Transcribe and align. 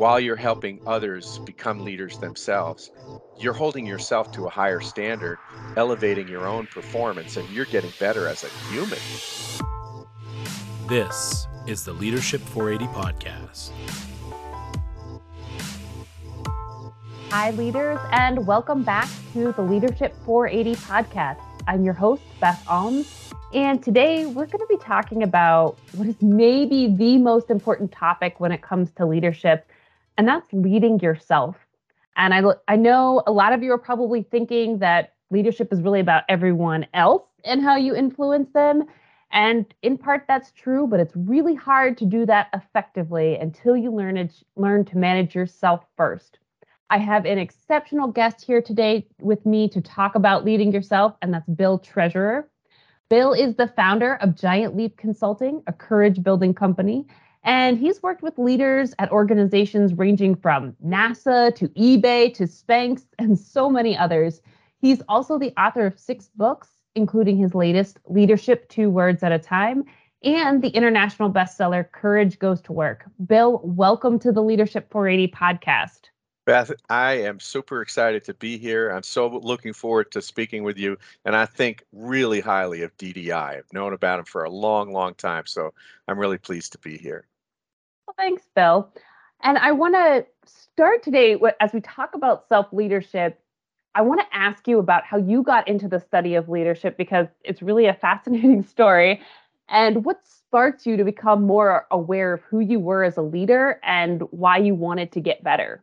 while 0.00 0.18
you're 0.18 0.34
helping 0.34 0.80
others 0.86 1.40
become 1.40 1.84
leaders 1.84 2.16
themselves, 2.16 2.90
you're 3.38 3.52
holding 3.52 3.84
yourself 3.84 4.32
to 4.32 4.46
a 4.46 4.48
higher 4.48 4.80
standard, 4.80 5.36
elevating 5.76 6.26
your 6.26 6.46
own 6.46 6.66
performance, 6.68 7.36
and 7.36 7.46
you're 7.50 7.66
getting 7.66 7.92
better 8.00 8.26
as 8.26 8.42
a 8.42 8.48
human. 8.72 8.98
This 10.88 11.46
is 11.66 11.84
the 11.84 11.92
Leadership 11.92 12.40
480 12.40 12.90
podcast. 12.94 13.72
Hi, 17.30 17.50
leaders, 17.50 17.98
and 18.12 18.46
welcome 18.46 18.82
back 18.82 19.10
to 19.34 19.52
the 19.52 19.60
Leadership 19.60 20.14
480 20.24 20.80
podcast. 20.80 21.42
I'm 21.68 21.84
your 21.84 21.92
host, 21.92 22.22
Beth 22.40 22.64
Alms, 22.66 23.34
and 23.52 23.82
today 23.82 24.24
we're 24.24 24.46
going 24.46 24.66
to 24.66 24.66
be 24.66 24.78
talking 24.78 25.24
about 25.24 25.76
what 25.92 26.08
is 26.08 26.22
maybe 26.22 26.86
the 26.86 27.18
most 27.18 27.50
important 27.50 27.92
topic 27.92 28.40
when 28.40 28.50
it 28.50 28.62
comes 28.62 28.90
to 28.92 29.04
leadership, 29.04 29.68
and 30.20 30.28
that's 30.28 30.52
leading 30.52 31.00
yourself. 31.00 31.56
And 32.14 32.34
I, 32.34 32.42
I 32.68 32.76
know 32.76 33.22
a 33.26 33.32
lot 33.32 33.54
of 33.54 33.62
you 33.62 33.72
are 33.72 33.78
probably 33.78 34.22
thinking 34.22 34.78
that 34.80 35.14
leadership 35.30 35.72
is 35.72 35.80
really 35.80 36.00
about 36.00 36.24
everyone 36.28 36.86
else 36.92 37.22
and 37.42 37.62
how 37.62 37.76
you 37.76 37.94
influence 37.94 38.50
them. 38.52 38.84
And 39.32 39.64
in 39.80 39.96
part, 39.96 40.26
that's 40.28 40.52
true, 40.52 40.86
but 40.86 41.00
it's 41.00 41.16
really 41.16 41.54
hard 41.54 41.96
to 41.96 42.04
do 42.04 42.26
that 42.26 42.48
effectively 42.52 43.36
until 43.36 43.78
you 43.78 43.90
learn, 43.90 44.18
it, 44.18 44.34
learn 44.56 44.84
to 44.84 44.98
manage 44.98 45.34
yourself 45.34 45.86
first. 45.96 46.38
I 46.90 46.98
have 46.98 47.24
an 47.24 47.38
exceptional 47.38 48.08
guest 48.08 48.44
here 48.44 48.60
today 48.60 49.06
with 49.22 49.46
me 49.46 49.70
to 49.70 49.80
talk 49.80 50.16
about 50.16 50.44
leading 50.44 50.70
yourself, 50.70 51.14
and 51.22 51.32
that's 51.32 51.48
Bill 51.48 51.78
Treasurer. 51.78 52.46
Bill 53.08 53.32
is 53.32 53.54
the 53.54 53.68
founder 53.68 54.16
of 54.16 54.36
Giant 54.36 54.76
Leap 54.76 54.98
Consulting, 54.98 55.62
a 55.66 55.72
courage 55.72 56.22
building 56.22 56.52
company, 56.52 57.06
and 57.42 57.78
he's 57.78 58.02
worked 58.02 58.22
with 58.22 58.38
leaders 58.38 58.94
at 58.98 59.10
organizations 59.10 59.94
ranging 59.94 60.34
from 60.34 60.76
NASA 60.84 61.54
to 61.54 61.68
eBay 61.70 62.32
to 62.34 62.44
Spanx 62.44 63.04
and 63.18 63.38
so 63.38 63.70
many 63.70 63.96
others. 63.96 64.40
He's 64.80 65.02
also 65.08 65.38
the 65.38 65.52
author 65.60 65.86
of 65.86 65.98
six 65.98 66.30
books, 66.34 66.68
including 66.94 67.36
his 67.36 67.54
latest, 67.54 67.98
Leadership 68.06 68.68
Two 68.68 68.90
Words 68.90 69.22
at 69.22 69.32
a 69.32 69.38
Time, 69.38 69.84
and 70.22 70.62
the 70.62 70.68
international 70.68 71.30
bestseller, 71.30 71.90
Courage 71.92 72.38
Goes 72.38 72.60
to 72.62 72.72
Work. 72.72 73.04
Bill, 73.26 73.60
welcome 73.64 74.18
to 74.18 74.32
the 74.32 74.42
Leadership 74.42 74.90
480 74.90 75.32
podcast. 75.32 76.10
Beth, 76.46 76.72
I 76.88 77.12
am 77.12 77.38
super 77.38 77.80
excited 77.80 78.24
to 78.24 78.34
be 78.34 78.58
here. 78.58 78.90
I'm 78.90 79.02
so 79.02 79.28
looking 79.28 79.72
forward 79.72 80.10
to 80.12 80.22
speaking 80.22 80.64
with 80.64 80.78
you. 80.78 80.96
And 81.24 81.36
I 81.36 81.46
think 81.46 81.84
really 81.92 82.40
highly 82.40 82.82
of 82.82 82.96
DDI. 82.96 83.32
I've 83.58 83.72
known 83.72 83.92
about 83.92 84.18
him 84.18 84.24
for 84.24 84.44
a 84.44 84.50
long, 84.50 84.92
long 84.92 85.14
time. 85.14 85.46
So 85.46 85.72
I'm 86.08 86.18
really 86.18 86.38
pleased 86.38 86.72
to 86.72 86.78
be 86.78 86.96
here. 86.96 87.26
Thanks, 88.20 88.42
Bill. 88.54 88.92
And 89.42 89.56
I 89.56 89.72
want 89.72 89.94
to 89.94 90.26
start 90.44 91.02
today 91.02 91.38
as 91.58 91.72
we 91.72 91.80
talk 91.80 92.14
about 92.14 92.46
self 92.48 92.70
leadership. 92.70 93.40
I 93.94 94.02
want 94.02 94.20
to 94.20 94.36
ask 94.36 94.68
you 94.68 94.78
about 94.78 95.04
how 95.04 95.16
you 95.16 95.42
got 95.42 95.66
into 95.66 95.88
the 95.88 95.98
study 95.98 96.34
of 96.34 96.50
leadership 96.50 96.98
because 96.98 97.28
it's 97.44 97.62
really 97.62 97.86
a 97.86 97.94
fascinating 98.00 98.62
story. 98.62 99.22
And 99.70 100.04
what 100.04 100.20
sparked 100.26 100.84
you 100.84 100.98
to 100.98 101.04
become 101.04 101.46
more 101.46 101.86
aware 101.90 102.34
of 102.34 102.42
who 102.42 102.60
you 102.60 102.78
were 102.78 103.04
as 103.04 103.16
a 103.16 103.22
leader 103.22 103.80
and 103.82 104.20
why 104.32 104.58
you 104.58 104.74
wanted 104.74 105.12
to 105.12 105.20
get 105.20 105.42
better? 105.42 105.82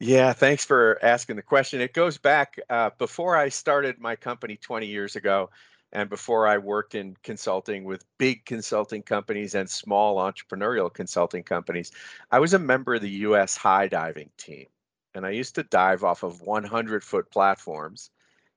Yeah, 0.00 0.32
thanks 0.32 0.64
for 0.64 0.98
asking 1.02 1.36
the 1.36 1.42
question. 1.42 1.82
It 1.82 1.92
goes 1.92 2.16
back 2.16 2.58
uh, 2.70 2.90
before 2.96 3.36
I 3.36 3.50
started 3.50 3.98
my 3.98 4.16
company 4.16 4.56
20 4.56 4.86
years 4.86 5.14
ago, 5.14 5.50
and 5.94 6.10
before 6.10 6.46
I 6.46 6.58
worked 6.58 6.96
in 6.96 7.16
consulting 7.22 7.84
with 7.84 8.04
big 8.18 8.44
consulting 8.44 9.02
companies 9.02 9.54
and 9.54 9.70
small 9.70 10.16
entrepreneurial 10.16 10.92
consulting 10.92 11.44
companies. 11.44 11.92
I 12.32 12.40
was 12.40 12.52
a 12.52 12.58
member 12.58 12.96
of 12.96 13.02
the 13.02 13.10
US 13.10 13.56
high 13.56 13.86
diving 13.86 14.30
team, 14.36 14.66
and 15.14 15.24
I 15.24 15.30
used 15.30 15.54
to 15.54 15.62
dive 15.62 16.02
off 16.02 16.24
of 16.24 16.42
100 16.42 17.04
foot 17.04 17.30
platforms 17.30 18.10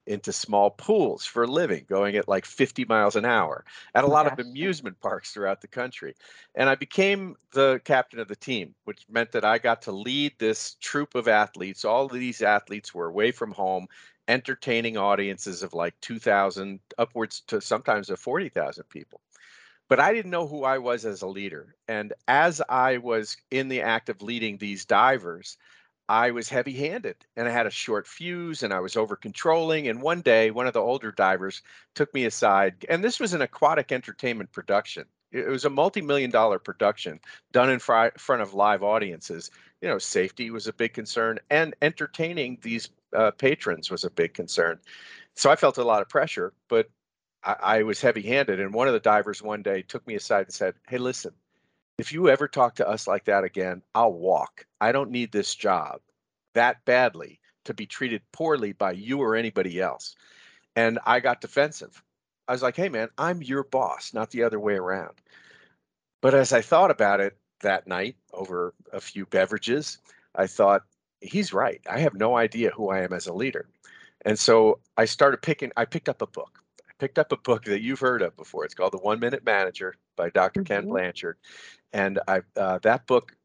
into 0.08 0.32
small 0.32 0.72
pools 0.72 1.26
for 1.26 1.44
a 1.44 1.48
living, 1.48 1.86
going 1.88 2.16
at 2.16 2.30
like 2.30 2.46
50 2.46 2.86
miles 2.86 3.16
an 3.18 3.26
hour 3.26 3.66
at 3.94 4.06
a 4.06 4.08
lot 4.08 4.26
of 4.26 4.40
amusement 4.40 5.00
parks 5.02 5.32
throughout 5.32 5.62
the 5.62 5.68
country. 5.68 6.16
And 6.56 6.70
I 6.70 6.76
became 6.76 7.36
the 7.52 7.82
captain 7.84 8.20
of 8.20 8.30
the 8.30 8.36
team, 8.36 8.74
which 8.86 9.06
meant 9.10 9.34
that 9.34 9.44
I 9.44 9.58
got 9.58 9.82
to 9.84 9.92
lead 9.92 10.34
this 10.40 10.76
troop 10.80 11.14
of 11.14 11.28
athletes. 11.28 11.84
All 11.84 12.06
of 12.06 12.14
these 12.14 12.42
athletes 12.42 12.96
were 12.96 13.08
away 13.08 13.32
from 13.32 13.52
home, 13.52 13.88
entertaining 14.28 14.98
audiences 14.98 15.64
of 15.64 15.74
like 15.74 16.00
2,000, 16.02 16.80
upwards 16.98 17.42
to 17.48 17.62
sometimes 17.62 18.10
of 18.10 18.20
40,000 18.20 18.84
people. 18.90 19.22
But 19.90 20.00
I 20.00 20.14
didn't 20.14 20.32
know 20.32 20.48
who 20.48 20.64
I 20.64 20.80
was 20.80 21.06
as 21.06 21.22
a 21.22 21.28
leader. 21.28 21.76
And 21.88 22.14
as 22.28 22.62
I 22.68 22.98
was 22.98 23.38
in 23.52 23.70
the 23.70 23.82
act 23.82 24.10
of 24.10 24.22
leading 24.22 24.58
these 24.58 24.86
divers, 24.86 25.58
I 26.10 26.32
was 26.32 26.48
heavy 26.50 26.74
handed 26.74 27.18
and 27.36 27.48
I 27.48 27.52
had 27.52 27.68
a 27.68 27.72
short 27.72 28.08
fuse 28.08 28.64
and 28.64 28.74
I 28.74 28.80
was 28.80 28.96
over 28.96 29.16
controlling. 29.16 29.88
And 29.88 30.02
one 30.02 30.22
day, 30.22 30.52
one 30.52 30.68
of 30.68 30.74
the 30.74 30.82
older 30.82 31.12
divers 31.12 31.62
took 31.96 32.14
me 32.14 32.26
aside, 32.26 32.86
and 32.90 33.04
this 33.04 33.20
was 33.20 33.34
an 33.34 33.42
aquatic 33.42 33.92
entertainment 33.92 34.52
production. 34.52 35.06
It 35.32 35.48
was 35.48 35.66
a 35.66 35.70
multi 35.70 36.02
million 36.02 36.32
dollar 36.32 36.60
production 36.60 37.20
done 37.52 37.70
in 37.70 37.80
fr- 37.80 38.18
front 38.18 38.42
of 38.42 38.54
live 38.54 38.84
audiences. 38.84 39.52
You 39.82 39.90
know, 39.90 39.98
safety 39.98 40.50
was 40.50 40.68
a 40.68 40.74
big 40.74 40.94
concern, 40.94 41.40
and 41.50 41.76
entertaining 41.82 42.58
these 42.62 42.90
uh, 43.16 43.32
patrons 43.32 43.90
was 43.90 44.04
a 44.04 44.10
big 44.10 44.34
concern. 44.34 44.80
So 45.36 45.50
I 45.50 45.56
felt 45.56 45.78
a 45.78 45.84
lot 45.84 46.02
of 46.02 46.10
pressure, 46.10 46.54
but 46.68 46.90
I, 47.44 47.56
I 47.62 47.84
was 47.84 48.02
heavy 48.02 48.22
handed. 48.22 48.60
And 48.60 48.74
one 48.74 48.88
of 48.88 48.94
the 48.94 49.00
divers 49.00 49.42
one 49.42 49.62
day 49.62 49.82
took 49.82 50.06
me 50.08 50.16
aside 50.16 50.46
and 50.46 50.54
said, 50.54 50.76
Hey, 50.88 50.98
listen, 50.98 51.34
if 51.98 52.12
you 52.12 52.30
ever 52.30 52.48
talk 52.48 52.76
to 52.76 52.88
us 52.88 53.08
like 53.08 53.26
that 53.26 53.44
again, 53.44 53.82
I'll 53.96 54.14
walk. 54.14 54.66
I 54.82 54.92
don't 54.92 55.12
need 55.12 55.32
this 55.32 55.56
job 55.56 56.00
that 56.54 56.84
badly 56.86 57.40
to 57.66 57.74
be 57.74 57.86
treated 57.86 58.22
poorly 58.32 58.72
by 58.72 58.92
you 58.92 59.20
or 59.20 59.36
anybody 59.36 59.80
else. 59.80 60.16
And 60.76 61.00
I 61.06 61.20
got 61.20 61.42
defensive. 61.42 62.02
I 62.48 62.54
was 62.54 62.64
like, 62.64 62.76
hey, 62.76 62.90
man, 62.90 63.10
I'm 63.18 63.44
your 63.44 63.64
boss, 63.64 64.14
not 64.14 64.32
the 64.32 64.44
other 64.44 64.60
way 64.60 64.76
around. 64.76 65.22
But 66.22 66.34
as 66.34 66.54
I 66.54 66.62
thought 66.62 66.92
about 66.92 67.20
it 67.20 67.38
that 67.62 67.88
night 67.88 68.16
over 68.34 68.74
a 68.92 69.00
few 69.02 69.26
beverages, 69.26 70.00
I 70.34 70.48
thought, 70.48 70.84
he's 71.22 71.54
right. 71.54 71.82
I 71.90 72.00
have 72.00 72.14
no 72.14 72.38
idea 72.38 72.72
who 72.72 72.90
I 72.90 73.02
am 73.02 73.14
as 73.14 73.28
a 73.28 73.34
leader. 73.34 73.68
And 74.26 74.38
so 74.38 74.80
I 74.98 75.06
started 75.06 75.42
picking, 75.42 75.72
I 75.78 75.86
picked 75.86 76.10
up 76.10 76.22
a 76.22 76.28
book. 76.28 76.60
I 76.82 76.92
picked 77.00 77.20
up 77.20 77.32
a 77.32 77.38
book 77.38 77.66
that 77.66 77.82
you've 77.82 78.00
heard 78.00 78.22
of 78.22 78.36
before. 78.36 78.66
It's 78.66 78.74
called 78.74 78.94
The 78.94 78.98
One 78.98 79.20
Minute 79.20 79.46
Manager 79.46 79.96
by 80.16 80.30
doctor 80.30 80.62
mm-hmm. 80.62 80.74
Ken 80.74 80.88
Blanchard 80.88 81.38
and 81.94 82.20
I 82.28 82.42
uh, 82.56 82.80
that 82.80 83.08
book 83.08 83.36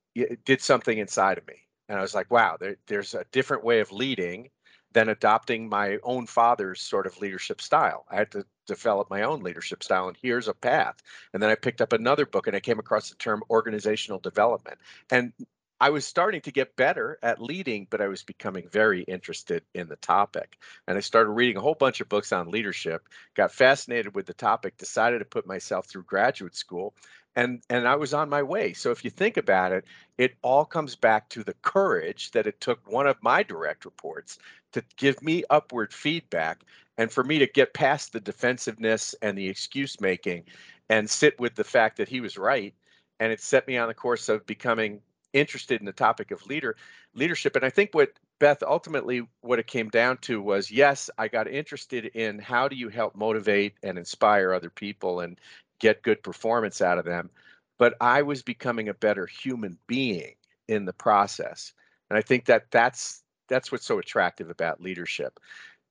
did 0.44 0.60
something 0.60 0.98
inside 0.98 1.38
of 1.38 1.46
me, 1.46 1.54
and 1.88 1.98
I 1.98 2.02
was 2.02 2.14
like, 2.14 2.30
wow, 2.30 2.56
there, 2.58 2.76
there's 2.86 3.14
a 3.14 3.24
different 3.32 3.64
way 3.64 3.80
of 3.80 3.92
leading 3.92 4.50
than 4.92 5.08
adopting 5.08 5.70
my 5.70 5.98
own 6.02 6.26
father's 6.26 6.82
sort 6.82 7.06
of 7.06 7.18
leadership 7.18 7.62
style. 7.62 8.04
I 8.10 8.16
had 8.16 8.30
to 8.32 8.44
develop 8.66 9.08
my 9.08 9.22
own 9.22 9.42
leadership 9.42 9.82
style, 9.82 10.08
and 10.08 10.18
here's 10.20 10.48
a 10.48 10.54
path. 10.54 10.96
And 11.32 11.42
then 11.42 11.48
I 11.48 11.54
picked 11.54 11.80
up 11.80 11.94
another 11.94 12.26
book, 12.26 12.46
and 12.46 12.54
I 12.54 12.60
came 12.60 12.78
across 12.78 13.08
the 13.08 13.16
term 13.16 13.42
organizational 13.48 14.18
development, 14.18 14.78
and 15.10 15.32
I 15.82 15.90
was 15.90 16.06
starting 16.06 16.42
to 16.42 16.52
get 16.52 16.76
better 16.76 17.18
at 17.24 17.42
leading, 17.42 17.88
but 17.90 18.00
I 18.00 18.06
was 18.06 18.22
becoming 18.22 18.68
very 18.68 19.02
interested 19.02 19.64
in 19.74 19.88
the 19.88 19.96
topic. 19.96 20.56
And 20.86 20.96
I 20.96 21.00
started 21.00 21.30
reading 21.30 21.56
a 21.56 21.60
whole 21.60 21.74
bunch 21.74 22.00
of 22.00 22.08
books 22.08 22.30
on 22.30 22.52
leadership, 22.52 23.08
got 23.34 23.50
fascinated 23.50 24.14
with 24.14 24.26
the 24.26 24.32
topic, 24.32 24.76
decided 24.76 25.18
to 25.18 25.24
put 25.24 25.44
myself 25.44 25.86
through 25.86 26.04
graduate 26.04 26.54
school, 26.54 26.94
and 27.34 27.62
and 27.68 27.88
I 27.88 27.96
was 27.96 28.14
on 28.14 28.30
my 28.30 28.44
way. 28.44 28.74
So 28.74 28.92
if 28.92 29.04
you 29.04 29.10
think 29.10 29.36
about 29.36 29.72
it, 29.72 29.84
it 30.18 30.36
all 30.40 30.64
comes 30.64 30.94
back 30.94 31.28
to 31.30 31.42
the 31.42 31.56
courage 31.62 32.30
that 32.30 32.46
it 32.46 32.60
took 32.60 32.88
one 32.88 33.08
of 33.08 33.20
my 33.20 33.42
direct 33.42 33.84
reports 33.84 34.38
to 34.74 34.84
give 34.96 35.20
me 35.20 35.42
upward 35.50 35.92
feedback 35.92 36.62
and 36.96 37.10
for 37.10 37.24
me 37.24 37.40
to 37.40 37.46
get 37.48 37.74
past 37.74 38.12
the 38.12 38.20
defensiveness 38.20 39.16
and 39.20 39.36
the 39.36 39.48
excuse 39.48 40.00
making 40.00 40.44
and 40.88 41.10
sit 41.10 41.40
with 41.40 41.56
the 41.56 41.64
fact 41.64 41.96
that 41.96 42.08
he 42.08 42.20
was 42.20 42.38
right 42.38 42.72
and 43.18 43.32
it 43.32 43.40
set 43.40 43.66
me 43.66 43.76
on 43.78 43.88
the 43.88 43.94
course 43.94 44.28
of 44.28 44.46
becoming 44.46 45.00
interested 45.32 45.80
in 45.80 45.86
the 45.86 45.92
topic 45.92 46.30
of 46.30 46.46
leader 46.46 46.76
leadership 47.14 47.56
and 47.56 47.64
I 47.64 47.70
think 47.70 47.90
what 47.92 48.12
Beth 48.38 48.62
ultimately 48.62 49.26
what 49.40 49.58
it 49.58 49.66
came 49.66 49.88
down 49.88 50.18
to 50.18 50.42
was 50.42 50.70
yes 50.70 51.08
I 51.18 51.28
got 51.28 51.48
interested 51.48 52.06
in 52.06 52.38
how 52.38 52.68
do 52.68 52.76
you 52.76 52.88
help 52.88 53.14
motivate 53.14 53.74
and 53.82 53.96
inspire 53.96 54.52
other 54.52 54.70
people 54.70 55.20
and 55.20 55.38
get 55.82 56.02
good 56.02 56.22
performance 56.22 56.80
out 56.80 56.96
of 56.96 57.04
them. 57.04 57.28
But 57.76 57.96
I 58.00 58.22
was 58.22 58.42
becoming 58.42 58.88
a 58.88 58.94
better 58.94 59.26
human 59.26 59.76
being 59.86 60.34
in 60.68 60.86
the 60.86 60.92
process. 60.92 61.74
And 62.08 62.16
I 62.16 62.22
think 62.22 62.46
that 62.46 62.70
that's 62.70 63.22
that's 63.48 63.70
what's 63.70 63.84
so 63.84 63.98
attractive 63.98 64.48
about 64.48 64.80
leadership 64.80 65.38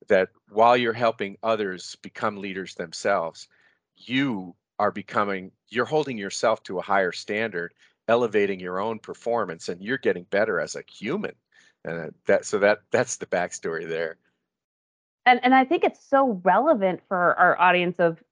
that 0.08 0.30
while 0.48 0.76
you're 0.76 0.94
helping 0.94 1.36
others 1.44 1.96
become 2.02 2.38
leaders 2.38 2.74
themselves, 2.74 3.46
you 3.94 4.56
are 4.78 4.90
becoming 4.90 5.52
you're 5.68 5.84
holding 5.84 6.18
yourself 6.18 6.62
to 6.64 6.78
a 6.78 6.82
higher 6.82 7.12
standard, 7.12 7.74
elevating 8.08 8.60
your 8.60 8.80
own 8.80 8.98
performance 8.98 9.68
and 9.68 9.82
you're 9.82 9.98
getting 9.98 10.24
better 10.24 10.60
as 10.60 10.76
a 10.76 10.82
human. 10.88 11.32
And 11.84 12.12
that 12.26 12.44
so 12.44 12.58
that 12.60 12.82
that's 12.90 13.16
the 13.16 13.26
backstory 13.26 13.88
there. 13.88 14.16
And 15.26 15.40
and 15.42 15.54
I 15.54 15.64
think 15.64 15.84
it's 15.84 16.04
so 16.04 16.40
relevant 16.44 17.00
for 17.08 17.34
our 17.38 17.58
audience 17.60 17.98
of 17.98 18.22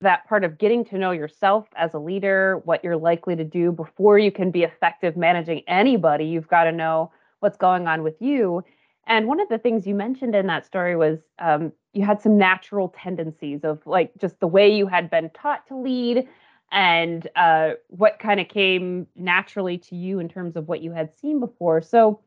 that 0.00 0.26
part 0.26 0.44
of 0.44 0.58
getting 0.58 0.84
to 0.86 0.98
know 0.98 1.10
yourself 1.10 1.68
as 1.76 1.92
a 1.92 1.98
leader, 1.98 2.60
what 2.64 2.82
you're 2.82 2.96
likely 2.96 3.36
to 3.36 3.44
do 3.44 3.70
before 3.70 4.18
you 4.18 4.32
can 4.32 4.50
be 4.50 4.62
effective 4.62 5.16
managing 5.16 5.62
anybody. 5.66 6.24
You've 6.24 6.48
got 6.48 6.64
to 6.64 6.72
know 6.72 7.12
what's 7.40 7.56
going 7.56 7.86
on 7.86 8.02
with 8.02 8.20
you. 8.20 8.64
And 9.06 9.26
one 9.26 9.40
of 9.40 9.48
the 9.48 9.58
things 9.58 9.86
you 9.86 9.94
mentioned 9.94 10.34
in 10.34 10.46
that 10.46 10.64
story 10.64 10.96
was 10.96 11.18
um, 11.38 11.72
you 11.92 12.04
had 12.04 12.20
some 12.22 12.38
natural 12.38 12.94
tendencies 12.96 13.64
of 13.64 13.84
like 13.86 14.12
just 14.18 14.38
the 14.40 14.46
way 14.46 14.74
you 14.74 14.86
had 14.86 15.10
been 15.10 15.30
taught 15.30 15.66
to 15.66 15.76
lead 15.76 16.28
and 16.72 17.28
uh, 17.36 17.72
what 17.88 18.18
kind 18.18 18.40
of 18.40 18.48
came 18.48 19.06
naturally 19.16 19.78
to 19.78 19.96
you 19.96 20.18
in 20.18 20.28
terms 20.28 20.56
of 20.56 20.68
what 20.68 20.82
you 20.82 20.92
had 20.92 21.16
seen 21.18 21.40
before. 21.40 21.82
So, 21.82 22.20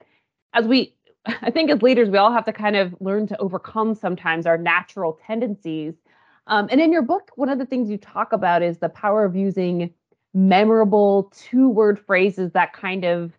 as 0.54 0.68
we, 0.68 0.96
I 1.26 1.52
think 1.52 1.70
as 1.70 1.82
leaders, 1.82 2.10
we 2.10 2.18
all 2.18 2.32
have 2.32 2.46
to 2.46 2.54
kind 2.54 2.76
of 2.76 2.96
learn 3.00 3.28
to 3.28 3.38
overcome 3.38 3.96
sometimes 3.96 4.46
our 4.46 4.58
natural 4.58 5.20
tendencies. 5.26 5.94
Um, 6.48 6.68
and 6.72 6.82
in 6.82 6.92
your 6.92 7.02
book, 7.02 7.32
one 7.36 7.50
of 7.50 7.58
the 7.58 7.66
things 7.66 7.90
you 7.90 7.98
talk 7.98 8.34
about 8.34 8.62
is 8.62 8.80
the 8.80 8.90
power 8.90 9.24
of 9.24 9.36
using 9.36 9.94
memorable 10.34 11.32
two 11.36 11.70
word 11.70 12.00
phrases 12.00 12.52
that 12.52 12.74
kind 12.74 13.06
of 13.06 13.32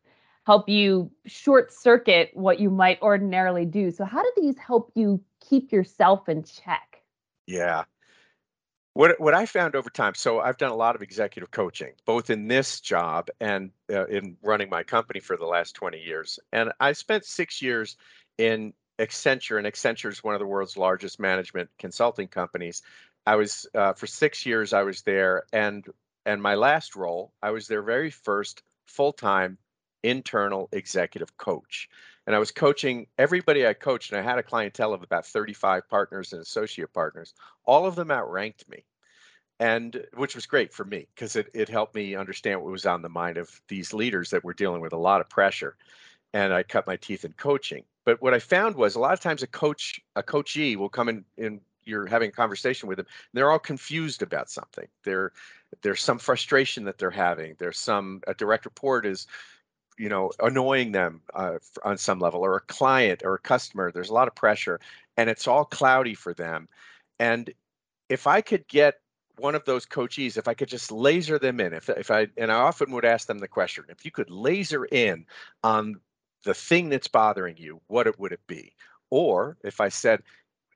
help 0.46 0.68
you 0.68 1.10
short 1.26 1.72
circuit 1.72 2.30
what 2.34 2.60
you 2.60 2.70
might 2.70 3.00
ordinarily 3.02 3.64
do. 3.64 3.90
So, 3.90 4.04
how 4.04 4.22
do 4.22 4.32
these 4.36 4.58
help 4.58 4.90
you 4.94 5.22
keep 5.40 5.72
yourself 5.72 6.28
in 6.28 6.44
check? 6.44 7.02
Yeah. 7.46 7.84
What 8.94 9.18
what 9.20 9.34
I 9.34 9.44
found 9.44 9.74
over 9.74 9.90
time, 9.90 10.14
so 10.14 10.40
I've 10.40 10.56
done 10.56 10.70
a 10.70 10.76
lot 10.76 10.94
of 10.94 11.02
executive 11.02 11.50
coaching, 11.50 11.92
both 12.06 12.30
in 12.30 12.46
this 12.46 12.80
job 12.80 13.28
and 13.40 13.72
uh, 13.92 14.06
in 14.06 14.36
running 14.40 14.70
my 14.70 14.84
company 14.84 15.18
for 15.18 15.36
the 15.36 15.46
last 15.46 15.74
20 15.74 15.98
years. 15.98 16.38
And 16.52 16.72
I 16.78 16.92
spent 16.92 17.24
six 17.24 17.60
years 17.60 17.96
in 18.38 18.72
Accenture, 19.00 19.58
and 19.58 19.66
Accenture 19.66 20.10
is 20.10 20.22
one 20.22 20.34
of 20.34 20.38
the 20.40 20.46
world's 20.46 20.76
largest 20.76 21.18
management 21.18 21.70
consulting 21.76 22.28
companies. 22.28 22.82
I 23.26 23.34
was 23.34 23.66
uh, 23.74 23.94
for 23.94 24.06
six 24.06 24.46
years. 24.46 24.72
I 24.72 24.84
was 24.84 25.02
there, 25.02 25.44
and 25.52 25.84
and 26.24 26.40
my 26.40 26.54
last 26.54 26.94
role, 26.94 27.32
I 27.42 27.50
was 27.50 27.66
their 27.66 27.82
very 27.82 28.10
first 28.10 28.62
full 28.86 29.12
time 29.12 29.58
internal 30.04 30.68
executive 30.70 31.36
coach. 31.36 31.88
And 32.26 32.34
I 32.34 32.38
was 32.38 32.50
coaching 32.50 33.06
everybody 33.18 33.66
I 33.66 33.74
coached, 33.74 34.12
and 34.12 34.18
I 34.18 34.22
had 34.22 34.38
a 34.38 34.42
clientele 34.42 34.94
of 34.94 35.02
about 35.02 35.26
35 35.26 35.88
partners 35.88 36.32
and 36.32 36.40
associate 36.40 36.92
partners. 36.92 37.34
All 37.64 37.86
of 37.86 37.96
them 37.96 38.10
outranked 38.10 38.68
me, 38.68 38.84
and 39.60 40.04
which 40.14 40.34
was 40.34 40.46
great 40.46 40.72
for 40.72 40.84
me 40.84 41.06
because 41.14 41.36
it, 41.36 41.48
it 41.54 41.68
helped 41.68 41.94
me 41.94 42.14
understand 42.14 42.62
what 42.62 42.72
was 42.72 42.86
on 42.86 43.02
the 43.02 43.08
mind 43.08 43.36
of 43.36 43.60
these 43.68 43.92
leaders 43.92 44.30
that 44.30 44.44
were 44.44 44.54
dealing 44.54 44.80
with 44.80 44.92
a 44.92 44.98
lot 44.98 45.20
of 45.20 45.28
pressure. 45.28 45.76
And 46.32 46.52
I 46.52 46.62
cut 46.62 46.86
my 46.86 46.96
teeth 46.96 47.24
in 47.24 47.32
coaching. 47.34 47.84
But 48.04 48.20
what 48.20 48.34
I 48.34 48.38
found 48.38 48.74
was 48.74 48.96
a 48.96 49.00
lot 49.00 49.12
of 49.12 49.20
times 49.20 49.42
a 49.42 49.46
coach, 49.46 50.00
a 50.16 50.22
coachee 50.22 50.76
will 50.76 50.88
come 50.88 51.08
in 51.08 51.24
and 51.38 51.60
you're 51.86 52.06
having 52.06 52.30
a 52.30 52.32
conversation 52.32 52.88
with 52.88 52.96
them. 52.96 53.06
they're 53.32 53.50
all 53.50 53.58
confused 53.58 54.22
about 54.22 54.50
something. 54.50 54.88
There, 55.04 55.32
there's 55.82 56.02
some 56.02 56.18
frustration 56.18 56.84
that 56.84 56.98
they're 56.98 57.10
having. 57.10 57.56
There's 57.58 57.78
some 57.78 58.22
a 58.26 58.34
direct 58.34 58.64
report 58.64 59.06
is 59.06 59.26
you 59.98 60.08
know 60.08 60.30
annoying 60.40 60.92
them 60.92 61.20
uh, 61.34 61.58
on 61.84 61.96
some 61.98 62.18
level 62.18 62.40
or 62.40 62.56
a 62.56 62.60
client 62.60 63.22
or 63.24 63.34
a 63.34 63.38
customer 63.38 63.92
there's 63.92 64.10
a 64.10 64.14
lot 64.14 64.28
of 64.28 64.34
pressure 64.34 64.80
and 65.16 65.30
it's 65.30 65.46
all 65.46 65.64
cloudy 65.64 66.14
for 66.14 66.34
them. 66.34 66.68
And 67.18 67.52
if 68.08 68.26
i 68.26 68.40
could 68.40 68.66
get 68.68 69.00
one 69.38 69.54
of 69.54 69.64
those 69.64 69.86
coachees 69.86 70.36
if 70.36 70.46
i 70.46 70.54
could 70.54 70.68
just 70.68 70.92
laser 70.92 71.38
them 71.38 71.60
in 71.60 71.72
if, 71.72 71.88
if 71.88 72.10
i 72.10 72.26
and 72.36 72.52
i 72.52 72.54
often 72.54 72.92
would 72.92 73.04
ask 73.04 73.26
them 73.26 73.38
the 73.38 73.48
question 73.48 73.84
if 73.88 74.04
you 74.04 74.10
could 74.10 74.30
laser 74.30 74.84
in 74.86 75.24
on 75.62 75.96
the 76.44 76.54
thing 76.54 76.88
that's 76.88 77.08
bothering 77.08 77.56
you 77.56 77.80
what 77.86 78.06
it 78.06 78.18
would 78.20 78.32
it 78.32 78.46
be? 78.46 78.72
Or 79.10 79.56
if 79.64 79.80
i 79.80 79.88
said 79.88 80.22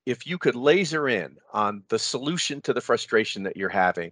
if 0.06 0.26
you 0.26 0.38
could 0.38 0.56
laser 0.56 1.08
in 1.08 1.36
on 1.52 1.82
the 1.88 1.98
solution 1.98 2.62
to 2.62 2.72
the 2.72 2.80
frustration 2.80 3.42
that 3.42 3.56
you're 3.56 3.68
having 3.68 4.10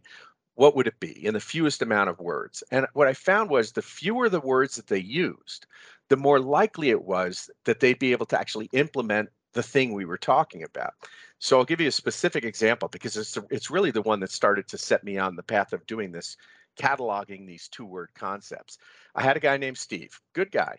what 0.56 0.75
would 0.75 0.87
it 0.87 1.00
be 1.00 1.25
in 1.25 1.35
the 1.35 1.41
fewest 1.41 1.82
amount 1.82 2.11
of 2.11 2.19
words? 2.19 2.62
And 2.70 2.87
what 2.94 3.08
I 3.08 3.14
found 3.14 3.50
was 3.50 3.73
the 3.73 3.82
fewer 3.82 4.29
the 4.29 4.41
words 4.41 4.76
that 4.76 4.88
they 4.88 4.99
used, 4.99 5.67
the 6.08 6.17
more 6.17 6.41
likely 6.41 6.91
it 6.91 7.05
was 7.05 7.50
that 7.64 7.81
they'd 7.81 7.99
be 7.99 8.12
able 8.12 8.26
to 8.26 8.38
actually 8.41 8.69
implement 8.73 9.31
the 9.53 9.62
thing 9.62 9.93
we 9.93 10.05
were 10.05 10.19
talking 10.19 10.62
about. 10.62 10.94
So 11.38 11.58
I'll 11.58 11.64
give 11.64 11.81
you 11.81 11.88
a 11.88 11.93
specific 11.93 12.44
example 12.44 12.88
because 12.88 13.17
it's 13.17 13.38
it's 13.50 13.70
really 13.70 13.91
the 13.91 14.03
one 14.03 14.20
that 14.20 14.31
started 14.31 14.69
to 14.69 14.79
set 14.79 15.05
me 15.05 15.19
on 15.19 15.37
the 15.37 15.43
path 15.43 15.73
of 15.73 15.87
doing 15.87 16.12
this, 16.12 16.37
cataloging 16.79 17.47
these 17.47 17.69
two 17.69 17.85
word 17.87 18.11
concepts. 18.14 18.79
I 19.14 19.23
had 19.23 19.37
a 19.37 19.41
guy 19.41 19.56
named 19.56 19.79
Steve, 19.79 20.20
good 20.35 20.50
guy, 20.50 20.79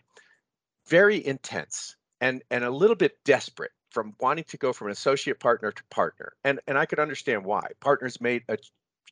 very 0.88 1.24
intense 1.24 1.96
and 2.20 2.42
and 2.50 2.64
a 2.64 2.70
little 2.70 2.96
bit 2.96 3.22
desperate 3.24 3.72
from 3.90 4.14
wanting 4.20 4.44
to 4.44 4.56
go 4.58 4.72
from 4.72 4.88
an 4.88 4.92
associate 4.92 5.40
partner 5.40 5.72
to 5.72 5.84
partner. 5.84 6.32
And 6.44 6.60
and 6.66 6.78
I 6.78 6.86
could 6.86 6.98
understand 6.98 7.44
why. 7.44 7.68
Partners 7.80 8.20
made 8.20 8.42
a 8.48 8.58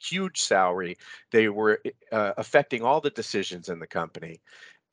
huge 0.01 0.41
salary. 0.41 0.97
They 1.31 1.49
were 1.49 1.81
uh, 2.13 2.33
affecting 2.37 2.83
all 2.83 3.01
the 3.01 3.11
decisions 3.11 3.69
in 3.69 3.79
the 3.79 3.87
company. 3.87 4.41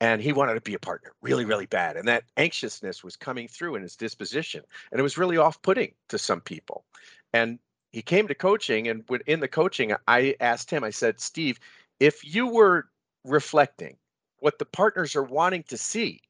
And 0.00 0.20
he 0.20 0.32
wanted 0.32 0.54
to 0.54 0.60
be 0.60 0.74
a 0.74 0.78
partner 0.78 1.12
really, 1.22 1.44
really 1.44 1.66
bad. 1.66 1.96
And 1.96 2.06
that 2.08 2.24
anxiousness 2.36 3.04
was 3.04 3.16
coming 3.16 3.48
through 3.48 3.76
in 3.76 3.82
his 3.82 3.96
disposition. 3.96 4.62
And 4.90 4.98
it 4.98 5.02
was 5.02 5.16
really 5.16 5.36
off 5.36 5.62
putting 5.62 5.92
to 6.08 6.18
some 6.18 6.40
people. 6.40 6.84
And 7.32 7.58
he 7.92 8.02
came 8.02 8.26
to 8.28 8.34
coaching. 8.34 8.88
And 8.88 9.04
in 9.26 9.40
the 9.40 9.48
coaching, 9.48 9.94
I 10.08 10.34
asked 10.40 10.70
him, 10.70 10.84
I 10.84 10.90
said, 10.90 11.20
Steve, 11.20 11.60
if 12.00 12.24
you 12.24 12.48
were 12.48 12.88
reflecting 13.24 13.96
what 14.38 14.58
the 14.58 14.66
partners 14.66 15.16
are 15.16 15.22
wanting 15.22 15.62
to 15.64 15.78
see 15.78 16.20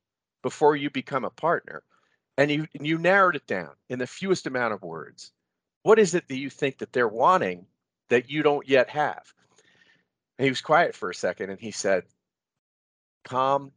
before 0.42 0.76
you 0.76 0.90
become 0.90 1.24
a 1.24 1.30
partner, 1.30 1.82
and 2.36 2.50
you, 2.50 2.66
you 2.80 2.98
narrowed 2.98 3.36
it 3.36 3.46
down 3.46 3.70
in 3.88 3.98
the 3.98 4.06
fewest 4.06 4.46
amount 4.46 4.74
of 4.74 4.82
words, 4.82 5.32
what 5.84 5.98
is 5.98 6.14
it 6.14 6.28
that 6.28 6.36
you 6.36 6.50
think 6.50 6.78
that 6.78 6.92
they're 6.92 7.08
wanting 7.08 7.66
that 8.08 8.30
you 8.30 8.42
don't 8.42 8.68
yet 8.68 8.88
have. 8.90 9.32
And 10.38 10.44
he 10.44 10.50
was 10.50 10.60
quiet 10.60 10.94
for 10.94 11.10
a 11.10 11.14
second 11.14 11.50
and 11.50 11.60
he 11.60 11.70
said, 11.70 12.04
calm 13.24 13.72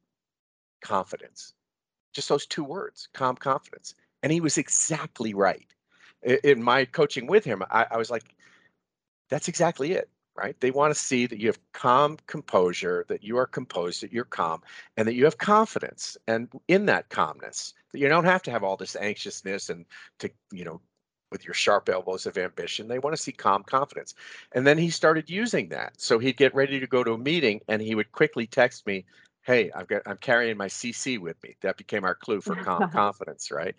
confidence. 0.81 1.53
Just 2.13 2.29
those 2.29 2.45
two 2.45 2.63
words, 2.63 3.09
calm 3.13 3.35
confidence. 3.35 3.93
And 4.23 4.31
he 4.31 4.41
was 4.41 4.57
exactly 4.57 5.33
right. 5.33 5.67
In 6.43 6.63
my 6.63 6.85
coaching 6.85 7.27
with 7.27 7.45
him, 7.45 7.63
I, 7.69 7.85
I 7.91 7.97
was 7.97 8.09
like, 8.09 8.23
that's 9.29 9.47
exactly 9.47 9.91
it 9.91 10.09
right? 10.37 10.59
They 10.61 10.71
want 10.71 10.93
to 10.93 10.99
see 10.99 11.25
that 11.25 11.39
you 11.39 11.47
have 11.47 11.59
calm 11.73 12.17
composure, 12.27 13.05
that 13.09 13.23
you 13.23 13.37
are 13.37 13.47
composed, 13.47 14.03
that 14.03 14.13
you're 14.13 14.23
calm, 14.23 14.61
and 14.95 15.07
that 15.07 15.15
you 15.15 15.25
have 15.25 15.37
confidence. 15.37 16.15
And 16.27 16.47
in 16.67 16.85
that 16.85 17.09
calmness, 17.09 17.73
that 17.91 17.99
you 17.99 18.07
don't 18.07 18.25
have 18.25 18.43
to 18.43 18.51
have 18.51 18.63
all 18.63 18.77
this 18.77 18.95
anxiousness 18.95 19.69
and 19.69 19.85
to, 20.19 20.29
you 20.51 20.63
know, 20.63 20.79
with 21.31 21.45
your 21.45 21.53
sharp 21.53 21.89
elbows 21.89 22.25
of 22.25 22.37
ambition. 22.37 22.87
They 22.87 22.99
want 22.99 23.15
to 23.15 23.21
see 23.21 23.31
calm 23.31 23.63
confidence. 23.63 24.15
And 24.53 24.65
then 24.65 24.77
he 24.77 24.89
started 24.89 25.29
using 25.29 25.69
that. 25.69 25.99
So 25.99 26.19
he'd 26.19 26.37
get 26.37 26.55
ready 26.55 26.79
to 26.79 26.87
go 26.87 27.03
to 27.03 27.13
a 27.13 27.17
meeting 27.17 27.61
and 27.67 27.81
he 27.81 27.95
would 27.95 28.11
quickly 28.11 28.47
text 28.47 28.85
me, 28.87 29.05
Hey, 29.41 29.71
I've 29.73 29.87
got 29.87 30.01
I'm 30.05 30.17
carrying 30.17 30.57
my 30.57 30.67
CC 30.67 31.19
with 31.19 31.41
me. 31.41 31.55
That 31.61 31.77
became 31.77 32.03
our 32.03 32.15
clue 32.15 32.41
for 32.41 32.55
calm 32.55 32.89
confidence, 32.91 33.49
right? 33.51 33.75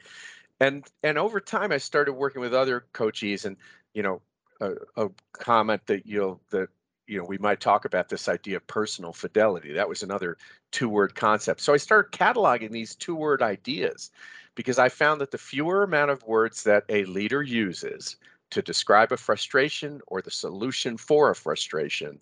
And 0.61 0.87
and 1.03 1.19
over 1.19 1.41
time 1.41 1.73
I 1.73 1.79
started 1.79 2.15
working 2.15 2.41
with 2.41 2.55
other 2.55 2.87
coaches 2.93 3.45
and 3.45 3.57
you 3.93 4.03
know 4.03 4.23
a, 4.61 4.73
a 4.97 5.11
comment 5.33 5.83
that 5.87 6.07
you'll 6.07 6.41
that 6.51 6.69
you 7.07 7.19
know 7.19 7.25
we 7.25 7.39
might 7.39 7.61
talk 7.61 7.85
about 7.85 8.09
this 8.09 8.29
idea 8.29 8.57
of 8.57 8.67
personal 8.67 9.13
fidelity 9.13 9.73
that 9.73 9.89
was 9.89 10.03
another 10.03 10.37
two 10.71 10.89
word 10.89 11.15
concept 11.15 11.61
so 11.61 11.73
i 11.73 11.77
started 11.77 12.17
cataloging 12.17 12.71
these 12.71 12.95
two 12.95 13.15
word 13.15 13.43
ideas 13.43 14.11
because 14.59 14.81
I 14.81 14.89
found 14.89 15.21
that 15.21 15.31
the 15.31 15.39
fewer 15.39 15.85
amount 15.85 16.11
of 16.11 16.25
words 16.25 16.65
that 16.65 16.83
a 16.89 17.05
leader 17.05 17.45
uses 17.45 18.17
to 18.51 18.61
describe 18.61 19.13
a 19.13 19.17
frustration 19.17 20.01
or 20.09 20.21
the 20.21 20.33
solution 20.33 20.97
for 20.97 21.31
a 21.31 21.37
frustration, 21.37 22.19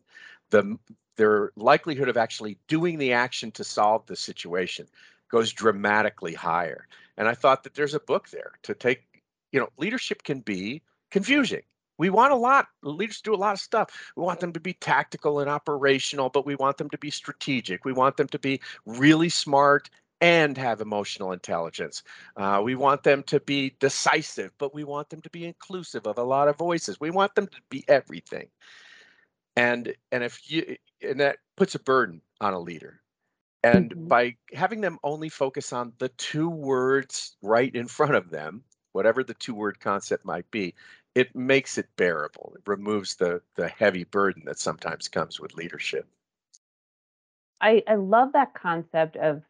the 0.51 0.79
their 1.17 1.51
likelihood 1.57 2.11
of 2.11 2.19
actually 2.19 2.59
doing 2.69 2.99
the 2.99 3.15
action 3.15 3.51
to 3.53 3.65
solve 3.65 4.05
the 4.05 4.17
situation 4.17 4.87
goes 5.31 5.51
dramatically 5.51 6.35
higher. 6.35 6.87
And 7.17 7.27
I 7.27 7.33
thought 7.33 7.65
that 7.65 7.73
there's 7.73 7.95
a 7.95 8.01
book 8.01 8.29
there 8.29 8.53
to 8.65 8.75
take, 8.75 9.23
you 9.51 9.59
know, 9.59 9.71
leadership 9.79 10.23
can 10.23 10.41
be 10.41 10.83
confusing. 11.11 11.63
We 11.97 12.11
want 12.11 12.35
a 12.35 12.37
lot. 12.37 12.67
Leaders 12.83 13.23
do 13.23 13.35
a 13.35 13.43
lot 13.47 13.55
of 13.55 13.61
stuff. 13.61 14.13
We 14.15 14.25
want 14.25 14.41
them 14.41 14.53
to 14.53 14.61
be 14.61 14.75
tactical 14.75 15.41
and 15.41 15.49
operational, 15.49 16.29
but 16.29 16.45
we 16.45 16.55
want 16.55 16.77
them 16.77 16.91
to 16.91 16.99
be 16.99 17.11
strategic. 17.11 17.87
We 17.87 17.95
want 17.95 18.19
them 18.19 18.29
to 18.29 18.39
be 18.39 18.61
really 18.85 19.31
smart 19.31 19.89
and 20.21 20.57
have 20.57 20.81
emotional 20.81 21.33
intelligence. 21.33 22.03
Uh, 22.37 22.61
we 22.65 22.75
want 22.75 23.03
them 23.03 23.23
to 23.25 23.41
be 23.41 23.75
decisive, 23.81 24.53
but 24.59 24.75
we 24.75 24.85
want 24.85 25.11
them 25.11 25.21
to 25.21 25.31
be 25.31 25.45
inclusive 25.45 26.07
of 26.07 26.19
a 26.19 26.23
lot 26.23 26.49
of 26.49 26.57
voices. 26.57 27.01
We 27.01 27.11
want 27.11 27.35
them 27.35 27.47
to 27.47 27.61
be 27.69 27.85
everything. 27.89 28.49
And 29.57 29.95
and 30.13 30.23
if 30.23 30.51
you 30.51 30.77
and 31.03 31.21
that 31.21 31.39
puts 31.57 31.75
a 31.75 31.79
burden 31.81 32.21
on 32.41 32.55
a 32.55 32.59
leader. 32.59 33.01
And 33.63 33.91
mm-hmm. 33.91 34.09
by 34.09 34.37
having 34.53 34.81
them 34.81 34.99
only 35.03 35.29
focus 35.29 35.73
on 35.73 35.93
the 35.99 36.09
two 36.11 36.49
words 36.49 37.37
right 37.43 37.75
in 37.75 37.89
front 37.89 38.15
of 38.15 38.31
them, 38.31 38.63
whatever 38.93 39.25
the 39.25 39.35
two 39.35 39.55
word 39.55 39.81
concept 39.81 40.25
might 40.25 40.51
be, 40.51 40.75
it 41.15 41.35
makes 41.35 41.79
it 41.79 41.89
bearable. 41.97 42.53
It 42.57 42.63
removes 42.67 43.17
the 43.17 43.43
the 43.55 43.69
heavy 43.69 44.05
burden 44.05 44.45
that 44.47 44.59
sometimes 44.59 45.09
comes 45.09 45.41
with 45.41 45.55
leadership. 45.55 46.07
I, 47.61 47.83
I 47.89 47.95
love 47.95 48.33
that 48.33 48.55
concept 48.55 49.17
of 49.17 49.43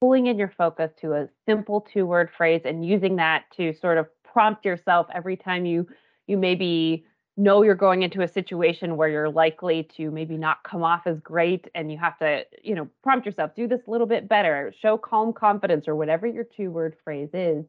pulling 0.00 0.26
in 0.26 0.38
your 0.38 0.52
focus 0.56 0.92
to 1.00 1.14
a 1.14 1.28
simple 1.46 1.80
two 1.80 2.06
word 2.06 2.30
phrase 2.36 2.62
and 2.64 2.86
using 2.86 3.16
that 3.16 3.44
to 3.56 3.72
sort 3.72 3.98
of 3.98 4.06
prompt 4.24 4.64
yourself 4.64 5.06
every 5.14 5.36
time 5.36 5.66
you 5.66 5.86
you 6.26 6.36
maybe 6.36 7.04
know 7.36 7.62
you're 7.62 7.74
going 7.74 8.02
into 8.02 8.22
a 8.22 8.28
situation 8.28 8.96
where 8.96 9.08
you're 9.08 9.30
likely 9.30 9.88
to 9.96 10.10
maybe 10.10 10.36
not 10.36 10.62
come 10.64 10.82
off 10.82 11.06
as 11.06 11.20
great 11.20 11.68
and 11.74 11.90
you 11.90 11.96
have 11.96 12.18
to 12.18 12.44
you 12.62 12.74
know 12.74 12.88
prompt 13.02 13.24
yourself 13.24 13.54
do 13.54 13.66
this 13.66 13.80
a 13.86 13.90
little 13.90 14.06
bit 14.06 14.28
better 14.28 14.72
show 14.80 14.98
calm 14.98 15.32
confidence 15.32 15.88
or 15.88 15.96
whatever 15.96 16.26
your 16.26 16.44
two 16.44 16.70
word 16.70 16.96
phrase 17.04 17.30
is. 17.32 17.64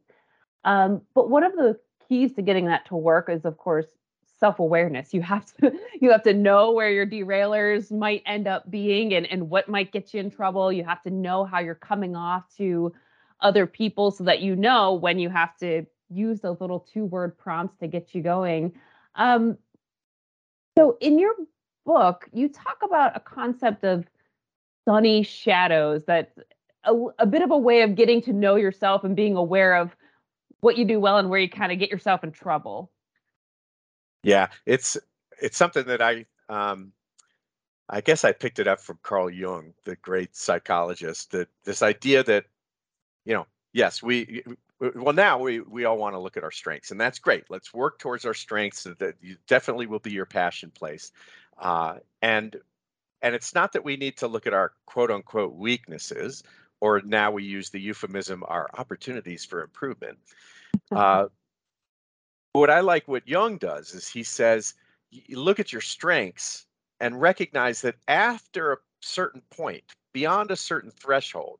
Um, 0.65 1.01
but 1.15 1.29
one 1.29 1.43
of 1.43 1.53
the 1.53 1.79
keys 2.07 2.33
to 2.33 2.41
getting 2.41 2.65
that 2.65 2.87
to 2.87 2.95
work 2.95 3.29
is 3.29 3.45
of 3.45 3.57
course 3.57 3.87
self-awareness. 4.39 5.13
You 5.13 5.21
have 5.21 5.45
to 5.57 5.71
you 6.01 6.11
have 6.11 6.23
to 6.23 6.33
know 6.33 6.71
where 6.71 6.91
your 6.91 7.05
derailers 7.05 7.91
might 7.91 8.23
end 8.25 8.47
up 8.47 8.69
being 8.69 9.13
and, 9.13 9.25
and 9.25 9.49
what 9.49 9.69
might 9.69 9.91
get 9.91 10.13
you 10.13 10.19
in 10.19 10.31
trouble. 10.31 10.71
You 10.71 10.83
have 10.83 11.03
to 11.03 11.09
know 11.09 11.45
how 11.45 11.59
you're 11.59 11.75
coming 11.75 12.15
off 12.15 12.43
to 12.57 12.93
other 13.41 13.65
people 13.65 14.11
so 14.11 14.23
that 14.25 14.41
you 14.41 14.55
know 14.55 14.93
when 14.93 15.19
you 15.19 15.29
have 15.29 15.55
to 15.57 15.85
use 16.09 16.41
those 16.41 16.59
little 16.59 16.79
two 16.79 17.05
word 17.05 17.37
prompts 17.37 17.77
to 17.79 17.87
get 17.87 18.13
you 18.13 18.21
going. 18.21 18.73
Um, 19.15 19.57
so 20.77 20.97
in 21.01 21.19
your 21.19 21.33
book 21.85 22.27
you 22.33 22.49
talk 22.49 22.77
about 22.83 23.15
a 23.15 23.19
concept 23.19 23.83
of 23.83 24.05
sunny 24.85 25.23
shadows 25.23 26.03
that 26.05 26.33
a, 26.83 26.93
a 27.19 27.25
bit 27.25 27.41
of 27.41 27.51
a 27.51 27.57
way 27.57 27.81
of 27.81 27.95
getting 27.95 28.21
to 28.23 28.33
know 28.33 28.55
yourself 28.55 29.03
and 29.03 29.15
being 29.15 29.35
aware 29.35 29.75
of 29.75 29.95
what 30.61 30.77
you 30.77 30.85
do 30.85 30.99
well 30.99 31.17
and 31.17 31.29
where 31.29 31.39
you 31.39 31.49
kind 31.49 31.71
of 31.71 31.79
get 31.79 31.89
yourself 31.89 32.23
in 32.23 32.31
trouble 32.31 32.91
yeah, 34.23 34.47
it's 34.65 34.97
it's 35.41 35.57
something 35.57 35.85
that 35.85 36.01
I 36.01 36.25
um, 36.49 36.91
I 37.89 38.01
guess 38.01 38.23
I 38.23 38.31
picked 38.31 38.59
it 38.59 38.67
up 38.67 38.79
from 38.79 38.99
Carl 39.01 39.29
Jung, 39.29 39.73
the 39.85 39.95
great 39.97 40.35
psychologist. 40.35 41.31
That 41.31 41.47
this 41.63 41.81
idea 41.81 42.23
that 42.23 42.45
you 43.25 43.33
know, 43.33 43.47
yes, 43.73 44.03
we 44.03 44.43
well 44.79 45.13
now 45.13 45.39
we 45.39 45.61
we 45.61 45.85
all 45.85 45.97
want 45.97 46.15
to 46.15 46.19
look 46.19 46.37
at 46.37 46.43
our 46.43 46.51
strengths, 46.51 46.91
and 46.91 46.99
that's 46.99 47.19
great. 47.19 47.45
Let's 47.49 47.73
work 47.73 47.99
towards 47.99 48.25
our 48.25 48.33
strengths. 48.33 48.83
That 48.83 49.15
you 49.21 49.37
definitely 49.47 49.87
will 49.87 49.99
be 49.99 50.11
your 50.11 50.25
passion 50.25 50.71
place, 50.71 51.11
uh, 51.57 51.95
and 52.21 52.55
and 53.21 53.35
it's 53.35 53.55
not 53.55 53.73
that 53.73 53.83
we 53.83 53.97
need 53.97 54.17
to 54.17 54.27
look 54.27 54.47
at 54.47 54.53
our 54.53 54.73
quote 54.85 55.11
unquote 55.11 55.55
weaknesses, 55.55 56.43
or 56.81 57.01
now 57.05 57.31
we 57.31 57.43
use 57.43 57.69
the 57.69 57.79
euphemism 57.79 58.43
our 58.47 58.69
opportunities 58.77 59.45
for 59.45 59.63
improvement. 59.63 60.17
Uh, 60.91 61.27
what 62.53 62.69
I 62.69 62.79
like 62.79 63.07
what 63.07 63.27
Jung 63.27 63.57
does 63.57 63.93
is 63.93 64.07
he 64.07 64.23
says, 64.23 64.73
look 65.29 65.59
at 65.59 65.71
your 65.71 65.81
strengths 65.81 66.65
and 66.99 67.21
recognize 67.21 67.81
that 67.81 67.95
after 68.07 68.73
a 68.73 68.77
certain 69.01 69.41
point, 69.49 69.83
beyond 70.13 70.51
a 70.51 70.55
certain 70.55 70.91
threshold, 70.91 71.59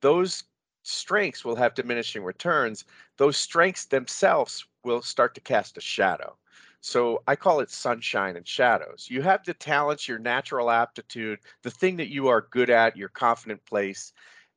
those 0.00 0.44
strengths 0.82 1.44
will 1.44 1.56
have 1.56 1.74
diminishing 1.74 2.22
returns. 2.22 2.84
Those 3.16 3.36
strengths 3.36 3.86
themselves 3.86 4.66
will 4.84 5.02
start 5.02 5.34
to 5.34 5.40
cast 5.40 5.76
a 5.76 5.80
shadow. 5.80 6.36
So 6.80 7.22
I 7.26 7.34
call 7.34 7.60
it 7.60 7.70
sunshine 7.70 8.36
and 8.36 8.46
shadows. 8.46 9.08
You 9.10 9.20
have 9.22 9.44
the 9.44 9.54
talents, 9.54 10.06
your 10.06 10.20
natural 10.20 10.70
aptitude, 10.70 11.40
the 11.62 11.70
thing 11.72 11.96
that 11.96 12.12
you 12.12 12.28
are 12.28 12.46
good 12.50 12.70
at, 12.70 12.96
your 12.96 13.08
confident 13.08 13.64
place, 13.66 14.12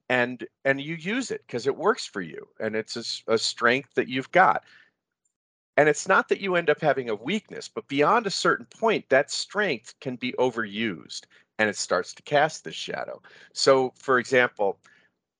and 0.10 0.46
and 0.66 0.80
you 0.80 0.96
use 0.96 1.32
it 1.32 1.42
because 1.48 1.68
it 1.68 1.76
works 1.76 2.06
for 2.06 2.22
you 2.22 2.46
and 2.60 2.76
it's 2.76 2.98
a, 2.98 3.34
a 3.34 3.38
strength 3.38 3.94
that 3.96 4.08
you've 4.10 4.32
got. 4.32 4.64
And 5.78 5.88
it's 5.88 6.08
not 6.08 6.30
that 6.30 6.42
you 6.42 6.56
end 6.56 6.70
up 6.70 6.82
having 6.82 7.10
a 7.10 7.16
weakness, 7.16 7.68
but 7.68 7.88
beyond 7.88 8.28
a 8.28 8.32
certain 8.32 8.66
point, 8.66 9.08
that 9.10 9.32
strength 9.32 9.96
can 10.00 10.16
be 10.16 10.34
overused 10.34 11.22
and 11.60 11.70
it 11.70 11.78
starts 11.78 12.14
to 12.14 12.24
cast 12.24 12.64
this 12.64 12.76
shadow. 12.76 13.22
So, 13.54 13.94
for 13.96 14.18
example, 14.18 14.80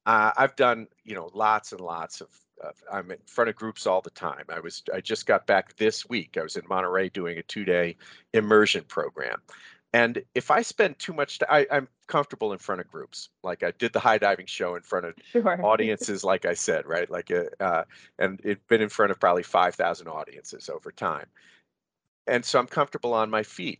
uh, 0.06 0.32
I've 0.38 0.56
done 0.56 0.88
you 1.04 1.16
know 1.16 1.32
lots 1.34 1.72
and 1.72 1.82
lots 1.82 2.22
of. 2.22 2.30
I'm 2.94 3.10
in 3.10 3.18
front 3.26 3.50
of 3.50 3.56
groups 3.56 3.88
all 3.88 4.02
the 4.02 4.12
time. 4.12 4.46
I 4.50 4.60
was 4.60 4.84
I 4.94 5.02
just 5.02 5.26
got 5.26 5.48
back 5.48 5.76
this 5.78 6.08
week. 6.08 6.38
I 6.38 6.44
was 6.44 6.58
in 6.58 6.64
Monterey 6.70 7.10
doing 7.10 7.40
a 7.40 7.44
two-day 7.44 7.98
immersion 8.34 8.84
program, 8.88 9.42
and 9.94 10.24
if 10.36 10.52
I 10.52 10.62
spend 10.62 11.00
too 11.00 11.14
much 11.14 11.40
time, 11.40 11.50
I, 11.50 11.68
am 11.70 11.88
comfortable 12.08 12.54
in 12.54 12.60
front 12.60 12.80
of 12.80 12.88
groups. 12.88 13.30
Like 13.44 13.62
I 13.62 13.72
did 13.72 13.92
the 13.92 14.00
high 14.00 14.18
diving 14.18 14.46
show 14.46 14.76
in 14.76 14.84
front 14.84 15.06
of 15.06 15.16
sure. 15.32 15.66
audiences, 15.66 16.24
like 16.24 16.46
I 16.46 16.54
said, 16.54 16.86
right? 16.86 17.10
Like, 17.10 17.30
a, 17.30 17.48
uh, 17.60 17.64
uh, 17.64 17.84
and 18.18 18.40
it's 18.44 18.64
been 18.68 18.82
in 18.82 18.90
front 18.90 19.12
of 19.12 19.20
probably 19.20 19.44
5,000 19.44 20.08
audiences 20.08 20.70
over 20.70 20.92
time. 20.92 21.26
And 22.28 22.46
so 22.46 22.60
I'm 22.60 22.68
comfortable 22.68 23.14
on 23.14 23.30
my 23.30 23.44
feet. 23.44 23.80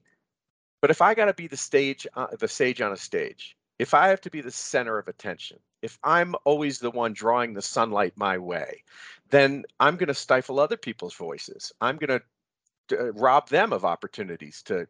But 0.82 0.92
if 0.92 1.02
I 1.02 1.14
got 1.14 1.26
to 1.26 1.34
be 1.34 1.48
the 1.48 1.58
stage, 1.58 2.06
uh, 2.16 2.28
the 2.38 2.48
sage 2.48 2.82
on 2.82 2.92
a 2.92 2.98
stage, 2.98 3.56
if 3.80 3.94
I 3.94 4.10
have 4.10 4.22
to 4.22 4.30
be 4.30 4.42
the 4.42 4.52
center 4.52 4.98
of 4.98 5.08
attention, 5.08 5.60
if 5.82 5.98
I'm 6.04 6.36
always 6.44 6.80
the 6.80 6.92
one 6.92 7.14
drawing 7.14 7.54
the 7.54 7.62
sunlight 7.62 8.14
my 8.16 8.38
way, 8.38 8.84
then 9.30 9.64
I'm 9.80 9.96
going 9.96 10.08
to 10.08 10.14
stifle 10.14 10.60
other 10.60 10.78
people's 10.78 11.16
voices. 11.16 11.72
I'm 11.80 11.98
going 11.98 12.20
to 12.20 13.00
uh, 13.00 13.12
rob 13.14 13.48
them 13.50 13.72
of 13.72 13.86
opportunities 13.86 14.62
to 14.64 14.88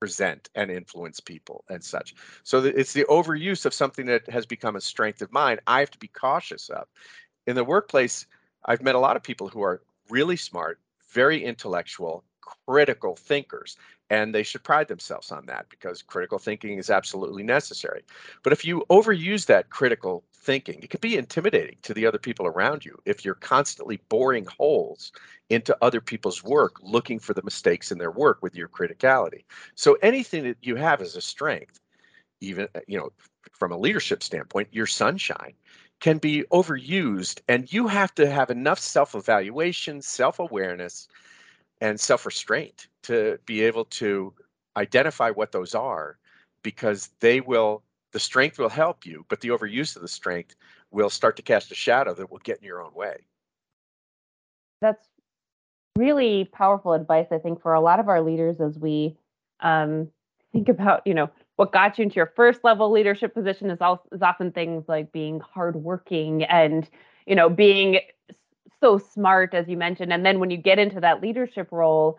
present 0.00 0.48
and 0.54 0.70
influence 0.70 1.20
people 1.20 1.64
and 1.68 1.84
such. 1.84 2.14
So 2.42 2.64
it's 2.64 2.94
the 2.94 3.04
overuse 3.04 3.66
of 3.66 3.74
something 3.74 4.06
that 4.06 4.28
has 4.30 4.46
become 4.46 4.74
a 4.74 4.80
strength 4.80 5.22
of 5.22 5.30
mine. 5.32 5.60
I 5.66 5.80
have 5.80 5.90
to 5.92 5.98
be 5.98 6.08
cautious 6.08 6.70
of. 6.70 6.86
In 7.46 7.54
the 7.54 7.64
workplace, 7.64 8.26
I've 8.64 8.82
met 8.82 8.94
a 8.94 8.98
lot 8.98 9.16
of 9.16 9.22
people 9.22 9.48
who 9.48 9.62
are 9.62 9.82
really 10.08 10.36
smart, 10.36 10.80
very 11.12 11.44
intellectual, 11.44 12.24
critical 12.66 13.14
thinkers, 13.14 13.76
and 14.08 14.34
they 14.34 14.42
should 14.42 14.64
pride 14.64 14.88
themselves 14.88 15.30
on 15.30 15.46
that 15.46 15.66
because 15.68 16.02
critical 16.02 16.38
thinking 16.38 16.78
is 16.78 16.90
absolutely 16.90 17.42
necessary. 17.42 18.02
But 18.42 18.52
if 18.52 18.64
you 18.64 18.84
overuse 18.90 19.46
that 19.46 19.70
critical 19.70 20.24
thinking, 20.40 20.80
it 20.82 20.90
could 20.90 21.00
be 21.00 21.16
intimidating 21.16 21.76
to 21.82 21.94
the 21.94 22.06
other 22.06 22.18
people 22.18 22.46
around 22.46 22.84
you 22.84 22.98
if 23.04 23.24
you're 23.24 23.34
constantly 23.34 24.00
boring 24.08 24.46
holes 24.46 25.12
into 25.50 25.76
other 25.82 26.00
people's 26.00 26.42
work 26.42 26.76
looking 26.82 27.18
for 27.18 27.34
the 27.34 27.42
mistakes 27.42 27.92
in 27.92 27.98
their 27.98 28.10
work 28.10 28.42
with 28.42 28.54
your 28.54 28.68
criticality. 28.68 29.44
So 29.74 29.98
anything 30.02 30.44
that 30.44 30.56
you 30.62 30.76
have 30.76 31.02
as 31.02 31.16
a 31.16 31.20
strength, 31.20 31.78
even 32.40 32.68
uh, 32.74 32.80
you 32.86 32.98
know 32.98 33.10
from 33.52 33.72
a 33.72 33.78
leadership 33.78 34.22
standpoint, 34.22 34.68
your 34.72 34.86
sunshine 34.86 35.52
can 36.00 36.16
be 36.16 36.44
overused 36.50 37.40
and 37.48 37.70
you 37.70 37.86
have 37.86 38.14
to 38.14 38.30
have 38.30 38.50
enough 38.50 38.78
self-evaluation, 38.78 40.00
self-awareness 40.00 41.08
and 41.82 42.00
self-restraint 42.00 42.88
to 43.02 43.38
be 43.44 43.62
able 43.62 43.84
to 43.84 44.32
identify 44.76 45.30
what 45.30 45.52
those 45.52 45.74
are 45.74 46.18
because 46.62 47.10
they 47.20 47.40
will 47.40 47.82
the 48.12 48.20
strength 48.20 48.58
will 48.58 48.68
help 48.68 49.06
you 49.06 49.24
but 49.28 49.40
the 49.40 49.48
overuse 49.48 49.96
of 49.96 50.02
the 50.02 50.08
strength 50.08 50.56
will 50.90 51.10
start 51.10 51.36
to 51.36 51.42
cast 51.42 51.70
a 51.70 51.74
shadow 51.74 52.14
that 52.14 52.30
will 52.30 52.38
get 52.38 52.58
in 52.58 52.64
your 52.64 52.82
own 52.82 52.92
way. 52.94 53.16
That's 54.80 55.06
really 55.96 56.48
powerful 56.52 56.92
advice 56.92 57.26
i 57.32 57.38
think 57.38 57.60
for 57.60 57.74
a 57.74 57.80
lot 57.80 57.98
of 57.98 58.08
our 58.08 58.22
leaders 58.22 58.60
as 58.60 58.78
we 58.78 59.16
um, 59.58 60.08
think 60.52 60.68
about 60.68 61.06
you 61.06 61.12
know 61.12 61.28
what 61.56 61.72
got 61.72 61.98
you 61.98 62.04
into 62.04 62.16
your 62.16 62.32
first 62.36 62.64
level 62.64 62.90
leadership 62.90 63.34
position 63.34 63.70
is, 63.70 63.78
is 64.12 64.22
often 64.22 64.50
things 64.52 64.84
like 64.88 65.12
being 65.12 65.40
hardworking 65.40 66.44
and 66.44 66.88
you 67.26 67.34
know 67.34 67.50
being 67.50 68.00
so 68.80 68.96
smart 68.96 69.52
as 69.52 69.68
you 69.68 69.76
mentioned. 69.76 70.12
And 70.12 70.24
then 70.24 70.40
when 70.40 70.50
you 70.50 70.56
get 70.56 70.78
into 70.78 71.00
that 71.00 71.20
leadership 71.20 71.68
role 71.70 72.18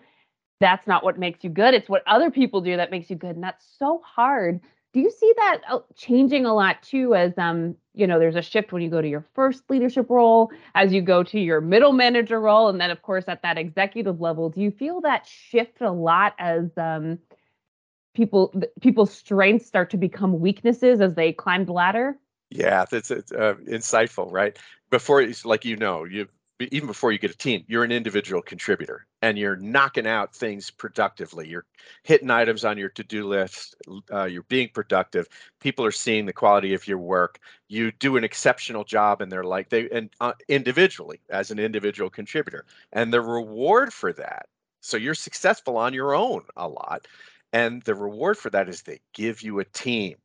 that's 0.60 0.86
not 0.86 1.04
what 1.04 1.18
makes 1.18 1.44
you 1.44 1.50
good. 1.50 1.74
It's 1.74 1.90
what 1.90 2.04
other 2.06 2.30
people 2.30 2.62
do 2.62 2.78
that 2.78 2.92
makes 2.92 3.10
you 3.10 3.16
good. 3.16 3.36
And 3.36 3.44
that's 3.44 3.66
so 3.80 4.00
hard 4.06 4.62
do 4.94 5.00
you 5.00 5.10
see 5.10 5.34
that 5.38 5.62
uh, 5.70 5.80
changing 5.96 6.46
a 6.46 6.54
lot 6.54 6.82
too 6.84 7.16
as 7.16 7.38
um 7.38 7.76
you 7.94 8.08
know 8.08 8.20
there's 8.20 8.36
a 8.36 8.42
shift 8.42 8.72
when 8.72 8.82
you 8.82 8.90
go 8.90 9.02
to 9.02 9.08
your 9.08 9.26
first 9.34 9.64
leadership 9.70 10.10
role 10.10 10.52
as 10.76 10.94
you 10.94 11.02
go 11.02 11.24
to 11.24 11.40
your 11.40 11.62
middle 11.62 11.92
manager 11.92 12.40
role 12.40 12.70
and 12.70 12.80
then 12.80 12.92
of 12.92 13.02
course 13.02 13.26
at 13.28 13.42
that 13.42 13.58
executive 13.58 14.20
level? 14.20 14.50
Do 14.50 14.62
you 14.62 14.72
feel 14.72 15.02
that 15.02 15.26
shift 15.26 15.82
a 15.82 15.92
lot 15.92 16.34
as 16.40 16.70
um 16.78 17.20
people 18.14 18.54
people's 18.82 19.14
strengths 19.14 19.66
start 19.66 19.90
to 19.92 19.98
become 19.98 20.40
weaknesses 20.40 21.02
as 21.02 21.16
they 21.16 21.32
climb 21.34 21.66
the 21.66 21.74
ladder? 21.74 22.18
Yeah 22.50 22.86
that's 22.90 23.12
it's, 23.12 23.32
uh, 23.32 23.56
insightful 23.68 24.32
right? 24.32 24.58
Before 24.90 25.22
it's 25.22 25.46
like 25.46 25.66
you 25.66 25.78
know 25.78 26.04
you 26.04 26.28
even 26.72 26.88
before 26.88 27.12
you 27.12 27.20
get 27.20 27.32
a 27.32 27.38
team, 27.38 27.64
you're 27.68 27.84
an 27.84 27.92
individual 27.92 28.42
contributor 28.42 29.06
and 29.22 29.38
you're 29.38 29.56
knocking 29.56 30.08
out 30.08 30.36
things 30.36 30.70
productively. 30.70 31.48
You're 31.48 31.66
hitting 32.04 32.30
items 32.30 32.66
on 32.66 32.78
your 32.78 32.90
to 32.90 33.04
do 33.04 33.28
list. 33.28 33.76
Uh, 34.12 34.26
you're 34.26 34.44
being 34.44 34.70
productive. 34.70 35.28
People 35.60 35.86
are 35.86 35.92
seeing 35.92 36.26
the 36.26 36.34
quality 36.34 36.74
of 36.74 36.88
your 36.88 36.98
work. 36.98 37.40
You 37.68 37.92
do 37.92 38.18
an 38.18 38.24
exceptional 38.24 38.84
job, 38.84 39.22
and 39.22 39.32
they're 39.32 39.44
like 39.44 39.70
they 39.70 39.90
and 39.90 40.10
uh, 40.20 40.34
individually 40.48 41.20
as 41.30 41.52
an 41.52 41.60
individual 41.60 42.10
contributor, 42.10 42.66
and 42.92 43.14
the 43.14 43.22
reward 43.22 43.94
for 43.94 44.14
that. 44.14 44.48
So 44.82 44.98
you're 44.98 45.14
successful 45.14 45.78
on 45.78 45.94
your 45.94 46.14
own 46.16 46.44
a 46.58 46.68
lot, 46.68 47.08
and 47.54 47.82
the 47.84 47.96
reward 47.96 48.38
for 48.38 48.50
that 48.50 48.70
is 48.70 48.82
they 48.82 49.02
give 49.14 49.42
you 49.42 49.60
a 49.60 49.66
team 49.66 50.16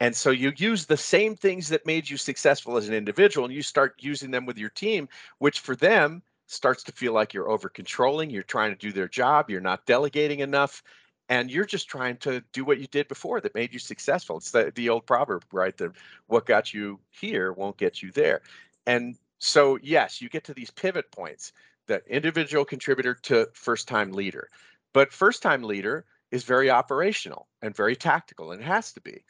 and 0.00 0.14
so 0.16 0.30
you 0.30 0.52
use 0.56 0.86
the 0.86 0.96
same 0.96 1.34
things 1.36 1.68
that 1.68 1.86
made 1.86 2.08
you 2.08 2.16
successful 2.16 2.76
as 2.76 2.88
an 2.88 2.94
individual 2.94 3.44
and 3.46 3.54
you 3.54 3.62
start 3.62 3.96
using 3.98 4.30
them 4.30 4.46
with 4.46 4.58
your 4.58 4.70
team, 4.70 5.08
which 5.38 5.60
for 5.60 5.74
them 5.76 6.22
starts 6.46 6.82
to 6.84 6.92
feel 6.92 7.12
like 7.12 7.34
you're 7.34 7.50
over 7.50 7.68
controlling, 7.68 8.30
you're 8.30 8.42
trying 8.42 8.70
to 8.72 8.78
do 8.78 8.92
their 8.92 9.08
job, 9.08 9.50
you're 9.50 9.60
not 9.60 9.86
delegating 9.86 10.40
enough, 10.40 10.82
and 11.28 11.50
you're 11.50 11.66
just 11.66 11.88
trying 11.88 12.16
to 12.18 12.42
do 12.52 12.64
what 12.64 12.78
you 12.78 12.86
did 12.86 13.08
before 13.08 13.40
that 13.40 13.54
made 13.54 13.72
you 13.72 13.78
successful. 13.78 14.36
It's 14.38 14.50
the, 14.52 14.72
the 14.74 14.88
old 14.88 15.06
proverb, 15.06 15.44
right? 15.52 15.76
That 15.76 15.92
what 16.26 16.46
got 16.46 16.72
you 16.72 17.00
here 17.10 17.52
won't 17.52 17.76
get 17.76 18.02
you 18.02 18.10
there. 18.12 18.40
And 18.86 19.16
so, 19.38 19.78
yes, 19.82 20.20
you 20.22 20.28
get 20.28 20.44
to 20.44 20.54
these 20.54 20.70
pivot 20.70 21.10
points 21.12 21.52
the 21.86 22.02
individual 22.06 22.64
contributor 22.64 23.14
to 23.14 23.48
first 23.54 23.88
time 23.88 24.12
leader 24.12 24.48
But 24.92 25.12
first 25.12 25.42
time 25.42 25.62
leader 25.62 26.04
is 26.30 26.44
very 26.44 26.70
operational 26.70 27.48
and 27.62 27.74
very 27.74 27.96
tactical, 27.96 28.52
and 28.52 28.60
it 28.60 28.64
has 28.66 28.92
to 28.92 29.00
be. 29.00 29.24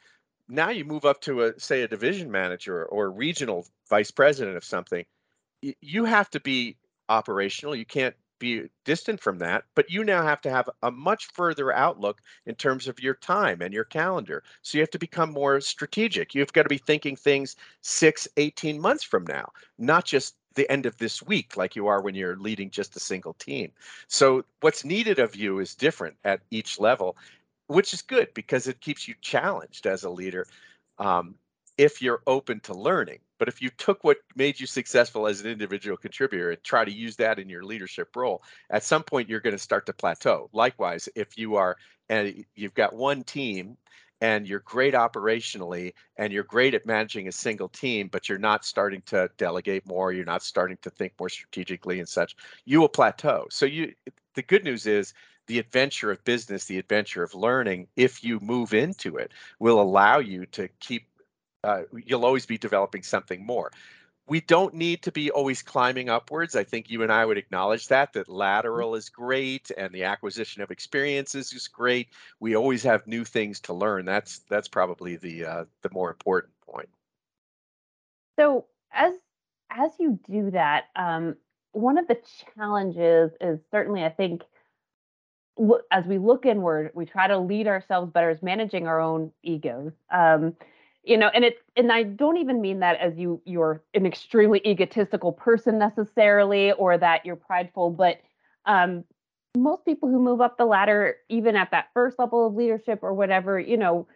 Now 0.49 0.69
you 0.69 0.83
move 0.83 1.05
up 1.05 1.21
to 1.21 1.43
a 1.43 1.59
say 1.59 1.83
a 1.83 1.87
division 1.87 2.31
manager 2.31 2.85
or 2.85 3.05
a 3.05 3.09
regional 3.09 3.67
vice 3.89 4.11
president 4.11 4.57
of 4.57 4.63
something. 4.63 5.05
You 5.61 6.05
have 6.05 6.29
to 6.31 6.39
be 6.39 6.77
operational. 7.07 7.75
You 7.75 7.85
can't 7.85 8.15
be 8.39 8.69
distant 8.85 9.19
from 9.19 9.37
that, 9.39 9.65
but 9.75 9.91
you 9.91 10.03
now 10.03 10.23
have 10.23 10.41
to 10.41 10.49
have 10.49 10.69
a 10.81 10.89
much 10.89 11.27
further 11.33 11.73
outlook 11.73 12.21
in 12.45 12.55
terms 12.55 12.87
of 12.87 12.99
your 12.99 13.15
time 13.15 13.61
and 13.61 13.73
your 13.73 13.83
calendar. 13.83 14.43
So 14.61 14.77
you 14.77 14.81
have 14.81 14.89
to 14.91 14.99
become 14.99 15.31
more 15.31 15.61
strategic. 15.61 16.33
You've 16.33 16.53
got 16.53 16.63
to 16.63 16.69
be 16.69 16.77
thinking 16.77 17.15
things 17.15 17.57
six, 17.81 18.27
18 18.37 18.79
months 18.79 19.03
from 19.03 19.25
now, 19.25 19.51
not 19.77 20.05
just 20.05 20.35
the 20.55 20.69
end 20.71 20.85
of 20.85 20.97
this 20.97 21.21
week 21.21 21.57
like 21.57 21.75
you 21.75 21.87
are 21.87 22.01
when 22.01 22.15
you're 22.15 22.37
leading 22.37 22.69
just 22.69 22.95
a 22.95 22.99
single 22.99 23.33
team. 23.33 23.71
So 24.07 24.43
what's 24.61 24.83
needed 24.83 25.19
of 25.19 25.35
you 25.35 25.59
is 25.59 25.75
different 25.75 26.17
at 26.23 26.41
each 26.49 26.79
level, 26.79 27.17
which 27.69 27.93
is 27.93 28.01
good 28.01 28.33
because 28.33 28.67
it 28.67 28.81
keeps 28.81 29.07
you 29.07 29.13
challenged 29.21 29.85
as 29.85 30.03
a 30.03 30.09
leader. 30.09 30.47
Um, 30.97 31.35
if 31.77 32.01
you're 32.01 32.21
open 32.27 32.59
to 32.59 32.73
learning. 32.73 33.19
But 33.37 33.47
if 33.47 33.61
you 33.61 33.69
took 33.69 34.03
what 34.03 34.17
made 34.35 34.59
you 34.59 34.67
successful 34.67 35.27
as 35.27 35.39
an 35.39 35.49
individual 35.49 35.95
contributor 35.95 36.51
and 36.51 36.61
try 36.61 36.83
to 36.83 36.91
use 36.91 37.15
that 37.15 37.39
in 37.39 37.47
your 37.47 37.63
leadership 37.63 38.13
role, 38.17 38.43
at 38.69 38.83
some 38.83 39.01
point 39.01 39.29
you're 39.29 39.39
going 39.39 39.55
to 39.55 39.57
start 39.57 39.85
to 39.85 39.93
plateau. 39.93 40.49
Likewise, 40.51 41.07
if 41.15 41.37
you 41.37 41.55
are 41.55 41.77
and 42.09 42.43
you've 42.53 42.73
got 42.73 42.93
one 42.93 43.23
team 43.23 43.77
and 44.19 44.45
you're 44.45 44.59
great 44.59 44.93
operationally 44.93 45.93
and 46.17 46.33
you're 46.33 46.43
great 46.43 46.73
at 46.73 46.85
managing 46.85 47.29
a 47.29 47.31
single 47.31 47.69
team, 47.69 48.09
but 48.11 48.27
you're 48.27 48.37
not 48.37 48.65
starting 48.65 49.01
to 49.05 49.29
delegate 49.37 49.87
more, 49.87 50.11
you're 50.11 50.25
not 50.25 50.43
starting 50.43 50.77
to 50.81 50.89
think 50.89 51.13
more 51.17 51.29
strategically 51.29 51.99
and 51.99 52.09
such, 52.09 52.35
you 52.65 52.81
will 52.81 52.89
plateau. 52.89 53.47
So 53.49 53.65
you 53.65 53.93
the 54.35 54.41
good 54.41 54.65
news 54.65 54.85
is 54.85 55.13
the 55.49 55.59
adventure 55.59 56.11
of 56.11 56.23
business, 56.23 56.65
the 56.65 56.77
adventure 56.77 57.23
of 57.23 57.33
learning, 57.33 57.87
if 57.95 58.23
you 58.23 58.39
move 58.39 58.73
into 58.73 59.17
it, 59.17 59.31
will 59.57 59.81
allow 59.81 60.19
you 60.19 60.45
to 60.45 60.69
keep 60.79 61.07
uh, 61.63 61.81
you'll 62.05 62.23
always 62.23 62.45
be 62.45 62.57
developing 62.57 63.03
something 63.03 63.45
more. 63.45 63.69
We 64.27 64.39
don't 64.39 64.75
need 64.75 65.01
to 65.03 65.11
be 65.11 65.31
always 65.31 65.61
climbing 65.63 66.07
upwards. 66.07 66.55
I 66.55 66.63
think 66.63 66.89
you 66.89 67.01
and 67.01 67.11
I 67.11 67.25
would 67.25 67.37
acknowledge 67.37 67.87
that 67.87 68.13
that 68.13 68.29
lateral 68.29 68.95
is 68.95 69.09
great 69.09 69.71
and 69.75 69.91
the 69.91 70.03
acquisition 70.03 70.61
of 70.61 70.71
experiences 70.71 71.51
is 71.51 71.67
great. 71.67 72.09
We 72.39 72.55
always 72.55 72.83
have 72.83 73.07
new 73.07 73.25
things 73.25 73.59
to 73.61 73.73
learn. 73.73 74.05
That's 74.05 74.39
that's 74.49 74.67
probably 74.67 75.15
the 75.15 75.45
uh, 75.45 75.65
the 75.81 75.89
more 75.91 76.11
important 76.11 76.53
point. 76.61 76.89
So 78.39 78.67
as 78.93 79.15
as 79.71 79.91
you 79.99 80.19
do 80.29 80.51
that, 80.51 80.85
um, 80.95 81.35
one 81.71 81.97
of 81.97 82.07
the 82.07 82.19
challenges 82.55 83.31
is 83.41 83.59
certainly 83.71 84.05
I 84.05 84.09
think 84.09 84.43
as 85.91 86.05
we 86.05 86.17
look 86.17 86.45
inward, 86.45 86.91
we 86.93 87.05
try 87.05 87.27
to 87.27 87.37
lead 87.37 87.67
ourselves 87.67 88.11
better 88.11 88.29
as 88.29 88.41
managing 88.41 88.87
our 88.87 88.99
own 88.99 89.31
egos. 89.43 89.91
Um, 90.11 90.55
you 91.03 91.17
know 91.17 91.29
and 91.33 91.43
it's 91.43 91.61
and 91.75 91.91
i 91.91 92.03
don't 92.03 92.37
even 92.37 92.61
mean 92.61 92.79
that 92.79 92.99
as 92.99 93.17
you 93.17 93.41
you're 93.45 93.81
an 93.93 94.05
extremely 94.05 94.61
egotistical 94.65 95.31
person 95.31 95.79
necessarily 95.79 96.71
or 96.73 96.97
that 96.97 97.25
you're 97.25 97.35
prideful 97.35 97.89
but 97.89 98.21
um 98.65 99.03
most 99.57 99.83
people 99.85 100.09
who 100.09 100.19
move 100.19 100.41
up 100.41 100.57
the 100.57 100.65
ladder 100.65 101.15
even 101.29 101.55
at 101.55 101.71
that 101.71 101.87
first 101.93 102.19
level 102.19 102.45
of 102.45 102.53
leadership 102.53 102.99
or 103.01 103.13
whatever 103.13 103.59
you 103.59 103.77
know 103.77 104.07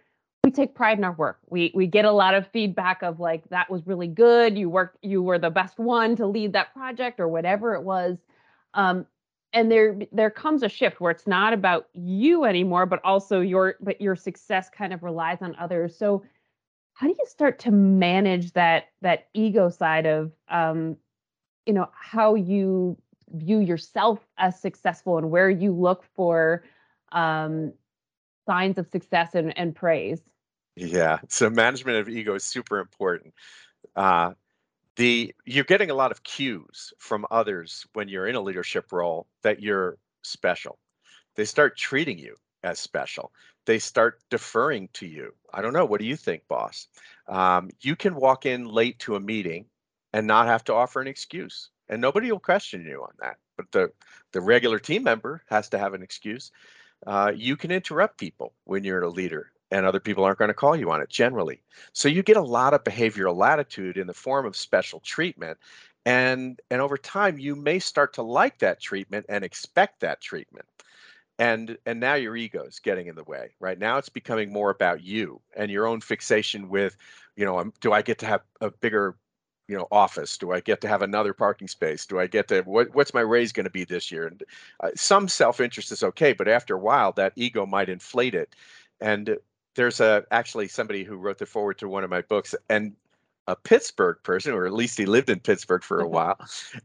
we 0.43 0.51
take 0.51 0.75
pride 0.75 0.97
in 0.97 1.03
our 1.03 1.13
work 1.13 1.39
we 1.50 1.71
we 1.73 1.88
get 1.88 2.05
a 2.05 2.12
lot 2.12 2.35
of 2.35 2.45
feedback 2.47 3.01
of 3.01 3.19
like 3.19 3.47
that 3.50 3.69
was 3.69 3.88
really 3.88 4.07
good 4.07 4.57
you 4.57 4.69
worked 4.69 4.97
you 5.01 5.23
were 5.23 5.39
the 5.39 5.50
best 5.50 5.79
one 5.79 6.15
to 6.15 6.27
lead 6.27 6.53
that 6.53 6.73
project 6.73 7.19
or 7.19 7.27
whatever 7.27 7.73
it 7.73 7.81
was 7.81 8.17
um 8.73 9.05
and 9.53 9.72
there 9.72 9.98
there 10.12 10.31
comes 10.31 10.63
a 10.63 10.69
shift 10.69 11.00
where 11.00 11.12
it's 11.12 11.27
not 11.27 11.53
about 11.53 11.88
you 11.93 12.43
anymore 12.43 12.86
but 12.86 13.00
also 13.03 13.39
your 13.39 13.75
but 13.79 14.01
your 14.01 14.15
success 14.15 14.69
kind 14.69 14.91
of 14.91 15.03
relies 15.03 15.41
on 15.41 15.55
others. 15.57 15.95
So 15.98 16.24
how 16.93 17.07
do 17.07 17.15
you 17.17 17.25
start 17.27 17.60
to 17.60 17.72
manage 17.72 18.51
that 18.53 18.86
that 19.01 19.27
ego 19.33 19.69
side 19.69 20.05
of 20.05 20.31
um, 20.50 20.98
you 21.65 21.74
know 21.74 21.89
how 21.93 22.35
you 22.35 22.98
view 23.29 23.59
yourself 23.59 24.20
as 24.37 24.59
successful 24.59 25.18
and 25.18 25.31
where 25.31 25.50
you 25.50 25.72
look 25.72 26.03
for 26.16 26.63
um, 27.11 27.74
signs 28.46 28.77
of 28.77 28.87
success 28.87 29.35
and, 29.35 29.57
and 29.57 29.75
praise? 29.75 30.22
Yeah 30.75 31.20
so 31.29 31.50
management 31.50 31.98
of 31.98 32.09
ego 32.09 32.33
is 32.35 32.44
super 32.44 32.79
important. 32.79 33.33
Uh, 33.96 34.31
the 34.98 35.34
you're 35.46 35.64
getting 35.64 35.90
a 35.92 35.96
lot 35.96 36.12
of 36.12 36.24
cues 36.24 36.94
from 37.00 37.25
others 37.32 37.88
when 37.94 38.08
you're 38.10 38.27
in 38.27 38.36
a 38.36 38.42
leadership 38.42 38.92
role 38.92 39.27
that 39.44 39.62
you're 39.62 39.98
special 40.24 40.77
they 41.36 41.46
start 41.46 41.77
treating 41.77 42.20
you 42.20 42.36
as 42.64 42.79
special. 42.79 43.32
They 43.66 43.79
start 43.79 44.22
deferring 44.29 44.90
to 44.94 45.08
you. 45.08 45.34
I 45.53 45.62
don't 45.62 45.74
know. 45.74 45.86
What 45.86 46.00
do 46.00 46.06
you 46.06 46.16
think, 46.18 46.48
boss? 46.48 46.88
Um, 47.27 47.70
you 47.82 47.96
can 47.96 48.16
walk 48.16 48.46
in 48.46 48.68
late 48.68 49.00
to 49.00 49.16
a 49.16 49.22
meeting 49.22 49.66
and 50.14 50.27
not 50.27 50.48
have 50.48 50.64
to 50.66 50.74
offer 50.74 51.01
an 51.01 51.08
excuse, 51.08 51.72
and 51.90 52.01
nobody 52.01 52.32
will 52.32 52.40
question 52.40 52.86
you 52.86 53.03
on 53.03 53.14
that. 53.20 53.38
But 53.58 53.72
the 53.72 53.92
the 54.34 54.42
regular 54.42 54.79
team 54.79 55.03
member 55.03 55.44
has 55.48 55.70
to 55.70 55.79
have 55.79 55.94
an 55.94 56.03
excuse. 56.03 56.51
Uh, 57.08 57.32
you 57.36 57.58
can 57.58 57.72
interrupt 57.72 58.18
people 58.20 58.53
when 58.66 58.84
you're 58.84 59.03
a 59.03 59.10
leader, 59.10 59.52
and 59.74 59.88
other 59.88 60.00
people 60.00 60.24
aren't 60.24 60.38
going 60.38 60.50
to 60.50 60.53
call 60.53 60.75
you 60.75 60.92
on 60.92 61.01
it 61.01 61.09
generally. 61.09 61.62
So 61.94 62.07
you 62.07 62.22
get 62.22 62.38
a 62.38 62.42
lot 62.42 62.75
of 62.75 62.83
behavioral 62.83 63.36
latitude 63.36 63.98
in 63.98 64.05
the 64.05 64.14
form 64.14 64.46
of 64.46 64.55
special 64.55 65.00
treatment, 65.00 65.57
and 66.05 66.62
and 66.70 66.79
over 66.79 66.98
time 66.98 67.40
you 67.40 67.55
may 67.55 67.79
start 67.79 68.14
to 68.14 68.22
like 68.22 68.59
that 68.59 68.79
treatment 68.79 69.25
and 69.29 69.44
expect 69.44 70.00
that 70.01 70.22
treatment. 70.22 70.66
And 71.40 71.77
and 71.88 72.00
now 72.00 72.14
your 72.14 72.38
ego 72.38 72.64
is 72.64 72.79
getting 72.79 73.07
in 73.07 73.16
the 73.16 73.24
way 73.24 73.50
right? 73.59 73.79
Now 73.79 73.98
it's 73.98 74.09
becoming 74.09 74.53
more 74.53 74.70
about 74.70 75.03
you 75.03 75.42
and 75.57 75.72
your 75.72 75.88
own 75.88 76.01
fixation 76.01 76.70
with 76.70 76.96
you 77.36 77.46
know 77.46 77.72
do 77.81 77.92
i 77.94 78.01
get 78.03 78.20
to 78.20 78.27
have 78.27 78.42
a 78.62 78.70
bigger 78.70 79.16
you 79.68 79.75
know 79.77 79.88
office? 79.92 80.38
Do 80.38 80.51
i 80.51 80.59
get 80.59 80.81
to 80.81 80.88
have 80.88 81.01
another 81.01 81.33
parking 81.33 81.68
space? 81.68 82.05
Do 82.05 82.20
i 82.20 82.27
get 82.27 82.48
to 82.50 82.62
what, 82.62 82.94
what's 82.94 83.14
my 83.14 83.22
raise 83.22 83.51
going 83.51 83.66
to 83.66 83.72
be 83.72 83.86
this 83.86 84.12
year? 84.12 84.27
And 84.27 84.44
uh, 84.83 84.90
some 84.96 85.27
self-interest 85.27 85.92
is 85.92 86.03
okay 86.03 86.33
but 86.33 86.48
after 86.48 86.75
a 86.75 86.79
while 86.79 87.12
that 87.14 87.33
ego 87.36 87.66
might 87.66 87.90
inflate 87.90 88.36
it. 88.36 88.55
And 89.01 89.38
there's 89.75 90.00
a 90.00 90.25
actually 90.31 90.68
somebody 90.68 91.03
who 91.03 91.16
wrote 91.16 91.38
the 91.38 91.46
forward 91.46 91.77
to 91.79 91.88
one 91.88 92.03
of 92.03 92.09
my 92.09 92.22
books 92.22 92.55
and 92.70 92.96
a 93.48 93.55
Pittsburgh 93.55 94.18
person, 94.24 94.53
or 94.53 94.66
at 94.66 94.74
least 94.74 94.98
he 94.98 95.05
lived 95.05 95.29
in 95.29 95.40
Pittsburgh 95.40 95.83
for 95.83 96.00
a 96.00 96.03
mm-hmm. 96.03 96.14
while. 96.14 96.38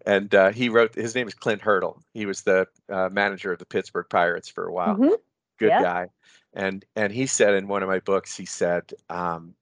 And 0.07 0.35
uh, 0.35 0.51
he 0.51 0.69
wrote, 0.69 0.95
his 0.95 1.15
name 1.15 1.29
is 1.29 1.35
Clint 1.35 1.61
Hurdle. 1.61 2.03
He 2.15 2.27
was 2.27 2.43
the 2.43 2.67
uh, 2.89 3.09
manager 3.13 3.53
of 3.53 3.59
the 3.59 3.65
Pittsburgh 3.65 4.07
Pirates 4.09 4.49
for 4.49 4.67
a 4.67 4.73
while. 4.73 4.97
Mm-hmm. 4.97 5.15
Good 5.59 5.69
yeah. 5.69 5.83
guy. 5.83 6.09
And 6.55 6.85
and 6.97 7.13
he 7.13 7.27
said 7.27 7.55
in 7.55 7.69
one 7.69 7.83
of 7.83 7.89
my 7.89 8.01
books, 8.01 8.37
he 8.37 8.47
said, 8.47 8.93
um, 9.11 9.55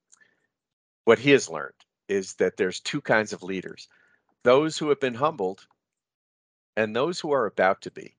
what 1.04 1.18
he 1.18 1.30
has 1.32 1.48
learned 1.48 1.74
is 2.08 2.34
that 2.34 2.56
there's 2.56 2.80
two 2.80 3.00
kinds 3.00 3.32
of 3.32 3.42
leaders: 3.42 3.88
those 4.44 4.78
who 4.78 4.88
have 4.88 5.00
been 5.00 5.14
humbled, 5.14 5.66
and 6.76 6.94
those 6.94 7.18
who 7.18 7.32
are 7.32 7.46
about 7.46 7.82
to 7.82 7.90
be. 7.90 8.14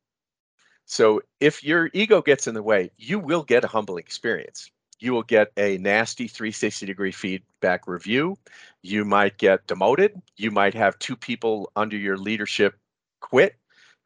So 0.86 1.22
if 1.40 1.64
your 1.64 1.90
ego 1.94 2.22
gets 2.22 2.46
in 2.46 2.54
the 2.54 2.64
way, 2.64 2.92
you 2.98 3.20
will 3.20 3.44
get 3.44 3.64
a 3.64 3.68
humbling 3.68 4.04
experience 4.04 4.70
you 5.00 5.14
will 5.14 5.24
get 5.24 5.52
a 5.58 5.78
nasty 5.78 6.28
360 6.28 6.86
degree 6.86 7.12
feedback 7.12 7.88
review. 7.88 8.38
You 8.82 9.06
might 9.06 9.38
get 9.38 9.68
demoted. 9.68 10.22
You 10.38 10.52
might 10.52 10.74
have 10.74 10.98
two 11.00 11.16
people 11.16 11.72
under 11.76 11.98
your 11.98 12.18
leadership 12.18 12.76
quit. 13.20 13.56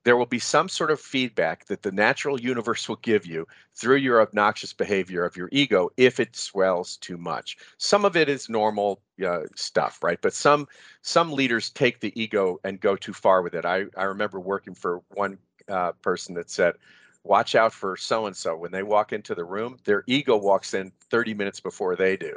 There 0.04 0.17
will 0.17 0.25
be 0.25 0.39
some 0.39 0.67
sort 0.67 0.89
of 0.89 0.99
feedback 0.99 1.65
that 1.65 1.84
the 1.84 1.91
natural 1.91 2.41
universe 2.41 2.89
will 2.89 2.95
give 2.97 3.25
you 3.25 3.47
through 3.75 3.97
your 3.97 4.19
obnoxious 4.19 4.73
behavior 4.73 5.23
of 5.23 5.38
your 5.38 5.47
ego 5.51 5.91
if 5.95 6.19
it 6.19 6.36
swells 6.36 6.97
too 6.97 7.17
much. 7.17 7.58
Some 7.77 8.04
of 8.04 8.17
it 8.17 8.27
is 8.27 8.49
normal 8.49 8.99
uh, 9.23 9.41
stuff, 9.56 10.01
right? 10.01 10.19
But 10.19 10.34
some 10.34 10.67
some 11.04 11.32
leaders 11.32 11.69
take 11.69 11.99
the 11.99 12.19
ego 12.19 12.60
and 12.63 12.80
go 12.80 12.95
too 12.95 13.13
far 13.13 13.43
with 13.43 13.54
it. 13.54 13.63
I, 13.63 13.86
I 13.95 14.06
remember 14.06 14.39
working 14.39 14.73
for 14.73 15.01
one 15.10 15.38
uh, 15.67 15.91
person 16.01 16.34
that 16.36 16.49
said, 16.49 16.75
watch 17.24 17.56
out 17.56 17.74
for 17.74 17.96
so 17.96 18.26
and 18.26 18.36
so 18.36 18.56
when 18.56 18.72
they 18.72 18.84
walk 18.84 19.14
into 19.14 19.36
the 19.36 19.44
room 19.44 19.78
their 19.84 20.04
ego 20.08 20.36
walks 20.36 20.74
in 20.74 20.92
30 21.10 21.34
minutes 21.34 21.60
before 21.60 21.96
they 21.96 22.18
do. 22.18 22.36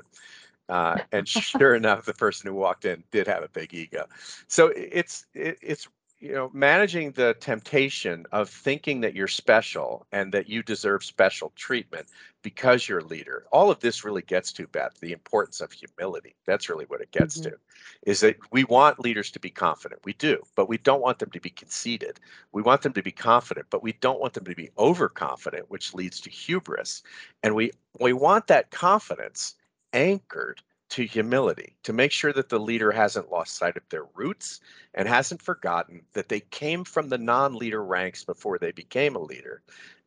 Uh, 0.68 0.98
and 1.12 1.28
sure 1.28 1.74
enough 1.76 2.04
the 2.04 2.14
person 2.14 2.48
who 2.48 2.54
walked 2.54 2.84
in 2.84 3.02
did 3.10 3.26
have 3.26 3.42
a 3.42 3.48
big 3.48 3.72
ego. 3.74 4.06
So 4.48 4.72
it's 4.76 5.26
it, 5.34 5.58
it's 5.62 5.88
you 6.24 6.32
know 6.32 6.50
managing 6.54 7.10
the 7.12 7.34
temptation 7.38 8.24
of 8.32 8.48
thinking 8.48 9.02
that 9.02 9.14
you're 9.14 9.28
special 9.28 10.06
and 10.10 10.32
that 10.32 10.48
you 10.48 10.62
deserve 10.62 11.04
special 11.04 11.52
treatment 11.54 12.06
because 12.40 12.88
you're 12.88 13.00
a 13.00 13.04
leader 13.04 13.44
all 13.52 13.70
of 13.70 13.78
this 13.80 14.04
really 14.04 14.22
gets 14.22 14.50
to 14.50 14.66
beth 14.66 14.98
the 15.00 15.12
importance 15.12 15.60
of 15.60 15.70
humility. 15.70 16.34
That's 16.46 16.70
really 16.70 16.86
what 16.86 17.02
it 17.02 17.10
gets 17.10 17.38
mm-hmm. 17.38 17.50
to 17.50 17.56
is 18.04 18.20
that 18.20 18.36
we 18.50 18.64
want 18.64 18.98
leaders 18.98 19.30
to 19.32 19.40
be 19.40 19.50
confident. 19.50 20.00
We 20.04 20.14
do 20.14 20.42
but 20.56 20.68
we 20.68 20.78
don't 20.78 21.02
want 21.02 21.18
them 21.18 21.30
to 21.30 21.40
be 21.40 21.50
conceited. 21.50 22.18
We 22.52 22.62
want 22.62 22.80
them 22.80 22.94
to 22.94 23.02
be 23.02 23.12
confident 23.12 23.66
but 23.68 23.82
we 23.82 23.92
don't 23.92 24.20
want 24.20 24.32
them 24.32 24.46
to 24.46 24.54
be 24.54 24.70
overconfident 24.78 25.70
which 25.70 25.92
leads 25.92 26.20
to 26.22 26.30
hubris. 26.30 27.02
And 27.42 27.54
we 27.54 27.70
we 28.00 28.14
want 28.14 28.46
that 28.46 28.70
confidence 28.70 29.56
anchored 29.92 30.62
to 30.94 31.04
humility, 31.04 31.74
to 31.82 31.92
make 31.92 32.12
sure 32.12 32.32
that 32.32 32.48
the 32.48 32.60
leader 32.60 32.92
hasn't 32.92 33.32
lost 33.32 33.56
sight 33.56 33.76
of 33.76 33.82
their 33.88 34.04
roots 34.14 34.60
and 34.94 35.08
hasn't 35.08 35.42
forgotten 35.42 36.02
that 36.12 36.28
they 36.28 36.38
came 36.38 36.84
from 36.84 37.08
the 37.08 37.18
non 37.18 37.56
leader 37.56 37.82
ranks 37.82 38.22
before 38.22 38.60
they 38.60 38.70
became 38.70 39.16
a 39.16 39.18
leader. 39.18 39.60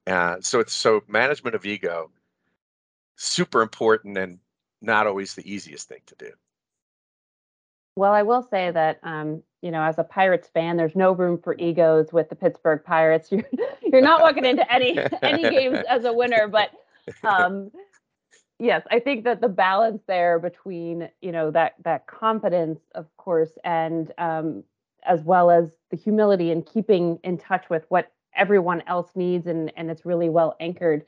Uh, 0.06 0.38
so 0.40 0.62
it's 0.62 0.72
so 0.72 1.04
management 1.10 1.58
of 1.58 1.66
ego, 1.66 2.10
super 3.18 3.62
important 3.62 4.18
and 4.18 4.40
not 4.82 5.06
always 5.06 5.36
the 5.36 5.52
easiest 5.52 5.90
thing 5.90 6.00
to 6.06 6.16
do. 6.16 6.32
Well, 7.98 8.14
I 8.14 8.24
will 8.24 8.48
say 8.50 8.72
that 8.72 9.02
um, 9.04 9.44
you 9.62 9.72
know, 9.72 9.82
as 9.82 10.00
a 10.00 10.06
Pirates 10.06 10.48
fan, 10.54 10.78
there's 10.78 10.96
no 10.96 11.12
room 11.12 11.38
for 11.38 11.54
egos 11.58 12.14
with 12.14 12.30
the 12.30 12.36
Pittsburgh 12.38 12.82
Pirates. 12.82 13.30
You're 13.32 13.44
you're 13.82 14.02
not 14.02 14.22
walking 14.22 14.46
into 14.46 14.72
any 14.72 14.98
any 15.22 15.42
games 15.42 15.80
as 15.90 16.06
a 16.06 16.14
winner, 16.14 16.48
but 16.48 16.72
um, 17.26 17.72
yes, 18.60 18.84
I 18.92 19.00
think 19.00 19.24
that 19.24 19.42
the 19.42 19.50
balance 19.50 20.02
there 20.08 20.40
between 20.40 21.10
you 21.22 21.32
know 21.32 21.52
that 21.52 21.76
that 21.84 22.08
confidence, 22.08 22.80
of 22.96 23.06
course, 23.18 23.52
and 23.64 24.12
um, 24.18 24.64
as 25.06 25.22
well 25.24 25.50
as 25.50 25.72
the 25.92 25.98
humility 25.98 26.52
and 26.52 26.66
keeping 26.66 27.20
in 27.24 27.38
touch 27.38 27.70
with 27.70 27.86
what 27.90 28.12
everyone 28.36 28.84
else 28.88 29.12
needs, 29.16 29.48
and 29.48 29.72
and 29.76 29.90
it's 29.90 30.06
really 30.06 30.30
well 30.30 30.56
anchored, 30.60 31.04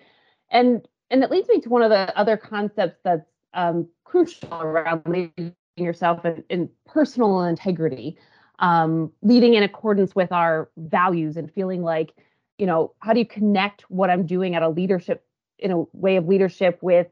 and 0.52 0.88
and 1.10 1.24
it 1.24 1.32
leads 1.32 1.50
me 1.50 1.60
to 1.62 1.70
one 1.70 1.82
of 1.82 1.90
the 1.90 2.18
other 2.18 2.38
concepts 2.38 3.00
that's 3.04 3.30
um, 3.54 3.88
crucial 4.04 4.54
around 4.54 5.02
leading 5.08 5.56
yourself 5.78 6.24
in, 6.26 6.44
in 6.50 6.70
personal 6.86 7.44
integrity, 7.44 8.18
um, 8.60 9.12
leading 9.22 9.56
in 9.56 9.64
accordance 9.64 10.16
with 10.16 10.32
our 10.32 10.70
values 10.78 11.38
and 11.38 11.52
feeling 11.52 11.82
like, 11.82 12.14
you 12.58 12.66
know, 12.66 12.94
how 13.00 13.14
do 13.14 13.20
you 13.20 13.26
connect 13.26 13.90
what 13.90 14.10
I'm 14.10 14.26
doing 14.26 14.56
at 14.56 14.62
a 14.62 14.70
leadership 14.70 15.26
in 15.58 15.72
a 15.72 15.84
way 15.94 16.16
of 16.16 16.28
leadership 16.28 16.78
with 16.82 17.08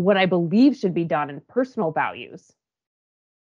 what 0.00 0.16
I 0.16 0.26
believe 0.26 0.76
should 0.76 0.94
be 0.94 1.04
done 1.04 1.30
in 1.30 1.40
personal 1.48 1.92
values? 1.92 2.52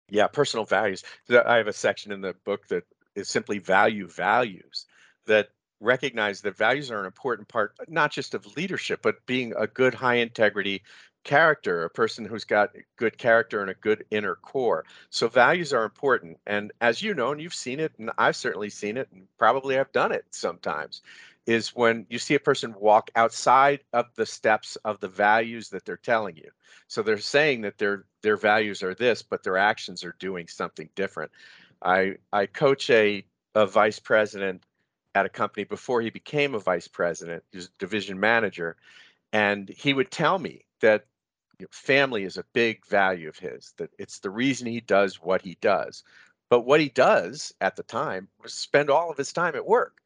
Yeah, 0.10 0.28
personal 0.28 0.66
values. 0.66 1.04
I 1.30 1.58
have 1.58 1.68
a 1.68 1.74
section 1.74 2.12
in 2.12 2.22
the 2.22 2.36
book 2.46 2.68
that 2.68 2.84
is 3.16 3.30
simply 3.30 3.60
value 3.60 4.08
values 4.08 4.86
that 5.26 5.50
recognize 5.80 6.42
that 6.42 6.58
values 6.58 6.92
are 6.92 7.00
an 7.00 7.06
important 7.06 7.48
part, 7.48 7.76
not 7.88 8.12
just 8.12 8.34
of 8.34 8.58
leadership, 8.58 9.02
but 9.02 9.26
being 9.26 9.54
a 9.58 9.68
good, 9.68 9.94
high 9.94 10.16
integrity 10.16 10.84
character, 11.24 11.84
a 11.84 11.90
person 11.90 12.26
who's 12.26 12.44
got 12.44 12.72
good 12.98 13.18
character 13.18 13.62
and 13.62 13.70
a 13.70 13.76
good 13.76 14.06
inner 14.12 14.36
core. 14.36 14.86
So 15.10 15.28
values 15.28 15.74
are 15.74 15.86
important. 15.86 16.38
And 16.46 16.72
as 16.82 17.02
you 17.02 17.14
know, 17.14 17.32
and 17.32 17.42
you've 17.42 17.54
seen 17.54 17.80
it, 17.80 17.94
and 17.98 18.12
I've 18.18 18.36
certainly 18.36 18.70
seen 18.70 18.98
it, 18.98 19.08
and 19.14 19.28
probably 19.38 19.80
I've 19.80 19.92
done 19.92 20.12
it 20.12 20.26
sometimes, 20.32 21.02
is 21.46 21.76
when 21.76 22.06
you 22.10 22.20
see 22.20 22.36
a 22.36 22.40
person 22.40 22.74
walk 22.80 23.12
outside 23.16 23.84
of 23.92 24.06
the 24.16 24.26
steps 24.26 24.78
of 24.86 25.00
the 25.00 25.08
values 25.08 25.70
that 25.70 25.86
they're 25.86 25.98
telling 25.98 26.38
you. 26.38 26.50
So 26.88 27.04
they're 27.04 27.18
saying 27.18 27.62
that 27.62 27.78
their 27.78 28.06
their 28.22 28.38
values 28.38 28.82
are 28.84 28.96
this, 28.96 29.22
but 29.22 29.44
their 29.44 29.58
actions 29.58 30.04
are 30.04 30.16
doing 30.20 30.48
something 30.48 30.90
different. 30.96 31.32
I 31.82 32.16
I 32.32 32.46
coach 32.46 32.90
a 32.90 33.26
a 33.56 33.66
vice 33.68 34.00
president 34.00 34.64
at 35.16 35.26
a 35.26 35.30
company 35.30 35.64
before 35.64 36.02
he 36.02 36.10
became 36.10 36.56
a 36.56 36.60
vice 36.60 36.88
president, 36.88 37.44
was 37.54 37.70
division 37.78 38.20
manager, 38.20 38.78
and 39.32 39.70
he 39.70 39.94
would 39.94 40.12
tell 40.12 40.40
me 40.40 40.66
that 40.82 41.06
you 41.60 41.66
know, 41.66 41.70
family 41.72 42.24
is 42.24 42.38
a 42.38 42.46
big 42.54 42.86
value 42.86 43.30
of 43.30 43.38
his, 43.38 43.74
that 43.78 43.92
it's 44.00 44.20
the 44.20 44.30
reason 44.30 44.68
he 44.68 44.82
does 44.82 45.22
what 45.22 45.42
he 45.42 45.58
does. 45.62 46.04
But 46.50 46.62
what 46.62 46.80
he 46.80 46.90
does 46.90 47.54
at 47.62 47.76
the 47.76 47.84
time 47.84 48.30
was 48.42 48.54
spend 48.54 48.90
all 48.90 49.12
of 49.12 49.18
his 49.18 49.34
time 49.34 49.56
at 49.56 49.66
work. 49.66 50.03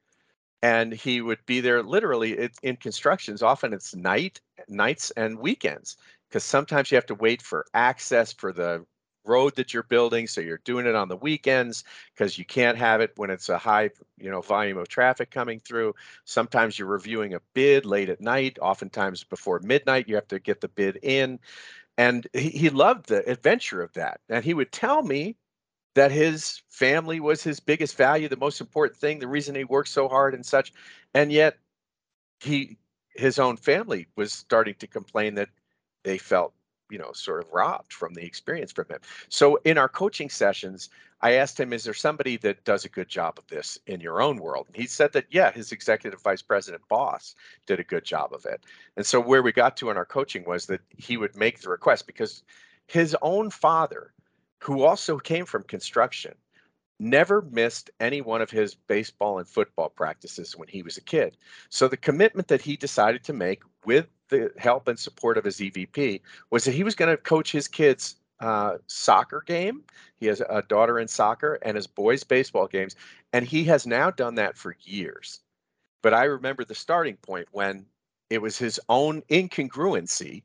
And 0.64 0.92
he 0.92 1.22
would 1.22 1.46
be 1.46 1.62
there 1.62 1.84
literally 1.84 2.50
in 2.64 2.78
constructions. 2.78 3.44
Often 3.44 3.74
it's 3.74 3.96
night, 3.96 4.42
nights 4.68 5.12
and 5.12 5.40
weekends, 5.40 5.98
because 6.28 6.44
sometimes 6.44 6.92
you 6.92 6.96
have 6.96 7.06
to 7.08 7.16
wait 7.16 7.42
for 7.42 7.66
access 7.74 8.34
for 8.34 8.52
the 8.52 8.86
road 9.28 9.56
that 9.56 9.74
you're 9.74 9.84
building 9.84 10.26
so 10.26 10.42
you're 10.42 10.62
doing 10.64 10.86
it 10.86 10.96
on 10.96 11.10
the 11.10 11.18
weekends 11.18 11.84
because 12.14 12.38
you 12.38 12.46
can't 12.46 12.78
have 12.78 13.02
it 13.02 13.12
when 13.18 13.30
it's 13.30 13.50
a 13.50 13.58
high 13.58 13.90
you 14.18 14.32
know 14.32 14.42
volume 14.42 14.78
of 14.78 14.88
traffic 14.88 15.30
coming 15.30 15.60
through. 15.60 15.94
Sometimes 16.26 16.80
you're 16.80 16.88
reviewing 16.88 17.34
a 17.34 17.42
bid 17.54 17.86
late 17.86 18.10
at 18.10 18.22
night 18.22 18.58
oftentimes 18.62 19.24
before 19.24 19.60
midnight 19.60 20.08
you 20.08 20.16
have 20.16 20.28
to 20.30 20.40
get 20.40 20.62
the 20.62 20.70
bid 20.70 21.00
in. 21.04 21.40
And 21.98 22.28
he, 22.34 22.50
he 22.50 22.70
loved 22.70 23.08
the 23.08 23.30
adventure 23.30 23.82
of 23.82 23.94
that. 23.94 24.22
And 24.30 24.44
he 24.44 24.54
would 24.54 24.72
tell 24.72 25.04
me 25.04 25.36
that 25.98 26.12
his 26.12 26.62
family 26.70 27.20
was 27.20 27.42
his 27.42 27.60
biggest 27.60 27.98
value 27.98 28.28
the 28.28 28.38
most 28.38 28.62
important 28.62 28.96
thing 28.96 29.18
the 29.18 29.28
reason 29.28 29.56
he 29.56 29.64
worked 29.64 29.90
so 29.90 30.08
hard 30.08 30.36
and 30.36 30.46
such 30.46 30.72
and 31.16 31.32
yet 31.32 31.58
he 32.40 32.78
his 33.16 33.40
own 33.40 33.58
family 33.58 34.08
was 34.16 34.32
starting 34.32 34.76
to 34.76 34.86
complain 34.86 35.34
that 35.34 35.50
they 36.04 36.20
felt 36.20 36.54
you 36.92 37.00
know 37.00 37.12
sort 37.14 37.44
of 37.44 37.52
robbed 37.52 37.92
from 37.92 38.14
the 38.14 38.24
experience 38.24 38.72
from 38.72 38.86
him. 38.90 39.00
So 39.30 39.60
in 39.66 39.80
our 39.80 39.90
coaching 39.90 40.30
sessions 40.30 40.90
i 41.22 41.32
asked 41.34 41.60
him 41.60 41.74
is 41.74 41.84
there 41.84 41.96
somebody 41.96 42.38
that 42.38 42.64
does 42.64 42.86
a 42.86 42.90
good 42.90 43.10
job 43.10 43.40
of 43.40 43.48
this 43.48 43.80
in 43.88 44.00
your 44.00 44.22
own 44.22 44.38
world? 44.38 44.68
And 44.68 44.76
he 44.76 44.86
said 44.86 45.14
that 45.14 45.26
yeah 45.32 45.52
his 45.52 45.72
executive 45.72 46.22
vice 46.22 46.44
president 46.44 46.88
boss 46.88 47.34
did 47.66 47.80
a 47.80 47.84
good 47.84 48.06
job 48.06 48.34
of 48.34 48.46
it. 48.46 48.62
And 48.98 49.06
so 49.06 49.20
where 49.20 49.42
we 49.42 49.52
got 49.52 49.76
to 49.78 49.90
in 49.90 49.98
our 49.98 50.06
coaching 50.06 50.46
was 50.46 50.68
that 50.68 50.82
he 50.96 51.18
would 51.18 51.36
make 51.36 51.62
the 51.62 51.70
request 51.70 52.06
because 52.06 52.44
his 52.86 53.18
own 53.24 53.50
father 53.50 54.14
who 54.60 54.84
also 54.84 55.18
came 55.18 55.46
from 55.46 55.64
construction 55.64 56.34
never 57.00 57.44
missed 57.44 57.92
any 58.00 58.22
one 58.22 58.42
of 58.42 58.50
his 58.50 58.76
baseball 58.76 59.40
and 59.40 59.48
football 59.48 59.90
practices 59.90 60.58
when 60.58 60.68
he 60.68 60.82
was 60.82 60.98
a 60.98 61.02
kid. 61.02 61.38
So 61.70 61.88
the 61.88 61.98
commitment 61.98 62.48
that 62.48 62.62
he 62.62 62.76
decided 62.76 63.24
to 63.26 63.34
make 63.34 63.62
with 63.86 64.08
the 64.30 64.52
help 64.58 64.88
and 64.88 64.98
support 64.98 65.38
of 65.38 65.46
his 65.46 65.58
EVP 65.58 66.22
was 66.50 66.66
that 66.66 66.74
he 66.74 66.84
was 66.84 66.96
going 66.96 67.16
to 67.16 67.22
coach 67.22 67.52
his 67.52 67.68
kids 67.68 68.16
uh, 68.40 68.78
soccer 68.88 69.44
game. 69.46 69.84
He 70.20 70.26
has 70.28 70.42
a 70.42 70.64
daughter 70.68 71.00
in 71.00 71.08
soccer 71.08 71.60
and 71.62 71.76
his 71.76 71.88
boys 71.88 72.24
baseball 72.24 72.68
games, 72.68 72.96
and 73.34 73.46
he 73.46 73.64
has 73.66 73.88
now 73.88 74.12
done 74.12 74.36
that 74.36 74.58
for 74.58 74.76
years. 74.82 75.42
But 76.04 76.14
I 76.14 76.26
remember 76.26 76.64
the 76.64 76.76
starting 76.76 77.18
point 77.18 77.48
when 77.52 77.86
it 78.30 78.42
was 78.42 78.58
his 78.58 78.80
own 78.90 79.22
incongruency 79.24 80.44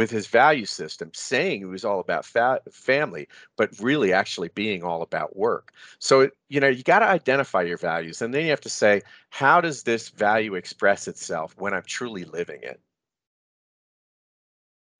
with 0.00 0.10
his 0.10 0.26
value 0.26 0.64
system, 0.64 1.10
saying 1.12 1.58
he 1.58 1.66
was 1.66 1.84
all 1.84 2.00
about 2.00 2.24
fa- 2.24 2.62
family, 2.72 3.28
but 3.58 3.68
really 3.80 4.14
actually 4.14 4.48
being 4.48 4.82
all 4.82 5.02
about 5.02 5.36
work. 5.36 5.74
So, 5.98 6.30
you 6.48 6.58
know, 6.58 6.68
you 6.68 6.82
got 6.82 7.00
to 7.00 7.04
identify 7.04 7.60
your 7.60 7.76
values. 7.76 8.22
And 8.22 8.32
then 8.32 8.44
you 8.44 8.48
have 8.48 8.62
to 8.62 8.70
say, 8.70 9.02
how 9.28 9.60
does 9.60 9.82
this 9.82 10.08
value 10.08 10.54
express 10.54 11.06
itself 11.06 11.54
when 11.58 11.74
I'm 11.74 11.82
truly 11.82 12.24
living 12.24 12.60
it? 12.62 12.80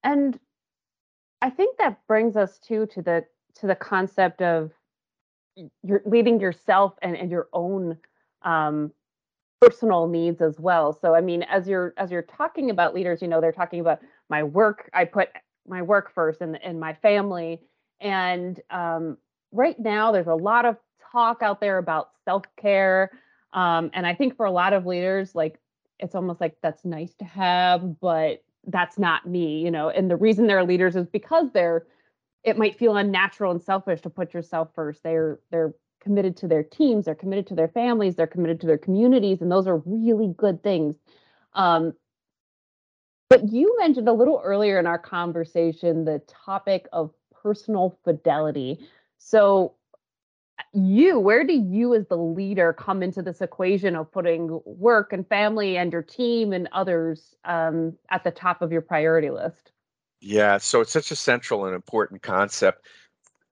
And 0.05 0.39
I 1.41 1.49
think 1.49 1.79
that 1.79 2.07
brings 2.07 2.37
us 2.37 2.59
too 2.59 2.85
to 2.89 3.01
the 3.01 3.25
to 3.55 3.67
the 3.67 3.77
concept 3.77 4.43
of 4.43 4.71
you're 5.83 6.03
leading 6.05 6.39
yourself 6.41 6.93
and, 7.01 7.17
and 7.17 7.31
your 7.31 7.49
own 7.55 7.97
um, 8.43 8.93
personal 9.63 10.09
needs 10.09 10.43
as 10.43 10.61
well. 10.61 10.93
So 10.93 11.15
I 11.15 11.23
mean, 11.23 11.43
as 11.45 11.67
you're 11.67 11.95
as 11.97 12.11
you're 12.11 12.21
talking 12.21 12.69
about 12.69 12.95
leaders, 12.95 13.23
you 13.23 13.29
know, 13.29 13.41
they're 13.41 13.51
talking 13.51 13.81
about 13.81 14.01
my 14.31 14.43
work. 14.43 14.88
I 14.95 15.05
put 15.05 15.29
my 15.66 15.83
work 15.83 16.14
first 16.14 16.40
and 16.40 16.59
and 16.62 16.81
my 16.81 16.95
family. 16.95 17.61
And 18.01 18.59
um, 18.71 19.19
right 19.53 19.79
now, 19.79 20.12
there's 20.12 20.27
a 20.27 20.35
lot 20.35 20.64
of 20.64 20.77
talk 21.12 21.43
out 21.43 21.61
there 21.61 21.79
about 21.79 22.11
self 22.25 22.45
care. 22.57 23.11
Um, 23.53 23.90
and 23.93 24.07
I 24.07 24.14
think 24.14 24.37
for 24.37 24.47
a 24.47 24.51
lot 24.51 24.73
of 24.73 24.87
leaders, 24.87 25.35
like 25.35 25.59
it's 25.99 26.14
almost 26.14 26.40
like 26.40 26.57
that's 26.62 26.85
nice 26.85 27.14
to 27.16 27.25
have, 27.25 28.01
but 28.01 28.43
that's 28.66 28.99
not 28.99 29.27
me, 29.27 29.61
you 29.61 29.71
know. 29.71 29.90
And 29.90 30.11
the 30.11 30.16
reason 30.16 30.47
they're 30.47 30.64
leaders 30.64 30.97
is 30.97 31.07
because 31.07 31.51
they're 31.53 31.87
it 32.43 32.57
might 32.57 32.79
feel 32.79 32.97
unnatural 32.97 33.53
and 33.53 33.62
selfish 33.62 34.01
to 34.03 34.11
put 34.11 34.33
yourself 34.33 34.71
first. 34.75 35.03
They're 35.03 35.40
they're 35.51 35.75
committed 36.01 36.37
to 36.38 36.49
their 36.49 36.62
teams, 36.62 37.05
they're 37.05 37.14
committed 37.14 37.47
to 37.49 37.55
their 37.55 37.69
families, 37.69 38.14
they're 38.16 38.27
committed 38.27 38.61
to 38.62 38.66
their 38.66 38.79
communities, 38.79 39.43
and 39.43 39.53
those 39.53 39.66
are 39.66 39.83
really 39.85 40.33
good 40.37 40.62
things. 40.62 40.97
Um, 41.53 41.93
but 43.31 43.51
you 43.51 43.75
mentioned 43.79 44.09
a 44.09 44.12
little 44.12 44.43
earlier 44.45 44.79
in 44.79 44.87
our 44.87 44.99
conversation 44.99 46.05
the 46.05 46.21
topic 46.27 46.87
of 46.93 47.12
personal 47.43 47.97
fidelity. 48.05 48.87
So, 49.19 49.75
you, 50.75 51.19
where 51.19 51.45
do 51.45 51.55
you 51.55 51.95
as 51.95 52.07
the 52.09 52.19
leader 52.19 52.75
come 52.75 53.03
into 53.03 53.23
this 53.23 53.40
equation 53.40 53.97
of 53.97 54.12
putting 54.12 54.61
work 54.66 55.12
and 55.12 55.27
family 55.27 55.79
and 55.79 55.90
your 55.90 56.03
team 56.03 56.53
and 56.53 56.69
others 56.73 57.35
um, 57.47 57.97
at 58.11 58.25
the 58.25 58.31
top 58.31 58.61
of 58.61 58.71
your 58.71 58.83
priority 58.83 59.31
list? 59.31 59.73
Yeah, 60.21 60.59
so 60.59 60.81
it's 60.81 60.93
such 60.93 61.11
a 61.11 61.16
central 61.16 61.64
and 61.64 61.75
important 61.75 62.21
concept. 62.23 62.85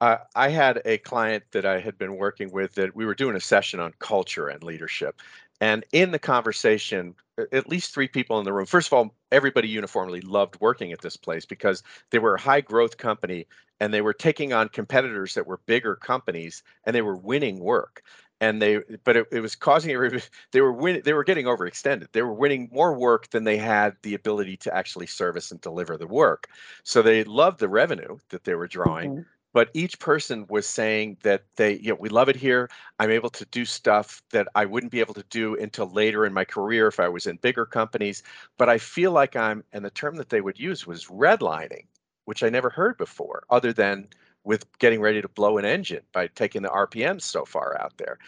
Uh, 0.01 0.19
I 0.37 0.51
had 0.51 0.83
a 0.85 0.99
client 0.99 1.45
that 1.53 1.65
I 1.65 1.81
had 1.81 1.97
been 1.97 2.17
working 2.17 2.51
with 2.51 2.75
that 2.75 2.95
we 2.95 3.07
were 3.07 3.15
doing 3.15 3.37
a 3.37 3.41
session 3.41 3.81
on 3.81 3.95
culture 4.01 4.49
and 4.49 4.63
leadership. 4.63 5.23
And 5.61 5.85
in 5.93 6.11
the 6.11 6.19
conversation, 6.19 7.15
at 7.53 7.69
least 7.69 7.95
three 7.95 8.07
people 8.07 8.39
in 8.39 8.45
the 8.45 8.53
room. 8.53 8.67
First 8.67 8.89
of 8.89 8.93
all, 8.93 9.15
everybody 9.33 9.69
uniformly 9.69 10.21
loved 10.21 10.61
working 10.61 10.93
at 10.93 11.01
this 11.01 11.17
place 11.17 11.45
because 11.45 11.83
they 12.11 12.19
were 12.19 12.35
a 12.35 12.41
high 12.41 12.61
growth 12.61 12.97
company 12.97 13.47
and 13.81 13.93
they 13.93 14.01
were 14.01 14.13
taking 14.13 14.53
on 14.53 14.69
competitors 14.69 15.35
that 15.35 15.47
were 15.47 15.61
bigger 15.67 15.97
companies 15.97 16.63
and 16.85 16.95
they 16.95 17.03
were 17.03 17.17
winning 17.17 17.61
work. 17.61 18.03
And 18.41 18.63
they, 18.63 18.81
but 19.05 19.17
it, 19.17 19.27
it 19.33 19.41
was 19.41 19.57
causing 19.57 19.91
they 20.53 20.61
were 20.61 20.73
win, 20.73 21.03
they 21.05 21.13
were 21.13 21.25
getting 21.25 21.47
overextended. 21.47 22.13
They 22.13 22.23
were 22.23 22.35
winning 22.35 22.69
more 22.73 22.97
work 22.97 23.31
than 23.31 23.45
they 23.45 23.57
had 23.57 23.97
the 24.03 24.15
ability 24.15 24.57
to 24.59 24.75
actually 24.75 25.07
service 25.07 25.51
and 25.51 25.61
deliver 25.61 25.97
the 25.97 26.07
work. 26.07 26.49
So 26.85 27.03
they 27.03 27.25
loved 27.25 27.59
the 27.59 27.69
revenue 27.69 28.19
that 28.31 28.45
they 28.45 28.55
were 28.55 28.69
drawing. 28.69 29.11
Mm-hmm 29.11 29.23
but 29.59 29.71
each 29.75 29.99
person 29.99 30.47
was 30.49 30.69
saying 30.69 31.17
that 31.25 31.43
they, 31.57 31.79
you 31.79 31.89
know, 31.89 31.97
we 31.99 32.09
love 32.09 32.29
it 32.29 32.37
here. 32.37 32.71
I'm 33.01 33.11
able 33.11 33.31
to 33.31 33.45
do 33.47 33.65
stuff 33.65 34.23
that 34.31 34.47
I 34.55 34.65
wouldn't 34.65 34.93
be 34.93 35.01
able 35.01 35.15
to 35.15 35.25
do 35.31 35.57
until 35.57 35.91
later 35.91 36.25
in 36.25 36.33
my 36.33 36.45
career 36.45 36.87
if 36.87 37.01
I 37.01 37.09
was 37.09 37.27
in 37.27 37.39
bigger 37.39 37.67
companies. 37.67 38.23
But 38.57 38.69
I 38.69 38.79
feel 38.79 39.11
like 39.11 39.35
I'm, 39.35 39.65
and 39.73 39.85
the 39.85 39.91
term 39.91 40.15
that 40.15 40.29
they 40.29 40.41
would 40.43 40.61
use 40.61 40.87
was 40.87 41.07
redlining, 41.07 41.87
which 42.25 42.45
I 42.45 42.51
never 42.51 42.71
heard 42.71 42.99
before, 42.99 43.43
other 43.51 43.73
than 43.73 44.07
with 44.45 44.65
getting 44.79 45.01
ready 45.01 45.21
to 45.21 45.29
blow 45.29 45.59
an 45.59 45.65
engine 45.65 46.03
by 46.13 46.29
taking 46.29 46.63
the 46.63 46.69
RPMs 46.69 47.23
so 47.23 47.45
far 47.45 47.77
out 47.81 47.99
there. 47.99 48.21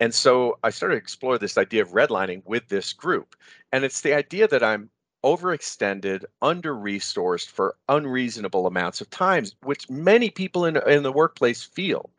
And 0.00 0.14
so 0.14 0.58
I 0.64 0.70
started 0.70 0.94
to 0.94 1.02
explore 1.02 1.36
this 1.36 1.58
idea 1.58 1.82
of 1.82 1.90
redlining 1.90 2.40
with 2.46 2.66
this 2.68 2.94
group. 2.94 3.36
And 3.72 3.84
it's 3.84 4.00
the 4.00 4.14
idea 4.14 4.48
that 4.48 4.62
I'm 4.62 4.88
overextended, 5.24 6.24
under 6.42 6.74
resourced 6.74 7.48
for 7.48 7.76
unreasonable 7.88 8.66
amounts 8.66 9.00
of 9.00 9.10
times, 9.10 9.54
which 9.62 9.88
many 9.90 10.30
people 10.30 10.64
in, 10.64 10.76
in 10.88 11.02
the 11.02 11.12
workplace 11.12 11.62
feel. 11.62 12.10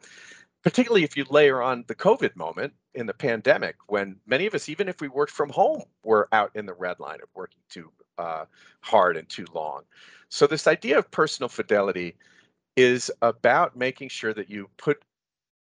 Particularly 0.63 1.05
if 1.05 1.15
you 1.15 1.25
layer 1.29 1.61
on 1.61 1.85
the 1.87 1.95
COVID 1.95 2.35
moment 2.35 2.73
in 2.93 3.05
the 3.05 3.13
pandemic, 3.13 3.77
when 3.87 4.17
many 4.27 4.45
of 4.45 4.53
us, 4.53 4.67
even 4.67 4.89
if 4.89 4.99
we 4.99 5.07
worked 5.07 5.31
from 5.31 5.49
home, 5.49 5.83
were 6.03 6.27
out 6.33 6.51
in 6.53 6.65
the 6.65 6.73
red 6.73 6.99
line 6.99 7.19
of 7.23 7.29
working 7.33 7.61
too 7.69 7.89
uh, 8.17 8.43
hard 8.81 9.15
and 9.15 9.29
too 9.29 9.45
long. 9.53 9.83
So, 10.27 10.45
this 10.45 10.67
idea 10.67 10.99
of 10.99 11.09
personal 11.09 11.47
fidelity 11.47 12.15
is 12.75 13.09
about 13.21 13.77
making 13.77 14.09
sure 14.09 14.33
that 14.33 14.49
you 14.49 14.69
put 14.77 15.01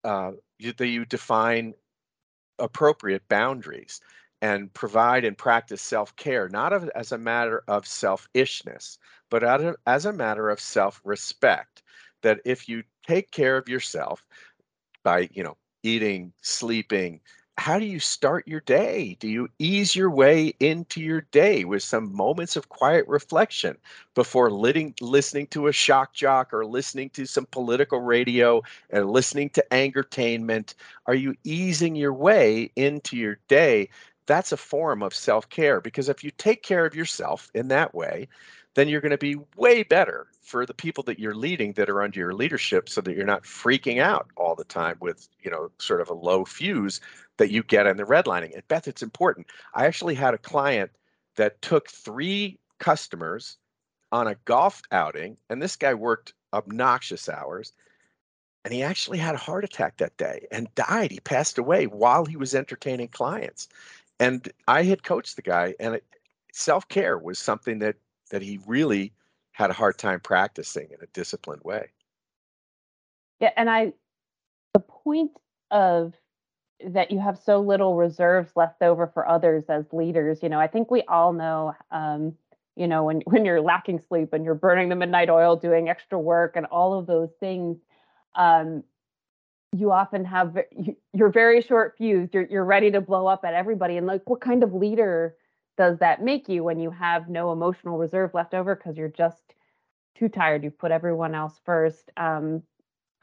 uh, 0.04 0.32
you, 0.58 0.74
that 0.74 0.88
you 0.88 1.06
define 1.06 1.74
appropriate 2.58 3.26
boundaries 3.28 4.00
and 4.42 4.74
provide 4.74 5.24
and 5.24 5.38
practice 5.38 5.80
self 5.82 6.14
care, 6.16 6.48
not 6.50 6.74
as 6.96 7.12
a 7.12 7.18
matter 7.18 7.64
of 7.68 7.86
selfishness, 7.86 8.98
but 9.30 9.42
as 9.86 10.06
a 10.06 10.12
matter 10.12 10.50
of 10.50 10.60
self 10.60 11.00
respect. 11.04 11.82
That 12.22 12.40
if 12.44 12.68
you 12.68 12.84
take 13.06 13.30
care 13.32 13.56
of 13.56 13.68
yourself 13.68 14.24
by, 15.04 15.28
you 15.32 15.42
know, 15.44 15.56
eating, 15.82 16.32
sleeping, 16.42 17.20
how 17.58 17.78
do 17.78 17.84
you 17.84 18.00
start 18.00 18.48
your 18.48 18.60
day? 18.60 19.16
Do 19.20 19.28
you 19.28 19.48
ease 19.58 19.94
your 19.94 20.10
way 20.10 20.54
into 20.60 21.00
your 21.00 21.22
day 21.32 21.64
with 21.64 21.82
some 21.82 22.14
moments 22.14 22.56
of 22.56 22.68
quiet 22.70 23.06
reflection 23.08 23.76
before 24.14 24.50
litting, 24.50 24.94
listening 25.00 25.46
to 25.48 25.66
a 25.68 25.72
shock 25.72 26.14
jock 26.14 26.52
or 26.54 26.64
listening 26.64 27.10
to 27.10 27.26
some 27.26 27.46
political 27.46 28.00
radio 28.00 28.62
and 28.90 29.10
listening 29.10 29.50
to 29.50 29.64
angertainment? 29.70 30.74
Are 31.06 31.14
you 31.14 31.34
easing 31.44 31.94
your 31.94 32.14
way 32.14 32.72
into 32.74 33.16
your 33.16 33.38
day 33.48 33.90
that's 34.26 34.52
a 34.52 34.56
form 34.56 35.02
of 35.02 35.14
self 35.14 35.48
care 35.48 35.80
because 35.80 36.08
if 36.08 36.22
you 36.22 36.30
take 36.30 36.62
care 36.62 36.86
of 36.86 36.94
yourself 36.94 37.50
in 37.54 37.68
that 37.68 37.94
way, 37.94 38.28
then 38.74 38.88
you're 38.88 39.00
going 39.00 39.10
to 39.10 39.18
be 39.18 39.36
way 39.56 39.82
better 39.82 40.28
for 40.40 40.64
the 40.64 40.74
people 40.74 41.04
that 41.04 41.18
you're 41.18 41.34
leading 41.34 41.72
that 41.74 41.90
are 41.90 42.02
under 42.02 42.18
your 42.18 42.32
leadership 42.32 42.88
so 42.88 43.00
that 43.00 43.14
you're 43.14 43.26
not 43.26 43.42
freaking 43.42 44.00
out 44.00 44.28
all 44.36 44.54
the 44.54 44.64
time 44.64 44.96
with, 45.00 45.28
you 45.42 45.50
know, 45.50 45.70
sort 45.78 46.00
of 46.00 46.08
a 46.08 46.14
low 46.14 46.44
fuse 46.44 47.00
that 47.36 47.50
you 47.50 47.62
get 47.62 47.86
in 47.86 47.96
the 47.96 48.04
redlining. 48.04 48.54
And 48.54 48.66
Beth, 48.68 48.88
it's 48.88 49.02
important. 49.02 49.46
I 49.74 49.86
actually 49.86 50.14
had 50.14 50.34
a 50.34 50.38
client 50.38 50.90
that 51.36 51.60
took 51.60 51.90
three 51.90 52.58
customers 52.78 53.58
on 54.10 54.26
a 54.26 54.36
golf 54.44 54.82
outing, 54.90 55.36
and 55.48 55.60
this 55.60 55.76
guy 55.76 55.94
worked 55.94 56.34
obnoxious 56.52 57.28
hours. 57.28 57.72
And 58.64 58.72
he 58.72 58.82
actually 58.82 59.18
had 59.18 59.34
a 59.34 59.38
heart 59.38 59.64
attack 59.64 59.96
that 59.96 60.16
day 60.16 60.46
and 60.52 60.72
died. 60.76 61.10
He 61.10 61.18
passed 61.18 61.58
away 61.58 61.86
while 61.86 62.24
he 62.24 62.36
was 62.36 62.54
entertaining 62.54 63.08
clients 63.08 63.68
and 64.22 64.48
I 64.68 64.84
had 64.84 65.02
coached 65.02 65.34
the 65.34 65.42
guy, 65.42 65.74
and 65.80 66.00
self 66.52 66.86
care 66.88 67.18
was 67.18 67.40
something 67.40 67.80
that 67.80 67.96
that 68.30 68.40
he 68.40 68.60
really 68.66 69.12
had 69.50 69.70
a 69.70 69.72
hard 69.72 69.98
time 69.98 70.20
practicing 70.20 70.88
in 70.90 70.96
a 71.02 71.06
disciplined 71.12 71.62
way. 71.64 71.88
Yeah, 73.40 73.50
and 73.56 73.68
I, 73.68 73.92
the 74.74 74.78
point 74.78 75.32
of 75.72 76.14
that 76.86 77.10
you 77.10 77.18
have 77.18 77.36
so 77.36 77.60
little 77.60 77.96
reserves 77.96 78.52
left 78.54 78.80
over 78.80 79.08
for 79.08 79.26
others 79.26 79.64
as 79.68 79.92
leaders. 79.92 80.40
You 80.40 80.48
know, 80.48 80.60
I 80.60 80.68
think 80.68 80.90
we 80.90 81.02
all 81.02 81.32
know. 81.32 81.74
Um, 81.90 82.36
you 82.76 82.86
know, 82.86 83.02
when 83.02 83.22
when 83.24 83.44
you're 83.44 83.60
lacking 83.60 84.00
sleep 84.06 84.32
and 84.32 84.44
you're 84.44 84.54
burning 84.54 84.88
the 84.88 84.96
midnight 84.96 85.30
oil, 85.30 85.56
doing 85.56 85.88
extra 85.88 86.18
work, 86.18 86.54
and 86.54 86.66
all 86.66 86.96
of 86.96 87.06
those 87.06 87.30
things, 87.40 87.76
um, 88.36 88.84
you 89.74 89.90
often 89.90 90.24
have 90.24 90.56
you're 91.14 91.30
very 91.30 91.62
short 91.62 91.94
fused 91.96 92.34
you're, 92.34 92.46
you're 92.46 92.64
ready 92.64 92.90
to 92.90 93.00
blow 93.00 93.26
up 93.26 93.44
at 93.44 93.54
everybody 93.54 93.96
and 93.96 94.06
like 94.06 94.28
what 94.28 94.40
kind 94.40 94.62
of 94.62 94.74
leader 94.74 95.34
does 95.76 95.98
that 95.98 96.22
make 96.22 96.48
you 96.48 96.62
when 96.62 96.78
you 96.78 96.90
have 96.90 97.28
no 97.28 97.52
emotional 97.52 97.98
reserve 97.98 98.34
left 98.34 98.54
over 98.54 98.74
because 98.76 98.96
you're 98.96 99.08
just 99.08 99.54
too 100.16 100.28
tired 100.28 100.62
you've 100.62 100.78
put 100.78 100.90
everyone 100.90 101.34
else 101.34 101.58
first? 101.64 102.10
Um, 102.16 102.62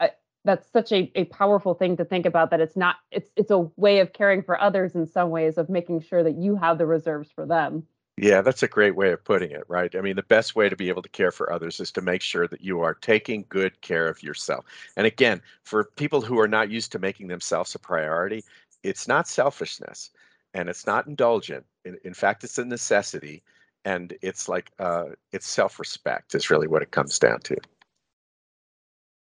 I, 0.00 0.10
that's 0.44 0.70
such 0.72 0.92
a, 0.92 1.10
a 1.14 1.24
powerful 1.26 1.74
thing 1.74 1.96
to 1.98 2.04
think 2.04 2.26
about 2.26 2.50
that 2.50 2.60
it's 2.60 2.76
not 2.76 2.96
it's 3.10 3.30
it's 3.36 3.50
a 3.50 3.70
way 3.76 4.00
of 4.00 4.12
caring 4.12 4.42
for 4.42 4.60
others 4.60 4.94
in 4.94 5.06
some 5.06 5.30
ways 5.30 5.58
of 5.58 5.68
making 5.68 6.00
sure 6.00 6.22
that 6.22 6.36
you 6.36 6.56
have 6.56 6.78
the 6.78 6.86
reserves 6.86 7.30
for 7.30 7.46
them 7.46 7.84
yeah, 8.16 8.42
that's 8.42 8.62
a 8.62 8.68
great 8.68 8.96
way 8.96 9.12
of 9.12 9.24
putting 9.24 9.50
it, 9.50 9.64
right? 9.68 9.94
I 9.94 10.00
mean, 10.00 10.16
the 10.16 10.22
best 10.22 10.54
way 10.54 10.68
to 10.68 10.76
be 10.76 10.88
able 10.88 11.02
to 11.02 11.08
care 11.08 11.30
for 11.30 11.52
others 11.52 11.80
is 11.80 11.90
to 11.92 12.02
make 12.02 12.22
sure 12.22 12.46
that 12.48 12.60
you 12.60 12.80
are 12.80 12.94
taking 12.94 13.46
good 13.48 13.80
care 13.80 14.08
of 14.08 14.22
yourself. 14.22 14.66
And 14.96 15.06
again, 15.06 15.40
for 15.62 15.84
people 15.84 16.20
who 16.20 16.38
are 16.38 16.48
not 16.48 16.70
used 16.70 16.92
to 16.92 16.98
making 16.98 17.28
themselves 17.28 17.74
a 17.74 17.78
priority, 17.78 18.44
it's 18.82 19.08
not 19.08 19.26
selfishness 19.26 20.10
and 20.52 20.68
it's 20.68 20.86
not 20.86 21.06
indulgent. 21.06 21.64
In, 21.84 21.96
in 22.04 22.14
fact, 22.14 22.44
it's 22.44 22.58
a 22.58 22.64
necessity 22.64 23.42
and 23.84 24.12
it's 24.20 24.48
like 24.48 24.70
uh, 24.78 25.06
it's 25.32 25.48
self-respect 25.48 26.34
is 26.34 26.50
really 26.50 26.68
what 26.68 26.82
it 26.82 26.90
comes 26.90 27.18
down 27.18 27.40
to. 27.40 27.56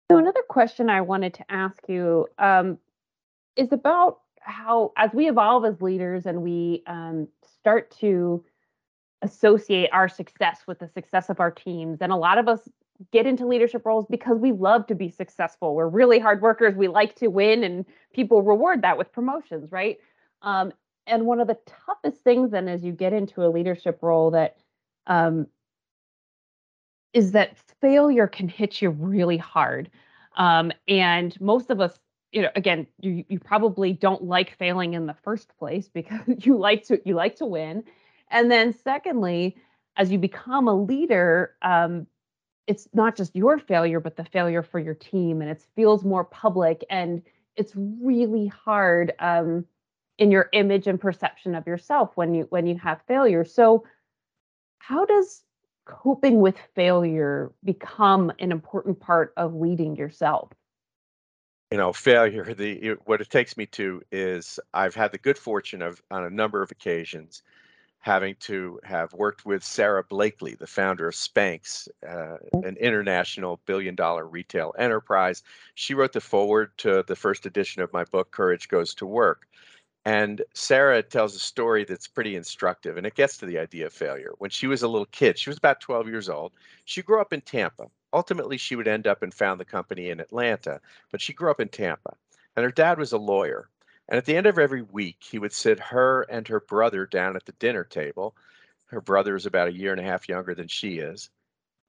So 0.09 0.17
another 0.17 0.43
question 0.47 0.89
I 0.89 1.01
wanted 1.01 1.33
to 1.35 1.51
ask 1.51 1.77
you 1.87 2.27
um, 2.39 2.79
is 3.55 3.71
about 3.71 4.21
how, 4.39 4.93
as 4.97 5.11
we 5.13 5.27
evolve 5.27 5.65
as 5.65 5.81
leaders 5.81 6.25
and 6.25 6.41
we 6.41 6.81
um, 6.87 7.27
start 7.59 7.91
to 7.99 8.43
associate 9.21 9.89
our 9.91 10.07
success 10.07 10.61
with 10.67 10.79
the 10.79 10.87
success 10.87 11.29
of 11.29 11.39
our 11.39 11.51
teams. 11.51 11.99
And 12.01 12.11
a 12.11 12.15
lot 12.15 12.37
of 12.37 12.47
us 12.47 12.67
get 13.11 13.25
into 13.25 13.45
leadership 13.45 13.85
roles 13.85 14.05
because 14.09 14.37
we 14.39 14.51
love 14.51 14.87
to 14.87 14.95
be 14.95 15.09
successful. 15.09 15.75
We're 15.75 15.87
really 15.87 16.19
hard 16.19 16.41
workers. 16.41 16.75
We 16.75 16.87
like 16.87 17.15
to 17.15 17.27
win, 17.27 17.63
and 17.63 17.85
people 18.13 18.41
reward 18.41 18.81
that 18.81 18.97
with 18.97 19.11
promotions, 19.11 19.71
right? 19.71 19.97
Um, 20.41 20.71
and 21.05 21.25
one 21.25 21.39
of 21.39 21.47
the 21.47 21.57
toughest 21.85 22.23
things 22.23 22.51
then 22.51 22.67
as 22.67 22.83
you 22.83 22.91
get 22.91 23.13
into 23.13 23.45
a 23.45 23.49
leadership 23.49 23.99
role 24.01 24.31
that 24.31 24.57
um, 25.07 25.47
is 27.13 27.31
that 27.31 27.57
failure 27.81 28.27
can 28.27 28.47
hit 28.49 28.81
you 28.81 28.89
really 28.89 29.37
hard. 29.37 29.89
Um, 30.35 30.71
and 30.87 31.39
most 31.41 31.69
of 31.69 31.79
us, 31.79 31.97
you 32.31 32.41
know, 32.41 32.49
again, 32.55 32.85
you, 32.99 33.23
you 33.29 33.39
probably 33.39 33.93
don't 33.93 34.23
like 34.23 34.55
failing 34.57 34.93
in 34.93 35.05
the 35.07 35.15
first 35.23 35.57
place 35.57 35.89
because 35.93 36.21
you 36.45 36.57
like 36.57 36.83
to 36.87 37.01
you 37.05 37.15
like 37.15 37.37
to 37.37 37.45
win. 37.45 37.83
And 38.29 38.51
then, 38.51 38.73
secondly, 38.73 39.57
as 39.95 40.11
you 40.11 40.17
become 40.17 40.67
a 40.67 40.73
leader, 40.73 41.55
um, 41.61 42.07
it's 42.67 42.87
not 42.93 43.15
just 43.15 43.35
your 43.35 43.57
failure, 43.57 43.99
but 43.99 44.17
the 44.17 44.25
failure 44.25 44.61
for 44.61 44.79
your 44.79 44.93
team, 44.93 45.41
and 45.41 45.49
it 45.49 45.61
feels 45.75 46.03
more 46.03 46.25
public, 46.25 46.83
and 46.89 47.21
it's 47.55 47.73
really 47.75 48.47
hard 48.47 49.13
um, 49.19 49.65
in 50.17 50.31
your 50.31 50.49
image 50.51 50.87
and 50.87 50.99
perception 50.99 51.55
of 51.55 51.65
yourself 51.65 52.11
when 52.15 52.33
you 52.33 52.45
when 52.49 52.67
you 52.67 52.77
have 52.77 53.01
failure. 53.07 53.45
So, 53.45 53.85
how 54.79 55.05
does 55.05 55.43
coping 55.85 56.41
with 56.41 56.57
failure 56.75 57.53
become 57.63 58.31
an 58.39 58.51
important 58.51 58.99
part 58.99 59.33
of 59.37 59.55
leading 59.55 59.95
yourself? 59.95 60.51
You 61.71 61.77
know, 61.77 61.93
failure. 61.93 62.53
The 62.53 62.97
what 63.05 63.21
it 63.21 63.29
takes 63.29 63.55
me 63.55 63.65
to 63.67 64.01
is 64.11 64.59
I've 64.73 64.95
had 64.95 65.13
the 65.13 65.17
good 65.17 65.37
fortune 65.37 65.81
of 65.81 66.01
on 66.11 66.25
a 66.25 66.29
number 66.29 66.61
of 66.61 66.71
occasions 66.71 67.43
having 67.99 68.35
to 68.39 68.79
have 68.83 69.11
worked 69.13 69.45
with 69.45 69.63
Sara 69.63 70.03
Blakely, 70.03 70.55
the 70.55 70.67
founder 70.67 71.07
of 71.07 71.15
Spanx, 71.15 71.87
uh, 72.07 72.37
mm. 72.53 72.67
an 72.67 72.77
international 72.77 73.59
billion 73.65 73.95
dollar 73.95 74.25
retail 74.25 74.73
enterprise. 74.77 75.43
She 75.75 75.93
wrote 75.93 76.13
the 76.13 76.21
foreword 76.21 76.77
to 76.77 77.03
the 77.07 77.15
first 77.15 77.45
edition 77.45 77.81
of 77.81 77.91
my 77.93 78.05
book, 78.05 78.31
Courage 78.31 78.67
Goes 78.69 78.93
to 78.95 79.05
Work. 79.05 79.47
And 80.05 80.41
Sara 80.53 81.03
tells 81.03 81.35
a 81.35 81.39
story 81.39 81.83
that's 81.83 82.07
pretty 82.07 82.37
instructive, 82.37 82.95
and 82.95 83.05
it 83.05 83.15
gets 83.15 83.37
to 83.39 83.45
the 83.45 83.59
idea 83.59 83.87
of 83.87 83.93
failure. 83.93 84.31
When 84.37 84.49
she 84.49 84.65
was 84.65 84.81
a 84.81 84.87
little 84.87 85.07
kid, 85.07 85.37
she 85.37 85.49
was 85.49 85.57
about 85.57 85.81
12 85.81 86.07
years 86.07 86.29
old. 86.29 86.53
She 86.85 87.01
grew 87.01 87.19
up 87.19 87.33
in 87.33 87.41
Tampa. 87.41 87.87
Ultimately, 88.13 88.57
she 88.57 88.77
would 88.77 88.87
end 88.87 89.05
up 89.05 89.21
and 89.21 89.33
found 89.33 89.59
the 89.59 89.65
company 89.65 90.09
in 90.09 90.21
Atlanta, 90.21 90.79
but 91.11 91.19
she 91.19 91.33
grew 91.33 91.51
up 91.51 91.59
in 91.59 91.67
Tampa. 91.67 92.15
And 92.55 92.63
her 92.63 92.71
dad 92.71 92.97
was 92.97 93.11
a 93.11 93.17
lawyer. 93.17 93.67
And 94.09 94.17
at 94.17 94.25
the 94.25 94.35
end 94.35 94.47
of 94.47 94.57
every 94.57 94.81
week, 94.81 95.17
he 95.19 95.39
would 95.39 95.53
sit 95.53 95.79
her 95.79 96.21
and 96.23 96.47
her 96.47 96.61
brother 96.61 97.05
down 97.05 97.35
at 97.35 97.45
the 97.45 97.51
dinner 97.53 97.83
table. 97.83 98.35
Her 98.87 99.01
brother 99.01 99.35
is 99.35 99.45
about 99.45 99.67
a 99.67 99.73
year 99.73 99.91
and 99.91 99.99
a 99.99 100.05
half 100.05 100.29
younger 100.29 100.55
than 100.55 100.67
she 100.67 100.99
is. 100.99 101.29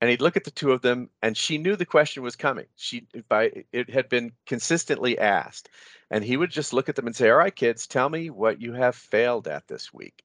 And 0.00 0.10
he'd 0.10 0.20
look 0.20 0.36
at 0.36 0.44
the 0.44 0.50
two 0.52 0.72
of 0.72 0.82
them, 0.82 1.10
and 1.22 1.36
she 1.36 1.58
knew 1.58 1.74
the 1.74 1.84
question 1.84 2.22
was 2.22 2.36
coming. 2.36 2.66
She 2.76 3.06
by 3.28 3.64
it 3.72 3.90
had 3.90 4.08
been 4.08 4.32
consistently 4.46 5.18
asked. 5.18 5.70
And 6.10 6.24
he 6.24 6.36
would 6.36 6.50
just 6.50 6.72
look 6.72 6.88
at 6.88 6.94
them 6.94 7.06
and 7.06 7.16
say, 7.16 7.30
All 7.30 7.36
right, 7.36 7.54
kids, 7.54 7.86
tell 7.86 8.08
me 8.08 8.30
what 8.30 8.60
you 8.60 8.72
have 8.74 8.94
failed 8.94 9.48
at 9.48 9.66
this 9.66 9.92
week. 9.92 10.24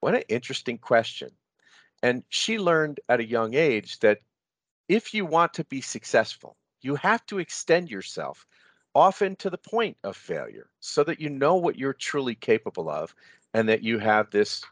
What 0.00 0.14
an 0.14 0.22
interesting 0.28 0.78
question. 0.78 1.30
And 2.02 2.24
she 2.30 2.58
learned 2.58 3.00
at 3.08 3.20
a 3.20 3.28
young 3.28 3.54
age 3.54 3.98
that 4.00 4.20
if 4.88 5.14
you 5.14 5.26
want 5.26 5.54
to 5.54 5.64
be 5.64 5.80
successful, 5.80 6.56
you 6.80 6.96
have 6.96 7.24
to 7.26 7.38
extend 7.38 7.90
yourself 7.90 8.46
often 8.94 9.36
to 9.36 9.50
the 9.50 9.58
point 9.58 9.96
of 10.04 10.16
failure 10.16 10.68
so 10.80 11.02
that 11.04 11.20
you 11.20 11.30
know 11.30 11.54
what 11.56 11.78
you're 11.78 11.92
truly 11.92 12.34
capable 12.34 12.90
of 12.90 13.14
and 13.54 13.68
that 13.68 13.82
you 13.82 13.98
have 13.98 14.30
this 14.30 14.64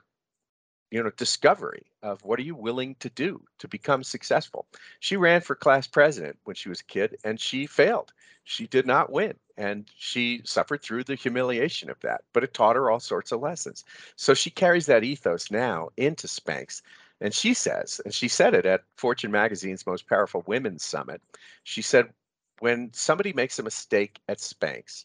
you 0.90 1.02
know 1.02 1.10
discovery 1.10 1.86
of 2.02 2.22
what 2.24 2.38
are 2.38 2.42
you 2.42 2.54
willing 2.54 2.96
to 2.96 3.08
do 3.10 3.40
to 3.58 3.68
become 3.68 4.02
successful. 4.02 4.66
She 4.98 5.16
ran 5.16 5.40
for 5.40 5.54
class 5.54 5.86
president 5.86 6.38
when 6.44 6.56
she 6.56 6.68
was 6.68 6.80
a 6.80 6.84
kid 6.84 7.16
and 7.24 7.38
she 7.38 7.66
failed. 7.66 8.12
She 8.44 8.66
did 8.66 8.86
not 8.86 9.12
win 9.12 9.34
and 9.56 9.88
she 9.96 10.40
suffered 10.44 10.82
through 10.82 11.04
the 11.04 11.14
humiliation 11.14 11.90
of 11.90 12.00
that 12.00 12.22
but 12.32 12.44
it 12.44 12.54
taught 12.54 12.76
her 12.76 12.90
all 12.90 13.00
sorts 13.00 13.32
of 13.32 13.40
lessons. 13.40 13.84
So 14.16 14.34
she 14.34 14.50
carries 14.50 14.86
that 14.86 15.04
ethos 15.04 15.50
now 15.50 15.90
into 15.96 16.26
spanx 16.26 16.82
and 17.20 17.32
she 17.32 17.54
says 17.54 18.00
and 18.04 18.12
she 18.12 18.28
said 18.28 18.54
it 18.54 18.66
at 18.66 18.82
fortune 18.96 19.30
magazine's 19.30 19.86
most 19.86 20.08
powerful 20.08 20.42
women's 20.46 20.84
summit. 20.84 21.22
She 21.62 21.82
said 21.82 22.12
when 22.60 22.90
somebody 22.92 23.32
makes 23.32 23.58
a 23.58 23.62
mistake 23.62 24.20
at 24.28 24.38
spanx 24.38 25.04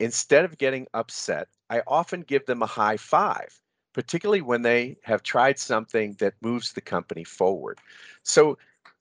instead 0.00 0.44
of 0.44 0.58
getting 0.58 0.86
upset 0.94 1.48
i 1.70 1.80
often 1.86 2.20
give 2.22 2.44
them 2.46 2.62
a 2.62 2.66
high 2.66 2.96
five 2.96 3.60
particularly 3.98 4.42
when 4.42 4.62
they 4.62 4.96
have 5.02 5.24
tried 5.24 5.58
something 5.58 6.14
that 6.20 6.34
moves 6.40 6.72
the 6.72 6.80
company 6.80 7.24
forward. 7.24 7.80
So 8.22 8.56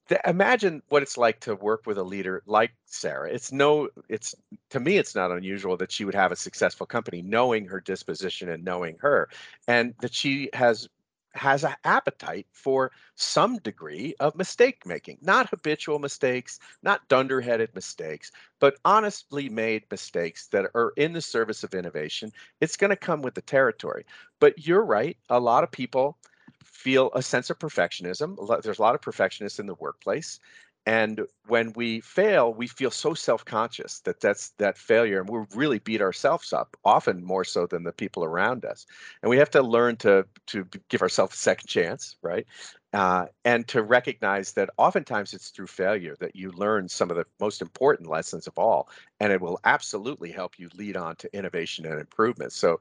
th- 0.10 0.22
imagine 0.26 0.82
what 0.90 1.04
it's 1.04 1.20
like 1.20 1.40
to 1.42 1.54
work 1.54 1.86
with 1.86 2.00
a 2.00 2.04
leader 2.04 2.42
like 2.48 2.72
Sara. 2.86 3.30
It's 3.30 3.52
no, 3.52 3.90
it's 4.10 4.34
to 4.72 4.80
me, 4.80 4.98
it's 4.98 5.14
not 5.14 5.30
unusual 5.32 5.78
that 5.78 5.92
she 5.92 6.04
would 6.04 6.16
have 6.16 6.32
a 6.32 6.36
successful 6.36 6.88
company, 6.88 7.22
knowing 7.22 7.66
her 7.68 7.80
disposition 7.80 8.50
and 8.50 8.64
knowing 8.64 8.98
her, 9.00 9.30
and 9.68 9.94
that 10.02 10.16
she 10.16 10.50
has 10.54 10.90
has 11.38 11.64
an 11.64 11.76
appetite 11.84 12.48
for 12.52 12.92
some 13.16 13.58
degree 13.60 14.16
of 14.20 14.36
mistake 14.36 14.86
making, 14.86 15.18
not 15.22 15.50
habitual 15.50 16.00
mistakes, 16.00 16.60
not 16.84 17.08
dunderheaded 17.08 17.74
mistakes, 17.76 18.32
but 18.60 18.78
honestly 18.84 19.50
made 19.50 19.84
mistakes 19.92 20.48
that 20.48 20.70
are 20.76 20.94
in 20.98 21.14
the 21.14 21.22
service 21.22 21.64
of 21.64 21.74
innovation. 21.74 22.32
It's 22.60 22.78
going 22.78 22.90
to 22.90 22.96
come 22.96 23.22
with 23.22 23.36
the 23.36 23.42
territory. 23.42 24.06
But 24.40 24.68
you're 24.68 24.86
right, 24.86 25.18
a 25.30 25.40
lot 25.40 25.64
of 25.64 25.72
people 25.72 26.18
feel 26.64 27.12
a 27.14 27.22
sense 27.22 27.50
of 27.50 27.60
perfectionism. 27.60 28.62
There's 28.62 28.80
a 28.80 28.82
lot 28.82 28.96
of 28.96 29.02
perfectionists 29.02 29.60
in 29.60 29.68
the 29.68 29.76
workplace 29.76 30.40
and 30.88 31.28
when 31.48 31.74
we 31.74 32.00
fail 32.00 32.54
we 32.54 32.66
feel 32.66 32.90
so 32.90 33.14
self-conscious 33.14 34.00
that 34.00 34.22
that's 34.22 34.52
that 34.58 34.78
failure 34.78 35.20
and 35.20 35.30
we 35.30 35.46
really 35.54 35.80
beat 35.80 36.02
ourselves 36.02 36.54
up 36.54 36.78
often 36.86 37.24
more 37.24 37.44
so 37.44 37.68
than 37.68 37.84
the 37.84 37.92
people 37.92 38.24
around 38.24 38.64
us 38.64 38.88
and 39.22 39.30
we 39.30 39.38
have 39.38 39.50
to 39.50 39.62
learn 39.62 39.98
to 39.98 40.26
to 40.48 40.66
give 40.90 41.02
ourselves 41.02 41.36
a 41.36 41.38
second 41.38 41.68
chance 41.68 42.16
right? 42.24 42.48
Uh, 42.94 43.26
and 43.44 43.68
to 43.68 43.84
recognize 43.84 44.54
that 44.54 44.70
oftentimes 44.78 45.34
it's 45.34 45.50
through 45.50 45.68
failure 45.68 46.16
that 46.22 46.36
you 46.38 46.52
learn 46.54 46.88
some 46.88 47.12
of 47.12 47.18
the 47.18 47.26
most 47.40 47.62
important 47.62 48.10
lessons 48.10 48.48
of 48.48 48.58
all 48.58 48.88
and 49.20 49.34
it 49.34 49.42
will 49.42 49.60
absolutely 49.66 50.32
help 50.32 50.58
you 50.58 50.70
lead 50.74 50.96
on 50.96 51.16
to 51.18 51.30
innovation 51.38 51.86
and 51.86 52.00
improvement. 52.00 52.54
So 52.54 52.80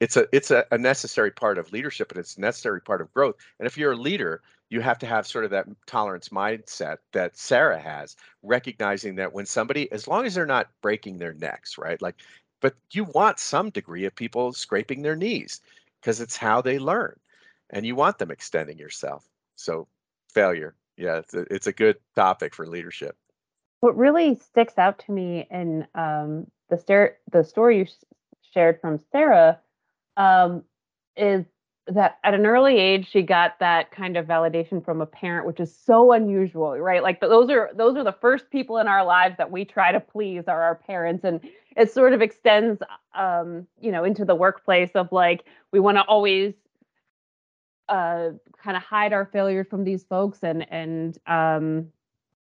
it's 0.00 0.16
a 0.16 0.26
it's 0.32 0.50
a, 0.50 0.64
a 0.72 0.78
necessary 0.78 1.30
part 1.30 1.58
of 1.58 1.72
leadership 1.72 2.10
and 2.10 2.18
it's 2.18 2.36
a 2.36 2.40
necessary 2.40 2.80
part 2.80 3.00
of 3.00 3.14
growth 3.14 3.36
and 3.60 3.66
if 3.66 3.78
you're 3.78 3.92
a 3.92 3.96
leader 3.96 4.42
you 4.68 4.80
have 4.80 4.98
to 4.98 5.06
have 5.06 5.26
sort 5.26 5.44
of 5.44 5.50
that 5.52 5.66
tolerance 5.86 6.30
mindset 6.30 6.98
that 7.12 7.36
Sara 7.36 7.78
has, 7.78 8.16
recognizing 8.42 9.16
that 9.16 9.32
when 9.32 9.46
somebody, 9.46 9.90
as 9.92 10.08
long 10.08 10.26
as 10.26 10.34
they're 10.34 10.46
not 10.46 10.70
breaking 10.82 11.18
their 11.18 11.34
necks, 11.34 11.78
right? 11.78 12.00
Like, 12.02 12.16
but 12.60 12.74
you 12.90 13.04
want 13.04 13.38
some 13.38 13.70
degree 13.70 14.06
of 14.06 14.14
people 14.14 14.52
scraping 14.52 15.02
their 15.02 15.16
knees 15.16 15.60
because 16.00 16.20
it's 16.20 16.36
how 16.36 16.62
they 16.62 16.78
learn 16.78 17.16
and 17.70 17.86
you 17.86 17.94
want 17.94 18.18
them 18.18 18.30
extending 18.30 18.78
yourself. 18.78 19.28
So, 19.56 19.86
failure, 20.32 20.74
yeah, 20.96 21.18
it's 21.18 21.34
a, 21.34 21.46
it's 21.52 21.66
a 21.66 21.72
good 21.72 21.96
topic 22.14 22.54
for 22.54 22.66
leadership. 22.66 23.16
What 23.80 23.96
really 23.96 24.36
sticks 24.36 24.78
out 24.78 24.98
to 25.00 25.12
me 25.12 25.46
in 25.50 25.86
um, 25.94 26.46
the, 26.70 26.78
star- 26.78 27.18
the 27.30 27.44
story 27.44 27.78
you 27.78 27.86
shared 28.52 28.80
from 28.80 29.00
Sara 29.12 29.60
um, 30.16 30.64
is 31.16 31.44
that 31.88 32.18
at 32.24 32.34
an 32.34 32.46
early 32.46 32.78
age 32.78 33.08
she 33.10 33.22
got 33.22 33.58
that 33.60 33.92
kind 33.92 34.16
of 34.16 34.26
validation 34.26 34.84
from 34.84 35.00
a 35.00 35.06
parent 35.06 35.46
which 35.46 35.60
is 35.60 35.74
so 35.74 36.12
unusual 36.12 36.76
right? 36.78 37.02
Like 37.02 37.20
those 37.20 37.48
are 37.50 37.70
those 37.74 37.96
are 37.96 38.04
the 38.04 38.12
first 38.12 38.50
people 38.50 38.78
in 38.78 38.88
our 38.88 39.04
lives 39.04 39.36
that 39.38 39.50
we 39.50 39.64
try 39.64 39.92
to 39.92 40.00
please 40.00 40.44
are 40.48 40.62
our 40.62 40.74
parents 40.74 41.24
and 41.24 41.40
it 41.76 41.92
sort 41.92 42.12
of 42.12 42.22
extends 42.22 42.82
um 43.14 43.66
you 43.80 43.92
know 43.92 44.02
into 44.02 44.24
the 44.24 44.34
workplace 44.34 44.90
of 44.94 45.12
like 45.12 45.44
we 45.72 45.78
want 45.78 45.96
to 45.96 46.02
always 46.02 46.54
uh 47.88 48.30
kind 48.60 48.76
of 48.76 48.82
hide 48.82 49.12
our 49.12 49.26
failures 49.26 49.66
from 49.70 49.84
these 49.84 50.02
folks 50.02 50.40
and 50.42 50.66
and 50.72 51.18
um 51.28 51.86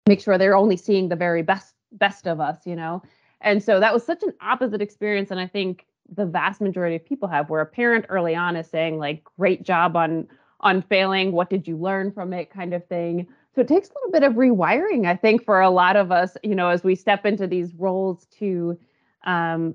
make 0.06 0.20
sure 0.20 0.36
they're 0.36 0.56
only 0.56 0.76
seeing 0.76 1.08
the 1.08 1.16
very 1.16 1.42
best 1.42 1.74
best 1.92 2.26
of 2.26 2.40
us 2.40 2.58
you 2.66 2.76
know? 2.76 3.02
And 3.42 3.62
so 3.62 3.80
that 3.80 3.94
was 3.94 4.04
such 4.04 4.22
an 4.22 4.34
opposite 4.42 4.82
experience 4.82 5.30
and 5.30 5.40
i 5.40 5.46
think 5.46 5.86
the 6.14 6.26
vast 6.26 6.60
majority 6.60 6.96
of 6.96 7.04
people 7.04 7.28
have 7.28 7.50
where 7.50 7.60
a 7.60 7.66
parent 7.66 8.06
early 8.08 8.34
on 8.34 8.56
is 8.56 8.66
saying 8.68 8.98
like 8.98 9.24
great 9.38 9.62
job 9.62 9.96
on 9.96 10.26
on 10.60 10.82
failing. 10.82 11.32
What 11.32 11.48
did 11.48 11.66
you 11.66 11.76
learn 11.76 12.12
from 12.12 12.32
it? 12.32 12.50
kind 12.50 12.74
of 12.74 12.86
thing. 12.86 13.26
So 13.54 13.62
it 13.62 13.68
takes 13.68 13.88
a 13.88 13.92
little 13.94 14.12
bit 14.12 14.22
of 14.22 14.34
rewiring 14.34 15.06
i 15.06 15.16
think 15.16 15.44
for 15.44 15.60
a 15.60 15.70
lot 15.70 15.96
of 15.96 16.12
us 16.12 16.36
you 16.44 16.54
know 16.54 16.68
as 16.68 16.84
we 16.84 16.94
step 16.94 17.26
into 17.26 17.48
these 17.48 17.74
roles 17.74 18.26
to 18.38 18.78
um, 19.24 19.74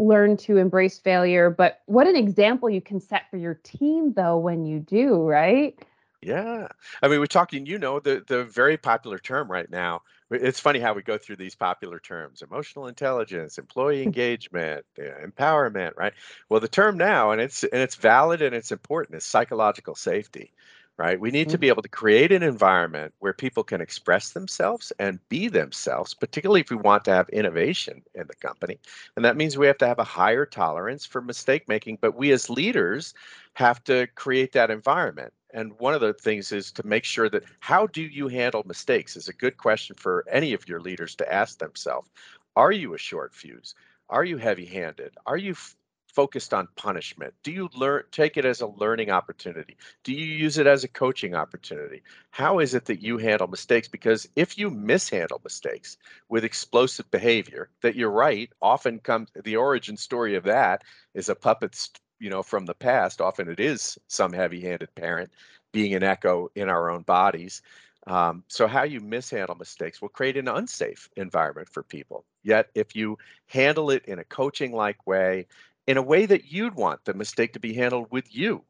learn 0.00 0.36
to 0.38 0.56
embrace 0.56 0.98
failure. 0.98 1.50
But 1.50 1.80
what 1.86 2.06
an 2.06 2.16
example 2.16 2.70
you 2.70 2.80
can 2.80 3.00
set 3.00 3.30
for 3.30 3.36
your 3.36 3.54
team 3.62 4.12
though 4.14 4.38
when 4.38 4.64
you 4.64 4.80
do 4.80 5.22
right 5.22 5.78
yeah. 6.22 6.68
I 7.02 7.08
mean, 7.08 7.18
we're 7.18 7.26
talking, 7.26 7.64
you 7.64 7.78
know, 7.78 7.98
the 7.98 8.22
the 8.26 8.44
very 8.44 8.76
popular 8.76 9.18
term 9.18 9.50
right 9.50 9.70
now. 9.70 10.02
It's 10.30 10.60
funny 10.60 10.78
how 10.78 10.92
we 10.92 11.02
go 11.02 11.18
through 11.18 11.36
these 11.36 11.54
popular 11.54 11.98
terms: 11.98 12.42
emotional 12.42 12.88
intelligence, 12.88 13.58
employee 13.58 14.02
engagement, 14.04 14.84
empowerment, 14.98 15.96
right? 15.96 16.12
Well, 16.48 16.60
the 16.60 16.68
term 16.68 16.98
now, 16.98 17.30
and 17.30 17.40
it's 17.40 17.64
and 17.64 17.80
it's 17.80 17.96
valid 17.96 18.42
and 18.42 18.54
it's 18.54 18.70
important, 18.70 19.16
is 19.16 19.24
psychological 19.24 19.94
safety, 19.94 20.52
right? 20.98 21.18
We 21.18 21.30
need 21.30 21.48
to 21.48 21.54
mm-hmm. 21.54 21.60
be 21.60 21.68
able 21.68 21.82
to 21.82 21.88
create 21.88 22.32
an 22.32 22.42
environment 22.42 23.14
where 23.20 23.32
people 23.32 23.64
can 23.64 23.80
express 23.80 24.32
themselves 24.32 24.92
and 24.98 25.26
be 25.30 25.48
themselves, 25.48 26.12
particularly 26.12 26.60
if 26.60 26.70
we 26.70 26.76
want 26.76 27.06
to 27.06 27.12
have 27.12 27.30
innovation 27.30 28.02
in 28.14 28.26
the 28.26 28.34
company. 28.34 28.78
And 29.16 29.24
that 29.24 29.38
means 29.38 29.56
we 29.56 29.66
have 29.68 29.78
to 29.78 29.86
have 29.86 29.98
a 29.98 30.04
higher 30.04 30.44
tolerance 30.44 31.06
for 31.06 31.22
mistake 31.22 31.66
making, 31.66 31.96
but 32.02 32.14
we 32.14 32.30
as 32.32 32.50
leaders 32.50 33.14
have 33.54 33.82
to 33.84 34.06
create 34.14 34.52
that 34.52 34.70
environment 34.70 35.32
and 35.52 35.78
one 35.78 35.94
of 35.94 36.00
the 36.00 36.14
things 36.14 36.52
is 36.52 36.72
to 36.72 36.86
make 36.86 37.04
sure 37.04 37.28
that 37.28 37.44
how 37.60 37.86
do 37.86 38.02
you 38.02 38.28
handle 38.28 38.62
mistakes 38.66 39.16
is 39.16 39.28
a 39.28 39.32
good 39.32 39.56
question 39.56 39.96
for 39.96 40.24
any 40.28 40.52
of 40.52 40.68
your 40.68 40.80
leaders 40.80 41.14
to 41.16 41.32
ask 41.32 41.58
themselves. 41.58 42.10
Are 42.56 42.72
you 42.72 42.94
a 42.94 42.98
short 42.98 43.34
fuse? 43.34 43.74
Are 44.08 44.24
you 44.24 44.36
heavy 44.38 44.66
handed? 44.66 45.14
Are 45.26 45.36
you 45.36 45.52
f- 45.52 45.76
focused 46.12 46.52
on 46.52 46.68
punishment? 46.76 47.34
Do 47.42 47.52
you 47.52 47.68
learn 47.74 48.02
take 48.10 48.36
it 48.36 48.44
as 48.44 48.60
a 48.60 48.66
learning 48.66 49.10
opportunity? 49.10 49.76
Do 50.02 50.12
you 50.12 50.26
use 50.26 50.58
it 50.58 50.66
as 50.66 50.84
a 50.84 50.88
coaching 50.88 51.34
opportunity? 51.34 52.02
How 52.30 52.58
is 52.58 52.74
it 52.74 52.86
that 52.86 53.02
you 53.02 53.18
handle 53.18 53.46
mistakes? 53.46 53.88
Because 53.88 54.28
if 54.36 54.58
you 54.58 54.70
mishandle 54.70 55.40
mistakes 55.44 55.96
with 56.28 56.44
explosive 56.44 57.10
behavior, 57.10 57.70
that 57.82 57.94
you're 57.94 58.10
right, 58.10 58.50
often 58.60 58.98
comes 58.98 59.30
the 59.44 59.56
origin 59.56 59.96
story 59.96 60.34
of 60.34 60.44
that 60.44 60.82
is 61.14 61.28
a 61.28 61.34
puppet 61.36 61.74
you 62.20 62.30
know 62.30 62.42
from 62.42 62.66
the 62.66 62.74
past 62.74 63.20
often 63.20 63.48
it 63.48 63.58
is 63.58 63.98
some 64.06 64.32
heavy-handed 64.32 64.94
parent 64.94 65.30
being 65.72 65.94
an 65.94 66.02
echo 66.02 66.50
in 66.54 66.68
our 66.68 66.90
own 66.90 67.02
bodies. 67.02 67.62
Um, 68.06 68.44
so 68.48 68.66
how 68.66 68.82
you 68.84 69.00
mishandle 69.00 69.54
mistakes 69.56 70.00
will 70.00 70.08
create 70.08 70.36
an 70.36 70.48
unsafe 70.48 71.08
environment 71.16 71.68
for 71.68 71.82
people. 71.82 72.24
Yet 72.42 72.70
if 72.74 72.96
you 72.96 73.18
handle 73.46 73.90
it 73.90 74.04
in 74.06 74.18
a 74.18 74.24
coaching 74.24 74.72
like 74.72 75.06
way 75.06 75.46
in 75.86 75.96
a 75.96 76.02
way 76.02 76.26
that 76.26 76.52
you'd 76.52 76.74
want 76.74 77.04
the 77.04 77.14
mistake 77.14 77.52
to 77.54 77.60
be 77.60 77.74
handled 77.74 78.06
with 78.10 78.34
you 78.34 78.64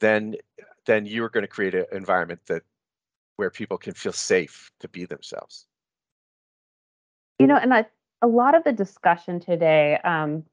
then 0.00 0.36
then 0.86 1.06
you're 1.06 1.28
going 1.28 1.42
to 1.42 1.48
create 1.48 1.74
an 1.74 1.86
environment 1.92 2.40
that 2.46 2.62
where 3.36 3.50
people 3.50 3.76
can 3.76 3.92
feel 3.92 4.12
safe 4.12 4.70
to 4.80 4.88
be 4.88 5.04
themselves. 5.04 5.66
You 7.38 7.46
know 7.46 7.56
and 7.56 7.72
I, 7.72 7.86
a 8.22 8.26
lot 8.26 8.54
of 8.54 8.64
the 8.64 8.72
discussion 8.72 9.40
today 9.40 9.98
um, 10.04 10.44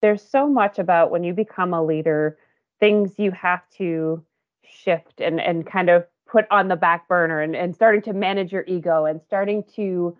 there's 0.00 0.22
so 0.22 0.46
much 0.46 0.78
about 0.78 1.10
when 1.10 1.24
you 1.24 1.32
become 1.32 1.74
a 1.74 1.84
leader, 1.84 2.38
things 2.80 3.18
you 3.18 3.30
have 3.32 3.62
to 3.78 4.22
shift 4.64 5.20
and 5.20 5.40
and 5.40 5.66
kind 5.66 5.88
of 5.88 6.06
put 6.26 6.46
on 6.50 6.68
the 6.68 6.76
back 6.76 7.08
burner 7.08 7.40
and, 7.40 7.56
and 7.56 7.74
starting 7.74 8.02
to 8.02 8.12
manage 8.12 8.52
your 8.52 8.64
ego 8.66 9.06
and 9.06 9.20
starting 9.22 9.64
to 9.74 10.16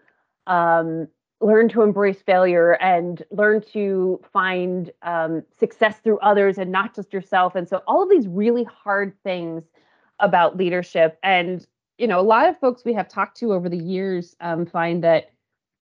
um, 0.46 1.06
learn 1.40 1.68
to 1.68 1.82
embrace 1.82 2.20
failure 2.22 2.72
and 2.80 3.22
learn 3.30 3.60
to 3.60 4.20
find 4.32 4.90
um, 5.02 5.42
success 5.58 5.98
through 6.02 6.18
others 6.20 6.58
and 6.58 6.72
not 6.72 6.94
just 6.94 7.12
yourself. 7.12 7.54
And 7.54 7.68
so 7.68 7.82
all 7.86 8.02
of 8.02 8.08
these 8.08 8.26
really 8.26 8.64
hard 8.64 9.14
things 9.22 9.64
about 10.18 10.56
leadership. 10.56 11.18
And, 11.22 11.64
you 11.98 12.06
know, 12.06 12.18
a 12.18 12.22
lot 12.22 12.48
of 12.48 12.58
folks 12.58 12.84
we 12.84 12.94
have 12.94 13.08
talked 13.08 13.36
to 13.38 13.52
over 13.52 13.68
the 13.68 13.76
years 13.76 14.34
um, 14.40 14.66
find 14.66 15.04
that 15.04 15.30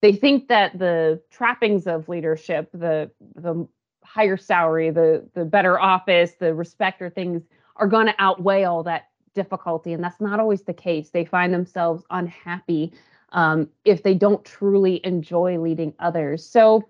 they 0.01 0.13
think 0.13 0.47
that 0.47 0.77
the 0.77 1.21
trappings 1.31 1.87
of 1.87 2.09
leadership, 2.09 2.69
the 2.73 3.09
the 3.35 3.67
higher 4.07 4.37
salary, 4.37 4.89
the 4.89 5.27
the 5.33 5.45
better 5.45 5.79
office, 5.79 6.33
the 6.39 6.53
respect 6.53 7.01
or 7.01 7.09
things 7.09 7.43
are 7.75 7.87
going 7.87 8.07
to 8.07 8.15
outweigh 8.19 8.63
all 8.63 8.83
that 8.83 9.09
difficulty, 9.33 9.93
and 9.93 10.03
that's 10.03 10.21
not 10.21 10.39
always 10.39 10.63
the 10.63 10.73
case. 10.73 11.09
They 11.09 11.25
find 11.25 11.53
themselves 11.53 12.03
unhappy 12.09 12.93
um, 13.33 13.69
if 13.85 14.03
they 14.03 14.13
don't 14.13 14.43
truly 14.43 15.05
enjoy 15.05 15.59
leading 15.59 15.93
others. 15.99 16.45
So, 16.45 16.89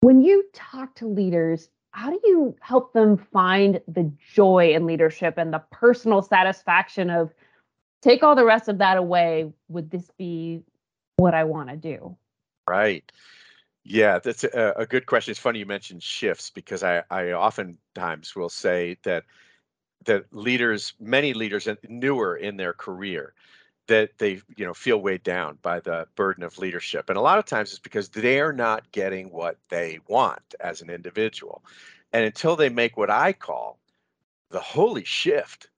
when 0.00 0.22
you 0.22 0.44
talk 0.54 0.94
to 0.96 1.06
leaders, 1.06 1.68
how 1.90 2.10
do 2.10 2.20
you 2.24 2.56
help 2.60 2.92
them 2.92 3.16
find 3.16 3.80
the 3.88 4.10
joy 4.32 4.72
in 4.74 4.86
leadership 4.86 5.34
and 5.36 5.52
the 5.52 5.62
personal 5.70 6.22
satisfaction 6.22 7.10
of 7.10 7.34
take 8.00 8.22
all 8.22 8.36
the 8.36 8.44
rest 8.44 8.68
of 8.68 8.78
that 8.78 8.96
away? 8.96 9.52
Would 9.68 9.90
this 9.90 10.08
be 10.16 10.62
what 11.16 11.34
I 11.34 11.44
want 11.44 11.68
to 11.68 11.76
do? 11.76 12.16
Right. 12.68 13.10
Yeah, 13.90 14.20
that's 14.20 14.44
a, 14.44 14.74
a, 14.76 14.86
good 14.86 15.06
question. 15.06 15.32
It's 15.32 15.40
funny 15.40 15.58
you 15.58 15.66
mentioned 15.66 16.00
shifts 16.00 16.48
because 16.48 16.84
I, 16.84 17.02
I 17.10 17.32
oftentimes 17.32 18.36
will 18.36 18.48
say 18.48 18.96
that 19.02 19.24
that 20.04 20.32
leaders, 20.32 20.94
many 21.00 21.34
leaders, 21.34 21.68
newer 21.88 22.36
in 22.36 22.56
their 22.56 22.72
career, 22.72 23.34
that 23.88 24.16
they 24.18 24.42
you 24.56 24.64
know 24.64 24.74
feel 24.74 24.98
weighed 24.98 25.24
down 25.24 25.58
by 25.62 25.80
the 25.80 26.06
burden 26.14 26.44
of 26.44 26.56
leadership, 26.56 27.08
and 27.08 27.18
a 27.18 27.20
lot 27.20 27.40
of 27.40 27.46
times 27.46 27.70
it's 27.70 27.80
because 27.80 28.08
they're 28.08 28.52
not 28.52 28.92
getting 28.92 29.28
what 29.32 29.58
they 29.70 29.98
want 30.06 30.54
as 30.60 30.82
an 30.82 30.88
individual, 30.88 31.64
and 32.12 32.24
until 32.24 32.54
they 32.54 32.68
make 32.68 32.96
what 32.96 33.10
I 33.10 33.32
call 33.32 33.80
the 34.50 34.60
holy 34.60 35.04
shift, 35.04 35.68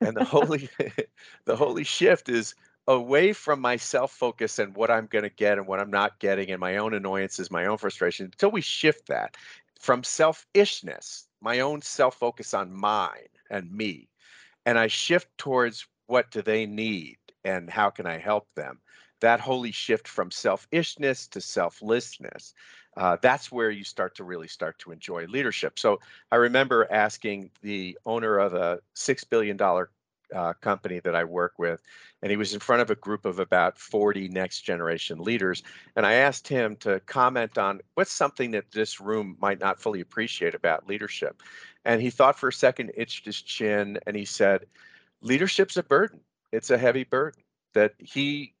and 0.00 0.16
the 0.16 0.24
holy 0.24 0.68
the 1.44 1.56
holy 1.56 1.82
shift 1.82 2.28
is 2.28 2.54
away 2.88 3.32
from 3.32 3.60
my 3.60 3.76
self 3.76 4.12
focus 4.12 4.58
and 4.58 4.74
what 4.74 4.90
I'm 4.90 5.06
going 5.06 5.24
to 5.24 5.30
get 5.30 5.58
and 5.58 5.66
what 5.66 5.80
I'm 5.80 5.90
not 5.90 6.18
getting 6.18 6.50
and 6.50 6.60
my 6.60 6.76
own 6.76 6.94
annoyances, 6.94 7.50
my 7.50 7.66
own 7.66 7.78
frustration, 7.78 8.26
until 8.26 8.50
we 8.50 8.60
shift 8.60 9.06
that 9.08 9.36
from 9.78 10.02
selfishness, 10.04 11.28
my 11.40 11.60
own 11.60 11.82
self 11.82 12.16
focus 12.16 12.54
on 12.54 12.72
mine 12.72 13.28
and 13.50 13.70
me, 13.70 14.08
and 14.66 14.78
I 14.78 14.86
shift 14.86 15.28
towards 15.38 15.86
what 16.06 16.30
do 16.30 16.42
they 16.42 16.66
need 16.66 17.18
and 17.44 17.70
how 17.70 17.90
can 17.90 18.06
I 18.06 18.18
help 18.18 18.48
them. 18.54 18.78
That 19.20 19.40
holy 19.40 19.72
shift 19.72 20.08
from 20.08 20.30
selfishness 20.30 21.28
to 21.28 21.40
selflessness. 21.40 22.54
Uh, 22.96 23.16
that's 23.22 23.50
where 23.52 23.70
you 23.70 23.84
start 23.84 24.16
to 24.16 24.24
really 24.24 24.48
start 24.48 24.78
to 24.80 24.92
enjoy 24.92 25.26
leadership. 25.26 25.78
So 25.78 26.00
I 26.30 26.36
remember 26.36 26.86
asking 26.90 27.50
the 27.62 27.96
owner 28.04 28.38
of 28.38 28.52
a 28.54 28.80
six 28.94 29.24
billion 29.24 29.56
dollar 29.56 29.90
uh, 30.34 30.52
company 30.54 31.00
that 31.00 31.14
I 31.14 31.24
work 31.24 31.54
with, 31.58 31.82
and 32.22 32.30
he 32.30 32.36
was 32.36 32.54
in 32.54 32.60
front 32.60 32.82
of 32.82 32.90
a 32.90 32.94
group 32.94 33.24
of 33.24 33.38
about 33.38 33.78
40 33.78 34.28
next 34.28 34.62
generation 34.62 35.18
leaders. 35.18 35.62
And 35.96 36.06
I 36.06 36.14
asked 36.14 36.48
him 36.48 36.76
to 36.76 37.00
comment 37.00 37.58
on 37.58 37.80
what's 37.94 38.12
something 38.12 38.50
that 38.52 38.70
this 38.72 39.00
room 39.00 39.36
might 39.40 39.60
not 39.60 39.80
fully 39.80 40.00
appreciate 40.00 40.54
about 40.54 40.86
leadership. 40.86 41.42
And 41.84 42.00
he 42.00 42.10
thought 42.10 42.38
for 42.38 42.48
a 42.48 42.52
second, 42.52 42.92
itched 42.96 43.24
his 43.24 43.42
chin, 43.42 43.98
and 44.06 44.16
he 44.16 44.24
said, 44.24 44.66
Leadership's 45.20 45.76
a 45.76 45.82
burden. 45.82 46.20
It's 46.52 46.70
a 46.70 46.78
heavy 46.78 47.04
burden 47.04 47.42
that 47.74 47.94
he 47.98 48.51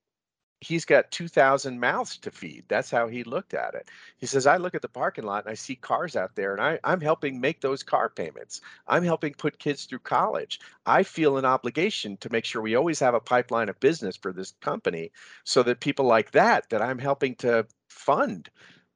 he's 0.62 0.84
got 0.84 1.10
2000 1.10 1.80
mouths 1.80 2.16
to 2.16 2.30
feed 2.30 2.64
that's 2.68 2.90
how 2.90 3.08
he 3.08 3.24
looked 3.24 3.52
at 3.52 3.74
it. 3.74 3.88
He 4.18 4.26
says 4.26 4.46
i 4.46 4.56
look 4.56 4.74
at 4.74 4.82
the 4.82 4.88
parking 4.88 5.24
lot 5.24 5.44
and 5.44 5.50
i 5.50 5.54
see 5.54 5.74
cars 5.74 6.14
out 6.14 6.36
there 6.36 6.52
and 6.52 6.62
I, 6.62 6.78
i'm 6.84 7.00
helping 7.00 7.40
make 7.40 7.60
those 7.60 7.82
car 7.82 8.08
payments. 8.08 8.60
I'm 8.86 9.02
helping 9.02 9.34
put 9.34 9.58
kids 9.58 9.84
through 9.84 10.00
college. 10.00 10.60
I 10.86 11.02
feel 11.02 11.36
an 11.36 11.44
obligation 11.44 12.16
to 12.18 12.30
make 12.30 12.44
sure 12.44 12.62
we 12.62 12.76
always 12.76 13.00
have 13.00 13.14
a 13.14 13.20
pipeline 13.20 13.68
of 13.68 13.80
business 13.80 14.16
for 14.16 14.32
this 14.32 14.52
company 14.60 15.10
so 15.44 15.62
that 15.64 15.80
people 15.80 16.04
like 16.06 16.30
that 16.30 16.70
that 16.70 16.80
i'm 16.80 16.98
helping 16.98 17.34
to 17.36 17.66
fund 17.88 18.48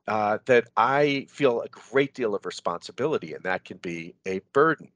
uh, 0.07 0.39
that 0.47 0.69
i 0.77 1.27
feel 1.29 1.63
a 1.63 1.69
great 1.69 2.15
deal 2.15 2.35
of 2.35 2.47
responsibility 2.47 3.35
and 3.35 3.43
that 3.43 3.65
can 3.65 3.79
be 3.79 4.15
a 4.25 4.41
burden. 4.53 4.89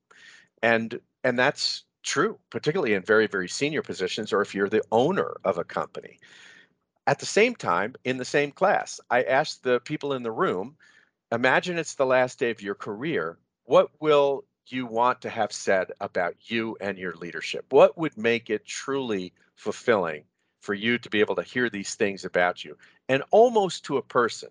And 0.63 1.01
and 1.25 1.37
that's 1.39 1.85
true 2.03 2.39
particularly 2.51 2.95
in 2.95 3.03
very 3.03 3.27
very 3.27 3.49
senior 3.49 3.83
positions 3.83 4.33
or 4.33 4.41
if 4.41 4.55
you're 4.55 4.69
the 4.71 4.83
owner 4.91 5.37
of 5.45 5.59
a 5.59 5.65
company 5.65 6.19
at 7.11 7.19
the 7.19 7.27
same 7.27 7.57
time, 7.57 7.97
in 8.05 8.19
the 8.19 8.25
same 8.25 8.53
class, 8.53 9.01
I 9.11 9.25
asked 9.25 9.65
the 9.65 9.81
people 9.81 10.13
in 10.13 10.23
the 10.23 10.31
room 10.31 10.77
imagine 11.33 11.77
it's 11.77 11.97
the 11.97 12.07
last 12.07 12.39
day 12.39 12.51
of 12.51 12.63
your 12.63 12.77
career. 12.77 13.37
What 13.65 13.91
will 14.01 14.45
you 14.69 14.87
want 14.87 15.21
to 15.23 15.29
have 15.29 15.53
said 15.53 15.91
about 16.01 16.37
you 16.49 16.77
and 16.81 16.97
your 16.97 17.17
leadership? 17.17 17.67
What 17.71 17.99
would 17.99 18.17
make 18.17 18.49
it 18.49 18.65
truly 18.65 19.33
fulfilling 19.57 20.23
for 20.61 20.73
you 20.73 20.99
to 20.99 21.11
be 21.11 21.19
able 21.19 21.35
to 21.35 21.43
hear 21.43 21.69
these 21.69 21.97
things 21.97 22.25
about 22.25 22.65
you? 22.65 22.79
And 23.09 23.25
almost 23.33 23.85
to 23.87 23.97
a 23.97 24.03
person, 24.03 24.51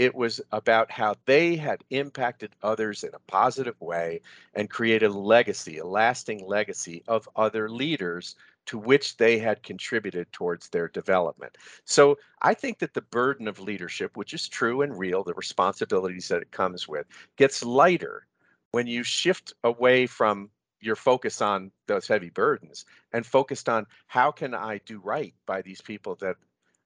it 0.00 0.12
was 0.12 0.40
about 0.50 0.90
how 0.90 1.14
they 1.26 1.54
had 1.54 1.84
impacted 1.90 2.56
others 2.60 3.04
in 3.04 3.14
a 3.14 3.20
positive 3.30 3.80
way 3.80 4.20
and 4.54 4.68
created 4.68 5.12
a 5.12 5.14
legacy, 5.14 5.78
a 5.78 5.86
lasting 5.86 6.44
legacy 6.44 7.04
of 7.06 7.28
other 7.36 7.68
leaders 7.68 8.34
to 8.70 8.78
which 8.78 9.16
they 9.16 9.36
had 9.36 9.64
contributed 9.64 10.30
towards 10.30 10.68
their 10.68 10.86
development. 10.86 11.58
So 11.84 12.16
I 12.40 12.54
think 12.54 12.78
that 12.78 12.94
the 12.94 13.02
burden 13.02 13.48
of 13.48 13.58
leadership, 13.58 14.16
which 14.16 14.32
is 14.32 14.46
true 14.46 14.82
and 14.82 14.96
real, 14.96 15.24
the 15.24 15.34
responsibilities 15.34 16.28
that 16.28 16.40
it 16.40 16.52
comes 16.52 16.86
with, 16.86 17.04
gets 17.34 17.64
lighter 17.64 18.28
when 18.70 18.86
you 18.86 19.02
shift 19.02 19.54
away 19.64 20.06
from 20.06 20.50
your 20.80 20.94
focus 20.94 21.42
on 21.42 21.72
those 21.88 22.06
heavy 22.06 22.30
burdens 22.30 22.84
and 23.12 23.26
focused 23.26 23.68
on 23.68 23.88
how 24.06 24.30
can 24.30 24.54
I 24.54 24.80
do 24.86 25.00
right 25.00 25.34
by 25.46 25.62
these 25.62 25.80
people 25.80 26.14
that 26.20 26.36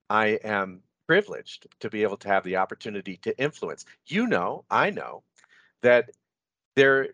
I 0.09 0.39
am 0.43 0.80
privileged 1.07 1.66
to 1.80 1.91
be 1.91 2.03
able 2.03 2.16
to 2.16 2.28
have 2.28 2.45
the 2.45 2.57
opportunity 2.57 3.18
to 3.18 3.39
influence. 3.39 3.85
You 4.07 4.26
know, 4.26 4.64
I 4.70 4.89
know 4.89 5.22
that 5.82 6.12
there 6.76 7.09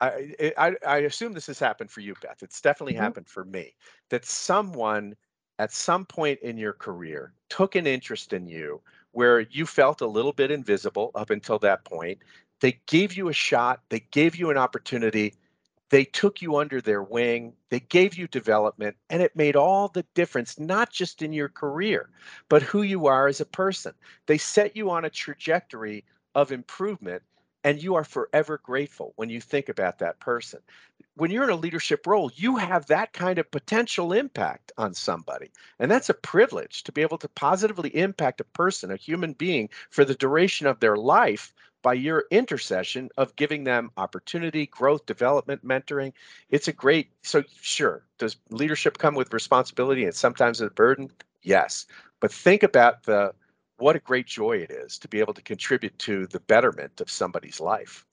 I, 0.00 0.52
I, 0.56 0.76
I 0.86 0.98
assume 0.98 1.32
this 1.32 1.46
has 1.48 1.58
happened 1.58 1.90
for 1.90 2.00
you, 2.00 2.14
Beth. 2.22 2.42
It's 2.42 2.60
definitely 2.60 2.94
mm-hmm. 2.94 3.02
happened 3.02 3.28
for 3.28 3.44
me 3.44 3.74
that 4.10 4.24
someone 4.24 5.16
at 5.58 5.72
some 5.72 6.04
point 6.04 6.38
in 6.40 6.56
your 6.56 6.72
career 6.72 7.32
took 7.48 7.74
an 7.74 7.86
interest 7.86 8.32
in 8.32 8.46
you 8.46 8.80
where 9.12 9.40
you 9.40 9.66
felt 9.66 10.00
a 10.00 10.06
little 10.06 10.32
bit 10.32 10.50
invisible 10.50 11.10
up 11.14 11.30
until 11.30 11.58
that 11.58 11.84
point. 11.84 12.18
They 12.60 12.80
gave 12.86 13.16
you 13.16 13.28
a 13.28 13.32
shot, 13.32 13.80
they 13.88 14.06
gave 14.10 14.36
you 14.36 14.50
an 14.50 14.56
opportunity, 14.56 15.34
they 15.90 16.04
took 16.04 16.42
you 16.42 16.56
under 16.56 16.80
their 16.80 17.02
wing, 17.02 17.54
they 17.70 17.80
gave 17.80 18.14
you 18.14 18.28
development, 18.28 18.96
and 19.10 19.22
it 19.22 19.34
made 19.34 19.56
all 19.56 19.88
the 19.88 20.04
difference, 20.14 20.58
not 20.58 20.92
just 20.92 21.22
in 21.22 21.32
your 21.32 21.48
career, 21.48 22.10
but 22.48 22.62
who 22.62 22.82
you 22.82 23.06
are 23.06 23.26
as 23.26 23.40
a 23.40 23.46
person. 23.46 23.92
They 24.26 24.38
set 24.38 24.76
you 24.76 24.90
on 24.90 25.04
a 25.04 25.10
trajectory 25.10 26.04
of 26.34 26.52
improvement 26.52 27.22
and 27.68 27.82
you 27.82 27.96
are 27.96 28.04
forever 28.04 28.58
grateful 28.64 29.12
when 29.16 29.28
you 29.28 29.42
think 29.42 29.68
about 29.68 29.98
that 29.98 30.18
person. 30.20 30.58
When 31.16 31.30
you're 31.30 31.44
in 31.44 31.50
a 31.50 31.54
leadership 31.54 32.06
role, 32.06 32.32
you 32.34 32.56
have 32.56 32.86
that 32.86 33.12
kind 33.12 33.38
of 33.38 33.50
potential 33.50 34.14
impact 34.14 34.72
on 34.78 34.94
somebody. 34.94 35.50
And 35.78 35.90
that's 35.90 36.08
a 36.08 36.14
privilege 36.14 36.82
to 36.84 36.92
be 36.92 37.02
able 37.02 37.18
to 37.18 37.28
positively 37.28 37.94
impact 37.94 38.40
a 38.40 38.44
person, 38.44 38.90
a 38.90 38.96
human 38.96 39.34
being, 39.34 39.68
for 39.90 40.06
the 40.06 40.14
duration 40.14 40.66
of 40.66 40.80
their 40.80 40.96
life 40.96 41.52
by 41.82 41.92
your 41.92 42.24
intercession 42.30 43.10
of 43.18 43.36
giving 43.36 43.64
them 43.64 43.90
opportunity, 43.98 44.64
growth, 44.64 45.04
development, 45.04 45.62
mentoring. 45.62 46.14
It's 46.48 46.68
a 46.68 46.72
great, 46.72 47.10
so 47.20 47.44
sure, 47.60 48.02
does 48.16 48.36
leadership 48.48 48.96
come 48.96 49.14
with 49.14 49.34
responsibility 49.34 50.06
and 50.06 50.14
sometimes 50.14 50.62
a 50.62 50.70
burden? 50.70 51.10
Yes. 51.42 51.84
But 52.20 52.32
think 52.32 52.62
about 52.62 53.02
the 53.02 53.34
what 53.78 53.96
a 53.96 54.00
great 54.00 54.26
joy 54.26 54.58
it 54.58 54.70
is 54.70 54.98
to 54.98 55.08
be 55.08 55.20
able 55.20 55.34
to 55.34 55.42
contribute 55.42 55.98
to 56.00 56.26
the 56.26 56.40
betterment 56.40 57.00
of 57.00 57.10
somebody's 57.10 57.60
life. 57.60 58.04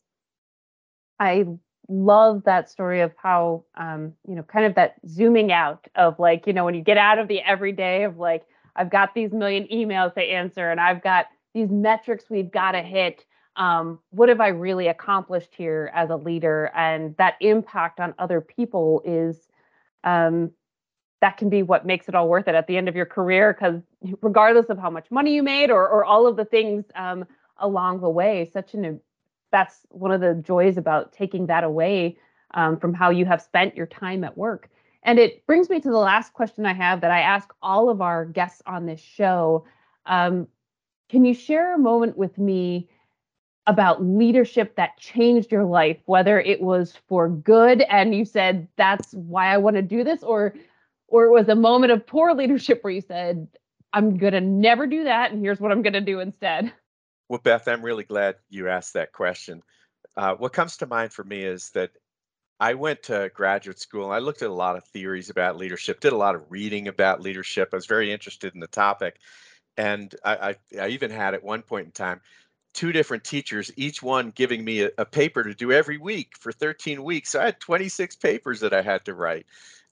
I 1.20 1.46
love 1.88 2.44
that 2.46 2.70
story 2.70 3.02
of 3.02 3.14
how 3.18 3.64
um, 3.76 4.14
you 4.28 4.36
know 4.36 4.44
kind 4.44 4.66
of 4.66 4.76
that 4.76 4.96
zooming 5.08 5.52
out 5.52 5.88
of 5.96 6.20
like 6.20 6.48
you 6.48 6.54
know 6.54 6.66
when 6.66 6.76
you 6.76 6.82
get 6.82 6.98
out 6.98 7.20
of 7.20 7.28
the 7.28 7.42
everyday 7.42 8.04
of 8.04 8.18
like 8.18 8.44
i've 8.76 8.90
got 8.90 9.14
these 9.14 9.32
million 9.32 9.68
emails 9.72 10.14
to 10.16 10.22
answer 10.22 10.72
and 10.72 10.80
i've 10.80 11.04
got 11.04 11.28
these 11.54 11.70
metrics 11.70 12.26
we've 12.30 12.52
got 12.52 12.72
to 12.72 12.82
hit 12.82 13.24
um, 13.56 14.00
what 14.10 14.30
have 14.30 14.42
i 14.42 14.48
really 14.48 14.88
accomplished 14.88 15.54
here 15.56 15.92
as 15.94 16.10
a 16.10 16.16
leader 16.16 16.72
and 16.76 17.16
that 17.18 17.36
impact 17.40 18.00
on 18.00 18.14
other 18.18 18.42
people 18.42 19.02
is 19.06 19.48
um, 20.04 20.52
that 21.26 21.38
can 21.38 21.50
be 21.50 21.64
what 21.64 21.88
makes 21.88 22.08
it 22.08 22.14
all 22.14 22.30
worth 22.30 22.48
it 22.48 22.54
at 22.54 22.68
the 22.68 22.78
end 22.78 22.88
of 22.88 22.96
your 22.96 23.08
career 23.08 23.52
because 23.52 23.82
regardless 24.22 24.68
of 24.68 24.78
how 24.78 24.92
much 24.92 25.10
money 25.10 25.34
you 25.34 25.42
made 25.42 25.72
or, 25.72 25.90
or 25.90 26.06
all 26.06 26.28
of 26.28 26.36
the 26.36 26.46
things 26.46 26.86
um, 26.94 27.26
along 27.58 28.00
the 28.00 28.10
way 28.10 28.48
such 28.54 28.76
an 28.76 29.02
that's 29.52 29.88
one 29.90 30.12
of 30.12 30.22
the 30.22 30.36
joys 30.36 30.78
about 30.78 31.12
taking 31.12 31.48
that 31.48 31.64
away 31.64 32.16
um, 32.54 32.78
from 32.78 32.94
how 32.94 33.10
you 33.10 33.26
have 33.26 33.42
spent 33.42 33.76
your 33.76 33.88
time 33.88 34.24
at 34.24 34.38
work. 34.38 34.70
And 35.02 35.18
it 35.18 35.44
brings 35.48 35.68
me 35.68 35.80
to 35.80 35.90
the 35.90 35.98
last 35.98 36.32
question 36.32 36.64
i 36.64 36.74
have 36.74 37.02
that 37.02 37.10
i 37.10 37.22
ask 37.22 37.50
all 37.60 37.90
of 37.90 38.02
our 38.02 38.26
guests 38.26 38.62
on 38.68 38.86
this 38.86 39.02
show. 39.02 39.66
Um, 40.06 40.48
can 41.10 41.26
you 41.26 41.34
share 41.34 41.74
a 41.74 41.80
moment 41.80 42.16
with 42.16 42.38
me 42.38 42.88
about 43.66 44.04
leadership 44.04 44.76
that 44.76 44.96
changed 45.00 45.52
your 45.52 45.66
life 45.66 45.98
whether 46.06 46.40
it 46.40 46.62
was 46.62 46.94
for 47.08 47.28
good 47.28 47.82
and 47.82 48.14
you 48.14 48.26
said 48.26 48.68
that's 48.76 49.12
why 49.16 49.48
i 49.48 49.58
want 49.58 49.76
to 49.76 49.82
do 49.82 50.04
this 50.04 50.22
or 50.22 50.54
or 51.08 51.26
it 51.26 51.32
was 51.32 51.48
a 51.50 51.56
moment 51.56 51.92
of 51.92 52.06
poor 52.06 52.34
leadership 52.34 52.84
where 52.84 52.94
you 52.94 53.02
said, 53.02 53.48
I'm 53.94 54.18
going 54.18 54.34
to 54.34 54.42
never 54.42 54.88
do 54.88 55.06
that. 55.06 55.32
And 55.32 55.42
here's 55.42 55.60
what 55.60 55.72
I'm 55.72 55.82
going 55.82 55.94
to 55.94 56.02
do 56.02 56.20
instead? 56.20 56.72
Well, 57.30 57.40
Beth, 57.44 57.68
I'm 57.68 57.82
really 57.82 58.04
glad 58.04 58.36
you 58.50 58.70
asked 58.70 58.94
that 58.94 59.14
question. 59.14 59.64
Uh, 60.18 60.36
what 60.36 60.54
comes 60.54 60.78
to 60.78 60.86
mind 60.86 61.12
for 61.14 61.24
me 61.24 61.44
is 61.44 61.70
that 61.72 61.92
I 62.60 62.74
went 62.74 63.04
to 63.04 63.32
graduate 63.34 63.80
school 63.80 64.06
and 64.06 64.14
I 64.14 64.20
looked 64.20 64.42
at 64.42 64.50
a 64.50 64.54
lot 64.54 64.78
of 64.78 64.84
theories 64.86 65.30
about 65.30 65.58
leadership, 65.58 66.00
did 66.00 66.14
a 66.14 66.18
lot 66.18 66.36
of 66.36 66.44
reading 66.50 66.88
about 66.88 67.22
leadership. 67.22 67.70
I 67.72 67.76
was 67.76 67.86
very 67.86 68.12
interested 68.12 68.54
in 68.54 68.60
the 68.60 68.68
topic. 68.68 69.18
And 69.78 70.16
I, 70.24 70.36
I, 70.36 70.56
I 70.82 70.88
even 70.90 71.12
had 71.12 71.34
at 71.34 71.44
one 71.44 71.62
point 71.62 71.86
in 71.88 71.92
time 71.92 72.22
two 72.74 72.92
different 72.92 73.24
teachers, 73.24 73.72
each 73.76 74.04
one 74.04 74.32
giving 74.32 74.64
me 74.64 74.84
a, 74.84 74.90
a, 74.98 75.06
paper 75.06 75.44
to 75.44 75.54
do 75.54 75.72
every 75.72 75.98
week 75.98 76.34
for 76.38 76.52
13 76.52 77.04
weeks. 77.04 77.32
So 77.32 77.42
I 77.42 77.46
had 77.46 77.60
26 77.60 78.18
papers 78.18 78.60
that 78.60 78.74
I 78.74 78.82
had 78.82 79.06
to 79.06 79.14
write. 79.14 79.46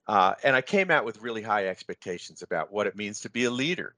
Uh, 0.07 0.35
and 0.43 0.55
I 0.55 0.61
came 0.61 0.91
out 0.91 1.05
with 1.05 1.21
really 1.21 1.41
high 1.41 1.67
expectations 1.67 2.41
about 2.41 2.71
what 2.71 2.87
it 2.87 2.95
means 2.95 3.21
to 3.21 3.29
be 3.29 3.45
a 3.45 3.51
leader. 3.51 3.95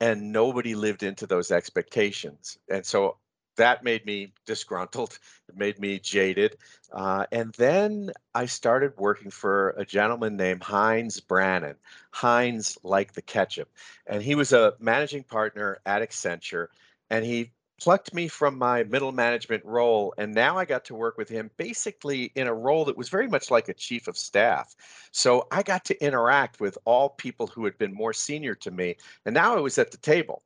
And 0.00 0.32
nobody 0.32 0.74
lived 0.74 1.02
into 1.02 1.26
those 1.26 1.50
expectations. 1.50 2.58
And 2.68 2.84
so 2.84 3.16
that 3.56 3.84
made 3.84 4.04
me 4.04 4.32
disgruntled. 4.46 5.18
It 5.48 5.58
made 5.58 5.78
me 5.78 5.98
jaded. 5.98 6.56
Uh, 6.90 7.26
and 7.30 7.52
then 7.54 8.12
I 8.34 8.46
started 8.46 8.96
working 8.96 9.30
for 9.30 9.74
a 9.76 9.84
gentleman 9.84 10.38
named 10.38 10.62
Heinz 10.62 11.20
Brannon. 11.20 11.76
Heinz 12.12 12.78
like 12.82 13.12
the 13.12 13.20
ketchup. 13.20 13.68
And 14.06 14.22
he 14.22 14.34
was 14.34 14.54
a 14.54 14.72
managing 14.80 15.24
partner 15.24 15.80
at 15.84 16.00
Accenture. 16.00 16.68
And 17.10 17.24
he 17.24 17.52
plucked 17.80 18.14
me 18.14 18.28
from 18.28 18.56
my 18.58 18.84
middle 18.84 19.12
management 19.12 19.64
role. 19.64 20.14
And 20.18 20.34
now 20.34 20.56
I 20.58 20.64
got 20.64 20.84
to 20.86 20.94
work 20.94 21.18
with 21.18 21.28
him 21.28 21.50
basically 21.56 22.32
in 22.34 22.46
a 22.46 22.54
role 22.54 22.84
that 22.86 22.96
was 22.96 23.08
very 23.08 23.28
much 23.28 23.50
like 23.50 23.68
a 23.68 23.74
chief 23.74 24.08
of 24.08 24.16
staff. 24.16 24.74
So 25.12 25.46
I 25.50 25.62
got 25.62 25.84
to 25.86 26.04
interact 26.04 26.60
with 26.60 26.78
all 26.84 27.10
people 27.10 27.46
who 27.46 27.64
had 27.64 27.76
been 27.78 27.92
more 27.92 28.12
senior 28.12 28.54
to 28.56 28.70
me. 28.70 28.96
And 29.26 29.34
now 29.34 29.56
I 29.56 29.60
was 29.60 29.78
at 29.78 29.90
the 29.90 29.98
table. 29.98 30.42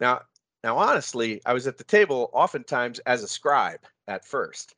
Now, 0.00 0.22
now, 0.64 0.78
honestly, 0.78 1.42
I 1.44 1.52
was 1.52 1.66
at 1.66 1.76
the 1.76 1.84
table 1.84 2.30
oftentimes 2.32 2.98
as 3.00 3.22
a 3.22 3.28
scribe 3.28 3.80
at 4.08 4.24
first, 4.24 4.74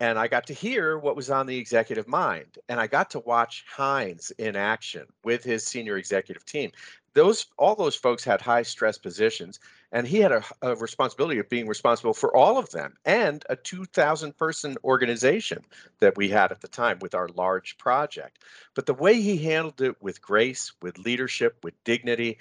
and 0.00 0.18
I 0.18 0.28
got 0.28 0.46
to 0.46 0.54
hear 0.54 0.98
what 0.98 1.14
was 1.14 1.30
on 1.30 1.46
the 1.46 1.58
executive 1.58 2.08
mind, 2.08 2.58
and 2.70 2.80
I 2.80 2.86
got 2.86 3.10
to 3.10 3.20
watch 3.20 3.64
Heinz 3.70 4.32
in 4.38 4.56
action 4.56 5.06
with 5.24 5.44
his 5.44 5.66
senior 5.66 5.98
executive 5.98 6.44
team. 6.46 6.72
Those 7.12 7.46
all 7.58 7.74
those 7.74 7.96
folks 7.96 8.24
had 8.24 8.40
high 8.40 8.62
stress 8.62 8.96
positions, 8.96 9.60
and 9.92 10.06
he 10.06 10.18
had 10.18 10.32
a, 10.32 10.42
a 10.62 10.74
responsibility 10.76 11.38
of 11.38 11.50
being 11.50 11.66
responsible 11.66 12.14
for 12.14 12.34
all 12.34 12.56
of 12.56 12.70
them 12.70 12.96
and 13.04 13.44
a 13.50 13.56
2,000 13.56 14.36
person 14.36 14.76
organization 14.84 15.62
that 15.98 16.16
we 16.16 16.28
had 16.28 16.50
at 16.50 16.62
the 16.62 16.68
time 16.68 16.98
with 17.00 17.14
our 17.14 17.28
large 17.28 17.76
project. 17.76 18.38
But 18.74 18.86
the 18.86 18.94
way 18.94 19.20
he 19.20 19.36
handled 19.36 19.82
it 19.82 20.00
with 20.00 20.22
grace, 20.22 20.72
with 20.80 20.98
leadership, 20.98 21.58
with 21.62 21.74
dignity, 21.84 22.38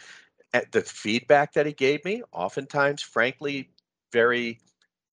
eh, 0.53 0.61
the 0.71 0.81
feedback 0.81 1.53
that 1.53 1.65
he 1.65 1.73
gave 1.73 2.05
me, 2.05 2.21
oftentimes, 2.31 3.01
frankly, 3.01 3.71
very 4.13 4.59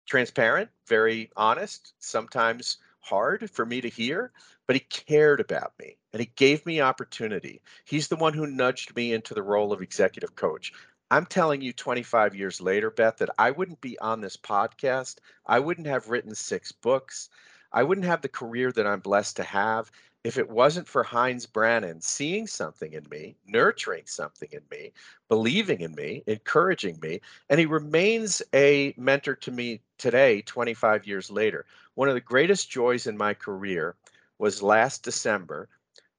transparent, 0.07 0.71
very 0.87 1.31
honest, 1.37 1.95
sometimes 1.99 2.79
hard 3.01 3.51
for 3.51 3.67
me 3.67 3.81
to 3.81 3.89
hear, 3.89 4.33
but 4.67 4.77
he 4.77 4.81
cared 4.81 5.41
about 5.41 5.73
me 5.79 5.97
and 6.13 6.21
he 6.21 6.31
gave 6.37 6.65
me 6.65 6.81
opportunity. 6.81 7.61
He's 7.85 8.09
the 8.09 8.17
one 8.17 8.33
who 8.33 8.47
nudged 8.47 8.97
me 8.97 9.13
into 9.13 9.35
the 9.35 9.43
role 9.43 9.73
of 9.73 9.83
executive 9.83 10.35
coach. 10.37 10.73
I'm 11.11 11.27
telling 11.27 11.61
you 11.61 11.73
25 11.73 12.35
years 12.35 12.61
later, 12.61 12.91
Beth, 12.91 13.19
that 13.19 13.31
I 13.39 13.51
wouldn't 13.51 13.81
be 13.81 13.99
on 13.99 14.21
this 14.21 14.37
podcast. 14.37 15.17
I 15.47 15.61
wouldn't 15.61 15.87
have 15.87 16.09
written 16.09 16.35
six 16.35 16.73
books. 16.73 17.29
I 17.73 17.83
wouldn't 17.83 18.07
have 18.07 18.23
the 18.23 18.29
career 18.29 18.73
that 18.73 18.87
I'm 18.87 19.01
blessed 19.01 19.37
to 19.37 19.45
have 19.45 19.91
if 20.25 20.39
it 20.39 20.49
wasn't 20.49 20.89
for 20.89 21.03
Heinz 21.03 21.45
Brannon 21.45 22.01
seeing 22.01 22.47
something 22.47 22.95
in 22.95 23.07
me, 23.11 23.37
nurturing 23.47 24.07
something 24.07 24.49
in 24.53 24.63
me, 24.71 24.91
believing 25.29 25.83
in 25.83 25.95
me, 25.95 26.25
encouraging 26.27 26.99
me, 27.01 27.21
and 27.51 27.61
he 27.61 27.67
remains 27.67 28.41
a 28.55 28.95
mentor 28.97 29.35
to 29.37 29.51
me 29.51 29.83
today, 29.99 30.41
25 30.41 31.07
years 31.07 31.31
later. 31.31 31.67
One 31.95 32.09
of 32.09 32.15
the 32.15 32.23
greatest 32.23 32.71
joys 32.71 33.07
in 33.07 33.19
my 33.19 33.35
career 33.35 33.97
was 34.39 34.63
last 34.63 35.03
December 35.03 35.69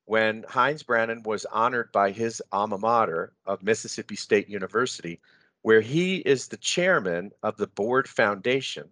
when 0.06 0.46
Heinz 0.48 0.84
Brannon 0.84 1.24
was 1.24 1.46
honored 1.46 1.92
by 1.92 2.12
his 2.12 2.44
alma 2.52 2.78
mater 2.78 3.34
of 3.48 3.64
Mississippi 3.64 4.16
State 4.16 4.48
University, 4.48 5.20
where 5.64 5.82
he 5.82 6.18
is 6.18 6.48
the 6.48 6.58
chairman 6.58 7.32
of 7.42 7.58
the 7.58 7.66
Board 7.66 8.08
Foundation. 8.08 8.88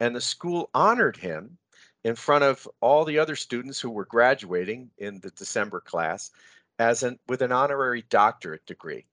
And 0.00 0.16
the 0.16 0.20
school 0.20 0.70
honored 0.74 1.16
him 1.16 1.56
in 2.04 2.14
front 2.14 2.44
of 2.44 2.66
all 2.80 3.04
the 3.04 3.18
other 3.18 3.36
students 3.36 3.80
who 3.80 3.90
were 3.90 4.04
graduating 4.04 4.90
in 4.98 5.20
the 5.20 5.30
December 5.30 5.80
class 5.80 6.30
as 6.78 7.02
an 7.02 7.18
with 7.28 7.42
an 7.42 7.52
honorary 7.52 8.04
doctorate 8.08 8.64
degree. 8.66 9.06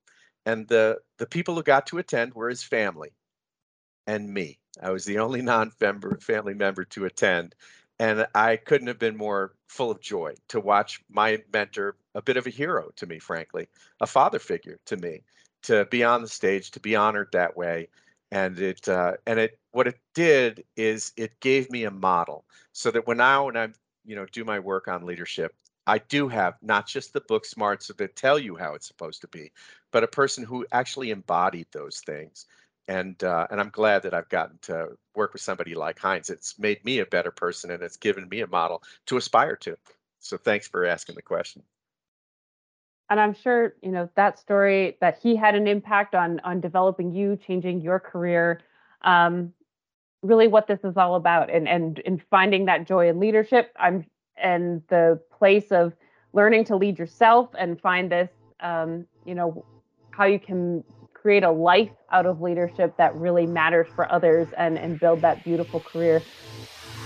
And 0.46 0.68
the 0.68 1.00
the 1.18 1.26
people 1.26 1.56
who 1.56 1.64
got 1.64 1.88
to 1.88 1.98
attend 1.98 2.34
were 2.34 2.50
his 2.50 2.64
family 2.64 3.12
and 4.06 4.34
me. 4.34 4.60
I 4.82 4.92
was 4.92 5.06
the 5.06 5.20
only 5.20 5.42
non-member 5.42 6.18
family 6.22 6.54
member 6.54 6.86
to 6.86 7.06
attend. 7.06 7.56
And 8.00 8.28
I 8.36 8.58
couldn't 8.58 8.88
have 8.88 9.00
been 9.00 9.18
more 9.18 9.56
full 9.68 9.90
of 9.90 10.00
joy 10.00 10.36
to 10.50 10.60
watch 10.60 11.02
my 11.10 11.44
mentor, 11.52 11.98
a 12.14 12.22
bit 12.22 12.38
of 12.38 12.46
a 12.46 12.52
hero 12.52 12.92
to 12.96 13.08
me, 13.08 13.18
frankly, 13.18 13.68
a 14.00 14.08
father 14.08 14.38
figure 14.38 14.80
to 14.86 14.98
me, 14.98 15.24
to 15.64 15.86
be 15.86 16.04
on 16.04 16.22
the 16.22 16.28
stage, 16.28 16.70
to 16.72 16.80
be 16.80 16.96
honored 16.96 17.30
that 17.32 17.58
way, 17.58 17.90
and 18.32 18.60
it 18.60 18.88
uh, 18.88 19.14
and 19.26 19.40
it 19.40 19.60
what 19.72 19.88
it 19.88 20.00
did 20.14 20.64
is 20.76 21.14
it 21.18 21.40
gave 21.40 21.70
me 21.72 21.86
a 21.86 21.92
model 21.92 22.46
so 22.74 22.92
that 22.92 23.08
when 23.08 23.22
I 23.22 23.40
when 23.40 23.58
I'm 23.58 23.74
you 24.06 24.16
know 24.16 24.26
do 24.32 24.44
my 24.44 24.60
work 24.60 24.88
on 24.88 25.06
leadership, 25.06 25.54
I 25.86 26.00
do 26.00 26.28
have 26.28 26.56
not 26.62 26.88
just 26.88 27.14
the 27.14 27.22
book 27.22 27.46
smarts 27.46 27.88
that 27.88 28.16
tell 28.16 28.38
you 28.40 28.56
how 28.56 28.74
it's 28.76 28.88
supposed 28.88 29.22
to 29.22 29.28
be, 29.28 29.52
but 29.92 30.04
a 30.04 30.08
person 30.08 30.44
who 30.44 30.66
actually 30.72 31.12
embodied 31.12 31.68
those 31.72 32.02
things. 32.02 32.46
And 32.90 33.22
uh, 33.24 33.48
and 33.52 33.60
I'm 33.60 33.70
glad 33.70 34.04
that 34.04 34.14
I've 34.14 34.30
gotten 34.30 34.58
to 34.64 34.90
work 35.16 35.34
with 35.34 35.42
somebody 35.42 35.76
like 35.76 36.00
Heinz. 36.00 36.30
It's 36.30 36.58
made 36.60 36.84
me 36.86 37.00
a 37.00 37.06
better 37.06 37.32
person, 37.32 37.72
and 37.72 37.84
it's 37.84 37.98
given 37.98 38.30
me 38.30 38.42
a 38.42 38.48
model 38.48 38.84
to 39.08 39.18
aspire 39.18 39.56
to. 39.58 39.78
So 40.20 40.38
thanks 40.38 40.68
for 40.68 40.86
asking 40.86 41.16
the 41.16 41.22
question 41.22 41.64
and 43.10 43.20
i'm 43.20 43.34
sure 43.34 43.74
you 43.82 43.92
know 43.92 44.10
that 44.16 44.40
story 44.40 44.98
that 45.02 45.18
he 45.22 45.36
had 45.36 45.56
an 45.56 45.68
impact 45.68 46.16
on 46.16 46.40
on 46.42 46.60
developing 46.60 47.12
you 47.12 47.38
changing 47.38 47.82
your 47.82 48.00
career 48.00 48.62
um, 49.04 49.54
really 50.24 50.48
what 50.48 50.68
this 50.68 50.80
is 50.84 50.98
all 50.98 51.16
about. 51.16 51.50
And 51.50 51.68
and 51.68 52.00
in 52.00 52.22
finding 52.30 52.66
that 52.66 52.88
joy 52.88 53.10
in 53.10 53.20
leadership 53.20 53.74
i'm 53.80 54.06
and 54.38 54.82
the 54.90 55.20
place 55.32 55.72
of 55.72 55.94
learning 56.34 56.66
to 56.66 56.76
lead 56.76 57.00
yourself 57.00 57.50
and 57.58 57.80
find 57.80 58.12
this 58.12 58.30
um, 58.60 59.06
you 59.26 59.36
know 59.36 59.66
how 60.12 60.26
you 60.26 60.40
can 60.40 60.84
create 61.14 61.44
a 61.44 61.52
life 61.52 61.92
out 62.12 62.26
of 62.26 62.42
leadership 62.42 62.96
that 62.98 63.16
really 63.16 63.46
matters 63.46 63.88
for 63.96 64.12
others 64.12 64.48
and 64.58 64.78
and 64.78 65.00
build 65.00 65.22
that 65.22 65.44
beautiful 65.44 65.80
career 65.80 66.22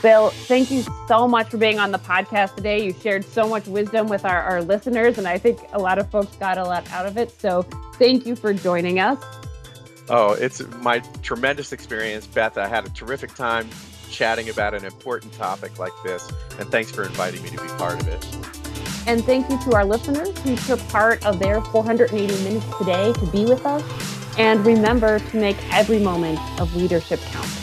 Bill, 0.01 0.31
thank 0.31 0.71
you 0.71 0.83
so 1.07 1.27
much 1.27 1.49
for 1.49 1.57
being 1.57 1.77
on 1.77 1.91
the 1.91 1.99
podcast 1.99 2.55
today. 2.55 2.83
You 2.83 2.93
shared 2.93 3.23
so 3.23 3.47
much 3.47 3.67
wisdom 3.67 4.07
with 4.07 4.25
our, 4.25 4.41
our 4.41 4.61
listeners, 4.63 5.19
and 5.19 5.27
I 5.27 5.37
think 5.37 5.59
a 5.73 5.79
lot 5.79 5.99
of 5.99 6.09
folks 6.09 6.35
got 6.37 6.57
a 6.57 6.63
lot 6.63 6.89
out 6.91 7.05
of 7.05 7.17
it. 7.17 7.39
So 7.39 7.63
thank 7.95 8.25
you 8.25 8.35
for 8.35 8.53
joining 8.53 8.99
us. 8.99 9.23
Oh, 10.09 10.33
it's 10.33 10.61
my 10.77 10.99
tremendous 11.21 11.71
experience, 11.71 12.25
Beth. 12.25 12.57
I 12.57 12.67
had 12.67 12.85
a 12.85 12.89
terrific 12.89 13.35
time 13.35 13.69
chatting 14.09 14.49
about 14.49 14.73
an 14.73 14.85
important 14.85 15.33
topic 15.33 15.77
like 15.77 15.93
this, 16.03 16.31
and 16.59 16.69
thanks 16.69 16.89
for 16.89 17.03
inviting 17.03 17.43
me 17.43 17.49
to 17.51 17.61
be 17.61 17.67
part 17.69 18.01
of 18.01 18.07
it. 18.07 18.25
And 19.07 19.23
thank 19.23 19.49
you 19.49 19.59
to 19.65 19.75
our 19.75 19.85
listeners 19.85 20.37
who 20.39 20.55
took 20.55 20.79
part 20.89 21.23
of 21.25 21.39
their 21.39 21.61
480 21.61 22.43
minutes 22.43 22.65
today 22.77 23.13
to 23.13 23.25
be 23.27 23.45
with 23.45 23.65
us. 23.65 23.83
And 24.37 24.65
remember 24.65 25.19
to 25.19 25.37
make 25.37 25.57
every 25.73 25.99
moment 25.99 26.39
of 26.59 26.75
leadership 26.75 27.19
count. 27.19 27.60